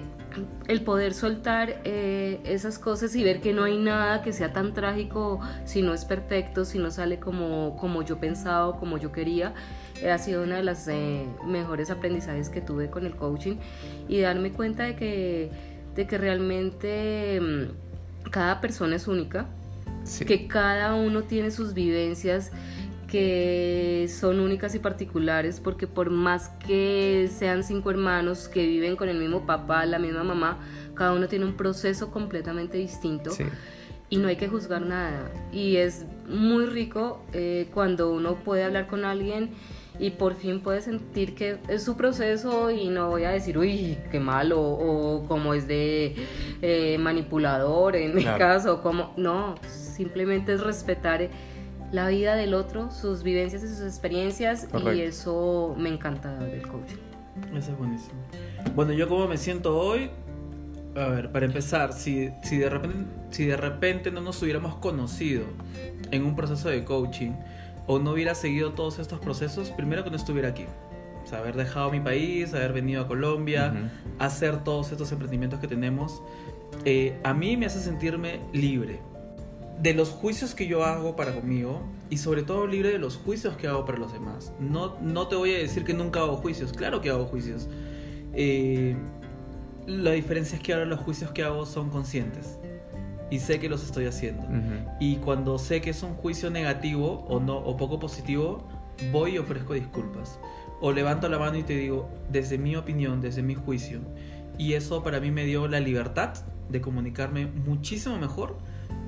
el 0.67 0.81
poder 0.81 1.13
soltar 1.13 1.81
eh, 1.83 2.39
esas 2.45 2.79
cosas 2.79 3.13
y 3.15 3.23
ver 3.23 3.41
que 3.41 3.51
no 3.51 3.65
hay 3.65 3.77
nada 3.77 4.21
que 4.21 4.31
sea 4.31 4.53
tan 4.53 4.73
trágico 4.73 5.41
si 5.65 5.81
no 5.81 5.93
es 5.93 6.05
perfecto, 6.05 6.63
si 6.63 6.79
no 6.79 6.89
sale 6.89 7.19
como, 7.19 7.75
como 7.77 8.01
yo 8.01 8.17
pensaba 8.17 8.77
como 8.79 8.97
yo 8.97 9.11
quería, 9.11 9.53
ha 10.09 10.17
sido 10.17 10.43
una 10.43 10.57
de 10.57 10.63
las 10.63 10.87
eh, 10.87 11.25
mejores 11.45 11.89
aprendizajes 11.91 12.49
que 12.49 12.61
tuve 12.61 12.89
con 12.89 13.05
el 13.05 13.15
coaching 13.15 13.55
y 14.07 14.19
darme 14.21 14.51
cuenta 14.51 14.83
de 14.83 14.95
que, 14.95 15.49
de 15.95 16.07
que 16.07 16.17
realmente 16.17 17.39
mm, 17.41 18.29
cada 18.29 18.61
persona 18.61 18.95
es 18.95 19.07
única, 19.07 19.47
Sí. 20.03 20.25
que 20.25 20.47
cada 20.47 20.95
uno 20.95 21.23
tiene 21.23 21.51
sus 21.51 21.73
vivencias 21.75 22.51
que 23.07 24.07
son 24.09 24.39
únicas 24.39 24.73
y 24.73 24.79
particulares 24.79 25.59
porque 25.59 25.85
por 25.85 26.09
más 26.09 26.49
que 26.65 27.29
sean 27.31 27.63
cinco 27.63 27.91
hermanos 27.91 28.47
que 28.47 28.65
viven 28.65 28.95
con 28.95 29.09
el 29.09 29.17
mismo 29.19 29.45
papá, 29.45 29.85
la 29.85 29.99
misma 29.99 30.23
mamá, 30.23 30.57
cada 30.95 31.13
uno 31.13 31.27
tiene 31.27 31.45
un 31.45 31.53
proceso 31.55 32.09
completamente 32.09 32.77
distinto 32.77 33.31
Sí. 33.31 33.43
y 34.09 34.17
no 34.17 34.27
hay 34.29 34.37
que 34.37 34.47
juzgar 34.47 34.81
nada. 34.81 35.29
Y 35.51 35.75
es 35.75 36.05
muy 36.27 36.65
rico 36.65 37.21
eh, 37.33 37.67
cuando 37.73 38.11
uno 38.11 38.35
puede 38.35 38.63
hablar 38.63 38.87
con 38.87 39.03
alguien 39.05 39.51
y 39.99 40.11
por 40.11 40.35
fin 40.35 40.61
puede 40.61 40.81
sentir 40.81 41.35
que 41.35 41.57
es 41.67 41.83
su 41.83 41.95
proceso 41.95 42.71
y 42.71 42.89
no 42.89 43.09
voy 43.09 43.23
a 43.25 43.29
decir, 43.31 43.57
uy, 43.57 43.97
qué 44.11 44.19
malo, 44.19 44.59
o 44.61 45.25
como 45.27 45.53
es 45.53 45.67
de 45.67 46.15
eh, 46.61 46.97
manipulador 46.99 47.95
en 47.95 48.15
mi 48.15 48.23
Claro. 48.23 48.37
caso, 48.37 48.81
como, 48.81 49.13
no, 49.17 49.55
simplemente 49.67 50.53
es 50.53 50.61
respetar 50.61 51.27
la 51.91 52.07
vida 52.07 52.35
del 52.35 52.53
otro, 52.53 52.89
sus 52.89 53.21
vivencias 53.21 53.63
y 53.63 53.67
sus 53.67 53.81
experiencias 53.81 54.65
Correcto. 54.71 54.93
y 54.93 55.01
eso 55.01 55.75
me 55.77 55.89
encanta 55.89 56.33
del 56.39 56.61
coaching. 56.67 56.95
Eso 57.55 57.71
es 57.71 57.77
buenísimo. 57.77 58.13
Bueno, 58.75 58.93
yo 58.93 59.07
como 59.09 59.27
me 59.27 59.37
siento 59.37 59.77
hoy, 59.77 60.09
a 60.95 61.05
ver, 61.07 61.31
para 61.31 61.45
empezar, 61.45 61.93
si, 61.93 62.29
si, 62.43 62.57
de 62.57 62.69
repente, 62.69 62.97
si 63.29 63.45
de 63.45 63.57
repente 63.57 64.09
no 64.11 64.21
nos 64.21 64.41
hubiéramos 64.41 64.75
conocido 64.75 65.43
en 66.11 66.23
un 66.25 66.35
proceso 66.35 66.69
de 66.69 66.83
coaching 66.83 67.31
o 67.91 67.99
no 67.99 68.11
hubiera 68.11 68.35
seguido 68.35 68.71
todos 68.71 68.99
estos 68.99 69.19
procesos, 69.19 69.69
primero 69.69 70.05
que 70.05 70.09
no 70.09 70.15
estuviera 70.15 70.47
aquí. 70.47 70.65
O 71.25 71.27
sea, 71.27 71.39
haber 71.39 71.57
dejado 71.57 71.91
mi 71.91 71.99
país, 71.99 72.53
haber 72.53 72.71
venido 72.71 73.01
a 73.01 73.07
Colombia, 73.07 73.91
hacer 74.17 74.63
todos 74.63 74.93
estos 74.93 75.11
emprendimientos 75.11 75.59
que 75.59 75.67
tenemos, 75.67 76.21
eh, 76.85 77.19
a 77.25 77.33
mí 77.33 77.57
me 77.57 77.65
hace 77.65 77.81
sentirme 77.81 78.39
libre 78.53 79.01
de 79.81 79.93
los 79.93 80.09
juicios 80.09 80.55
que 80.55 80.67
yo 80.67 80.85
hago 80.85 81.17
para 81.17 81.35
conmigo 81.35 81.81
y 82.09 82.15
sobre 82.17 82.43
todo 82.43 82.65
libre 82.65 82.91
de 82.93 82.97
los 82.97 83.17
juicios 83.17 83.57
que 83.57 83.67
hago 83.67 83.83
para 83.83 83.97
los 83.97 84.13
demás. 84.13 84.53
No, 84.57 84.97
no 85.01 85.27
te 85.27 85.35
voy 85.35 85.53
a 85.53 85.57
decir 85.57 85.83
que 85.83 85.93
nunca 85.93 86.21
hago 86.21 86.37
juicios, 86.37 86.71
claro 86.71 87.01
que 87.01 87.09
hago 87.09 87.25
juicios. 87.25 87.67
Eh, 88.33 88.95
la 89.85 90.11
diferencia 90.11 90.55
es 90.55 90.63
que 90.63 90.71
ahora 90.71 90.85
los 90.85 91.01
juicios 91.01 91.31
que 91.31 91.43
hago 91.43 91.65
son 91.65 91.89
conscientes 91.89 92.57
y 93.31 93.39
sé 93.39 93.59
que 93.59 93.69
los 93.69 93.83
estoy 93.83 94.05
haciendo. 94.05 94.43
Ujú. 94.43 94.91
Y 94.99 95.15
cuando 95.15 95.57
sé 95.57 95.81
que 95.81 95.89
es 95.89 96.03
un 96.03 96.13
juicio 96.13 96.51
negativo 96.51 97.25
o 97.27 97.39
no 97.39 97.57
o 97.57 97.77
poco 97.77 97.97
positivo, 97.97 98.67
voy 99.11 99.35
y 99.35 99.37
ofrezco 99.39 99.73
disculpas. 99.73 100.39
O 100.81 100.91
levanto 100.91 101.29
la 101.29 101.39
mano 101.39 101.57
y 101.57 101.63
te 101.63 101.75
digo, 101.75 102.09
desde 102.29 102.57
mi 102.57 102.75
opinión, 102.75 103.21
desde 103.21 103.41
mi 103.41 103.55
juicio. 103.55 104.01
Y 104.57 104.73
eso 104.73 105.01
para 105.01 105.19
mí 105.19 105.31
me 105.31 105.45
dio 105.45 105.67
la 105.67 105.79
libertad 105.79 106.33
de 106.69 106.81
comunicarme 106.81 107.47
muchísimo 107.47 108.17
mejor 108.17 108.57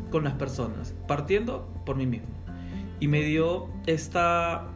con 0.09 0.23
las 0.23 0.33
personas, 0.33 0.95
partiendo 1.07 1.67
por 1.85 1.97
mí 1.97 2.05
mismo. 2.05 2.29
Y 2.99 3.07
me 3.07 3.21
dio 3.23 3.67
esta, 3.87 4.67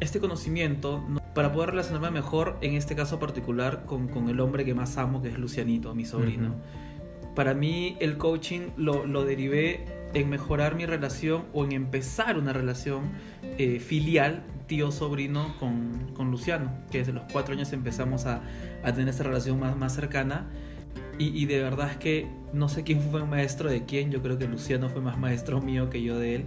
este 0.00 0.18
conocimiento 0.18 1.04
¿no? 1.08 1.20
para 1.34 1.52
poder 1.52 1.70
relacionarme 1.70 2.10
mejor, 2.10 2.56
en 2.60 2.74
este 2.74 2.96
caso 2.96 3.20
particular, 3.20 3.84
con, 3.84 4.08
con 4.08 4.28
el 4.28 4.40
hombre 4.40 4.64
que 4.64 4.74
más 4.74 4.96
amo, 4.96 5.22
que 5.22 5.28
es 5.28 5.38
Lucianito, 5.38 5.94
mi 5.94 6.04
sobrino. 6.04 6.48
Ujú. 6.48 6.56
Para 7.36 7.54
mí 7.54 7.96
el 8.00 8.16
coaching 8.18 8.70
lo, 8.76 9.06
lo 9.06 9.24
derivé 9.24 9.84
en 10.14 10.28
mejorar 10.30 10.74
mi 10.74 10.86
relación 10.86 11.44
o 11.52 11.64
en 11.64 11.72
empezar 11.72 12.38
una 12.38 12.52
relación 12.52 13.10
eh, 13.58 13.78
filial 13.78 14.42
tío-sobrino 14.66 15.54
con, 15.60 16.10
con 16.14 16.30
Luciano, 16.32 16.72
que 16.90 16.98
desde 16.98 17.12
los 17.12 17.22
cuatro 17.30 17.54
años 17.54 17.72
empezamos 17.72 18.26
a, 18.26 18.40
a 18.82 18.92
tener 18.92 19.10
esa 19.10 19.22
relación 19.22 19.60
más, 19.60 19.76
más 19.76 19.94
cercana. 19.94 20.46
y, 21.18 21.26
y 21.40 21.46
de 21.46 21.62
verdad 21.62 21.90
es 21.90 21.96
que 21.98 22.26
no 22.52 22.68
sé 22.68 22.82
quién 22.82 23.00
fue 23.00 23.24
maestro 23.24 23.68
de 23.70 23.84
quién, 23.84 24.10
yo 24.10 24.22
creo 24.22 24.38
que 24.38 24.48
Luciano 24.48 24.88
fue 24.88 25.00
más 25.02 25.18
maestro 25.18 25.60
mío 25.60 25.88
que 25.90 26.02
yo 26.02 26.18
de 26.18 26.36
él. 26.36 26.44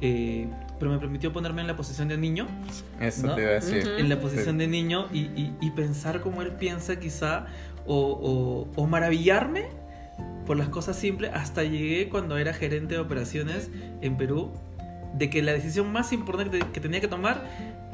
Eh, 0.00 0.48
pero 0.80 0.90
me 0.90 0.98
permitió 0.98 1.32
ponerme 1.32 1.60
en 1.60 1.68
la 1.68 1.76
posición 1.76 2.08
de 2.08 2.16
niño, 2.18 2.48
Eso 3.00 3.28
¿no? 3.28 3.34
te 3.36 3.42
iba 3.42 3.50
a 3.50 3.54
decir. 3.54 3.86
En 3.98 4.08
la 4.08 4.18
posición 4.18 4.58
de 4.58 4.66
niño 4.66 5.06
y, 5.12 5.20
y- 5.36 5.54
y 5.60 5.70
pensar 5.70 6.20
como 6.20 6.42
él 6.42 6.52
piensa 6.52 6.98
quizá, 6.98 7.46
o, 7.86 7.96
o- 8.74 8.80
o 8.82 8.86
maravillarme 8.88 9.66
por 10.46 10.56
las 10.56 10.68
cosas 10.68 10.96
simples, 10.96 11.30
hasta 11.34 11.62
llegué 11.62 12.08
cuando 12.08 12.36
era 12.38 12.52
gerente 12.52 12.94
de 12.94 13.00
operaciones 13.00 13.70
en 14.00 14.16
Perú, 14.16 14.50
de 15.14 15.30
que 15.30 15.42
la 15.42 15.52
decisión 15.52 15.92
más 15.92 16.12
importante 16.12 16.60
que 16.72 16.80
tenía 16.80 17.00
que 17.00 17.08
tomar, 17.08 17.44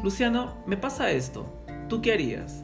Luciano, 0.02 0.56
me 0.66 0.76
pasa 0.76 1.10
esto, 1.10 1.52
¿tú 1.88 2.00
qué 2.00 2.12
harías? 2.12 2.62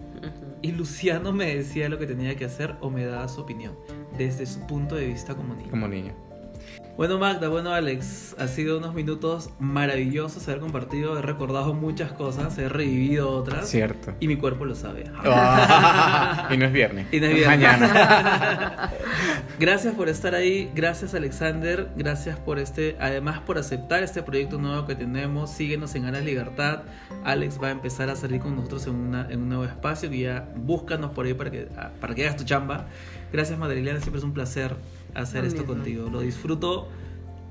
Y 0.63 0.73
Luciano 0.73 1.33
me 1.33 1.55
decía 1.55 1.89
lo 1.89 1.99
que 1.99 2.07
tenía 2.07 2.37
que 2.37 2.47
hacer 2.47 2.75
o 2.81 2.89
me 2.89 3.05
daba 3.05 3.29
su 3.29 3.41
opinión, 3.41 3.75
desde 4.17 4.47
su 4.47 4.67
punto 4.67 4.95
de 4.95 5.07
vista 5.07 5.35
como 5.35 5.55
niño. 5.55 5.71
Como 5.71 5.89
niño. 5.89 6.15
Bueno 6.97 7.19
Magda, 7.19 7.49
bueno 7.49 7.73
Alex, 7.73 8.37
ha 8.39 8.47
sido 8.47 8.79
unos 8.79 8.95
minutos 8.95 9.51
maravillosos 9.59 10.47
haber 10.47 10.61
compartido, 10.61 11.19
he 11.19 11.23
recordado 11.23 11.75
muchas 11.75 12.13
cosas, 12.13 12.57
he 12.57 12.69
revivido 12.69 13.31
otras 13.31 13.69
Cierto. 13.69 14.15
y 14.21 14.29
mi 14.29 14.37
cuerpo 14.37 14.65
lo 14.65 14.77
sabe. 14.77 15.11
Ah, 15.25 16.49
y 16.53 16.57
no 16.57 16.67
es 16.67 16.73
viernes. 16.73 17.09
Y 17.11 17.19
no 17.19 17.27
es 17.27 17.35
viernes. 17.35 17.59
Mañana. 17.59 18.93
Gracias 19.59 19.95
por 19.95 20.09
estar 20.09 20.35
ahí, 20.35 20.71
gracias 20.75 21.15
Alexander, 21.15 21.89
gracias 21.97 22.37
por 22.39 22.59
este, 22.59 22.97
además 22.99 23.39
por 23.41 23.57
aceptar 23.57 24.03
este 24.03 24.21
proyecto 24.23 24.59
nuevo 24.59 24.85
que 24.85 24.97
tenemos. 24.97 25.51
Síguenos 25.53 25.95
en 25.95 26.03
Ganas 26.03 26.25
Libertad. 26.25 26.83
Alex 27.23 27.61
va 27.63 27.69
a 27.69 27.71
empezar 27.71 28.11
a 28.11 28.17
salir 28.17 28.41
con 28.41 28.57
nosotros 28.57 28.89
en, 28.89 28.97
una- 28.97 29.29
en 29.31 29.43
un 29.43 29.49
nuevo 29.49 29.65
espacio 29.65 30.13
y 30.13 30.23
ya 30.23 30.49
búscanos 30.57 31.13
por 31.13 31.27
ahí 31.27 31.35
para 31.35 31.53
que, 31.53 31.69
para 32.01 32.15
que 32.17 32.25
hagas 32.27 32.37
tu 32.37 32.45
chamba. 32.45 32.87
Gracias 33.33 33.57
Madrilena, 33.57 34.01
siempre 34.01 34.19
es 34.19 34.25
un 34.25 34.33
placer 34.35 34.75
hacer 35.15 35.43
Lo 35.43 35.49
esto 35.49 35.65
contigo. 35.67 36.11
Lo 36.11 36.21
disfruto 36.21 36.89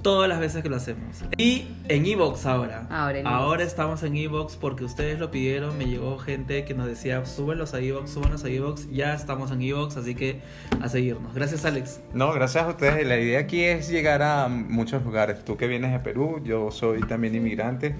todas 0.04 0.30
las 0.30 0.39
veces 0.39 0.62
que 0.62 0.70
lo 0.70 0.76
hacemos. 0.76 1.24
Y 1.38 1.68
en 1.88 2.06
Evox 2.06 2.45
ahora. 2.45 2.86
Ahora 2.91 3.20
en 3.20 3.26
ahora 3.26 3.64
estamos 3.64 4.04
en 4.04 4.16
Evox 4.16 4.58
porque 4.58 4.84
ustedes 4.84 5.18
lo 5.18 5.32
pidieron. 5.32 5.78
Me 5.78 5.86
llegó 5.86 6.20
gente 6.20 6.66
que 6.66 6.74
nos 6.74 6.86
decía, 6.86 7.26
súbenlos 7.26 7.74
a 7.74 7.80
Evox, 7.80 8.12
súbenlos 8.12 8.43
a 8.43 8.49
Evox. 8.49 8.91
Ya 8.91 9.16
estamos 9.16 9.49
en 9.51 9.62
Evox, 9.62 9.97
así 9.97 10.14
que 10.14 10.41
a 10.82 10.89
seguirnos. 10.89 11.34
Gracias 11.34 11.66
Alex. 11.66 12.01
No, 12.14 12.32
gracias 12.34 12.66
a 12.66 12.68
ustedes. 12.68 13.08
La 13.08 13.18
idea 13.18 13.39
aquí 13.39 13.64
es 13.64 13.89
llegar 13.89 14.22
a 14.22 14.47
muchos 14.49 15.04
lugares. 15.04 15.43
Tú 15.43 15.58
que 15.58 15.68
vienes 15.68 15.91
de 15.93 15.99
Perú, 15.99 16.41
yo 16.43 16.70
soy 16.70 16.99
también 17.01 17.34
inmigrante, 17.34 17.95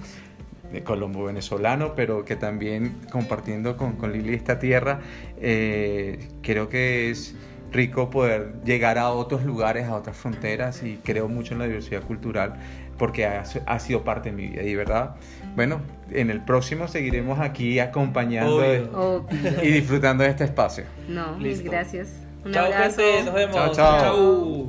de 0.70 0.84
colombo 0.84 1.24
venezolano, 1.24 1.94
pero 1.94 2.24
que 2.24 2.36
también 2.36 3.00
compartiendo 3.10 3.76
con, 3.78 3.96
con 3.96 4.12
Lili 4.12 4.34
esta 4.34 4.58
tierra, 4.58 5.00
eh, 5.40 6.28
creo 6.42 6.68
que 6.68 7.10
es 7.10 7.34
rico 7.74 8.08
poder 8.08 8.54
llegar 8.64 8.96
a 8.98 9.10
otros 9.10 9.44
lugares, 9.44 9.86
a 9.86 9.94
otras 9.94 10.16
fronteras 10.16 10.82
y 10.82 10.96
creo 11.04 11.28
mucho 11.28 11.52
en 11.52 11.58
la 11.58 11.66
diversidad 11.66 12.02
cultural 12.02 12.54
porque 12.96 13.26
ha, 13.26 13.42
ha 13.66 13.78
sido 13.80 14.04
parte 14.04 14.30
de 14.30 14.36
mi 14.36 14.46
vida 14.46 14.62
y 14.62 14.74
verdad, 14.76 15.16
bueno, 15.56 15.80
en 16.10 16.30
el 16.30 16.40
próximo 16.40 16.86
seguiremos 16.88 17.40
aquí 17.40 17.80
acompañando 17.80 18.56
Obvio. 18.58 18.90
Obvio. 18.98 19.62
y 19.62 19.70
disfrutando 19.72 20.24
de 20.24 20.30
este 20.30 20.44
espacio. 20.44 20.84
No, 21.08 21.36
mil 21.36 21.48
Listo. 21.48 21.70
gracias. 21.70 22.08
Un 22.44 22.52
Chao 22.52 22.66
abrazo. 22.66 23.00
gente, 23.02 23.24
nos 23.24 23.34
vemos. 23.34 23.56
Chao, 23.56 23.72
chao. 23.74 24.68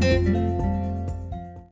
chao. 0.00 0.51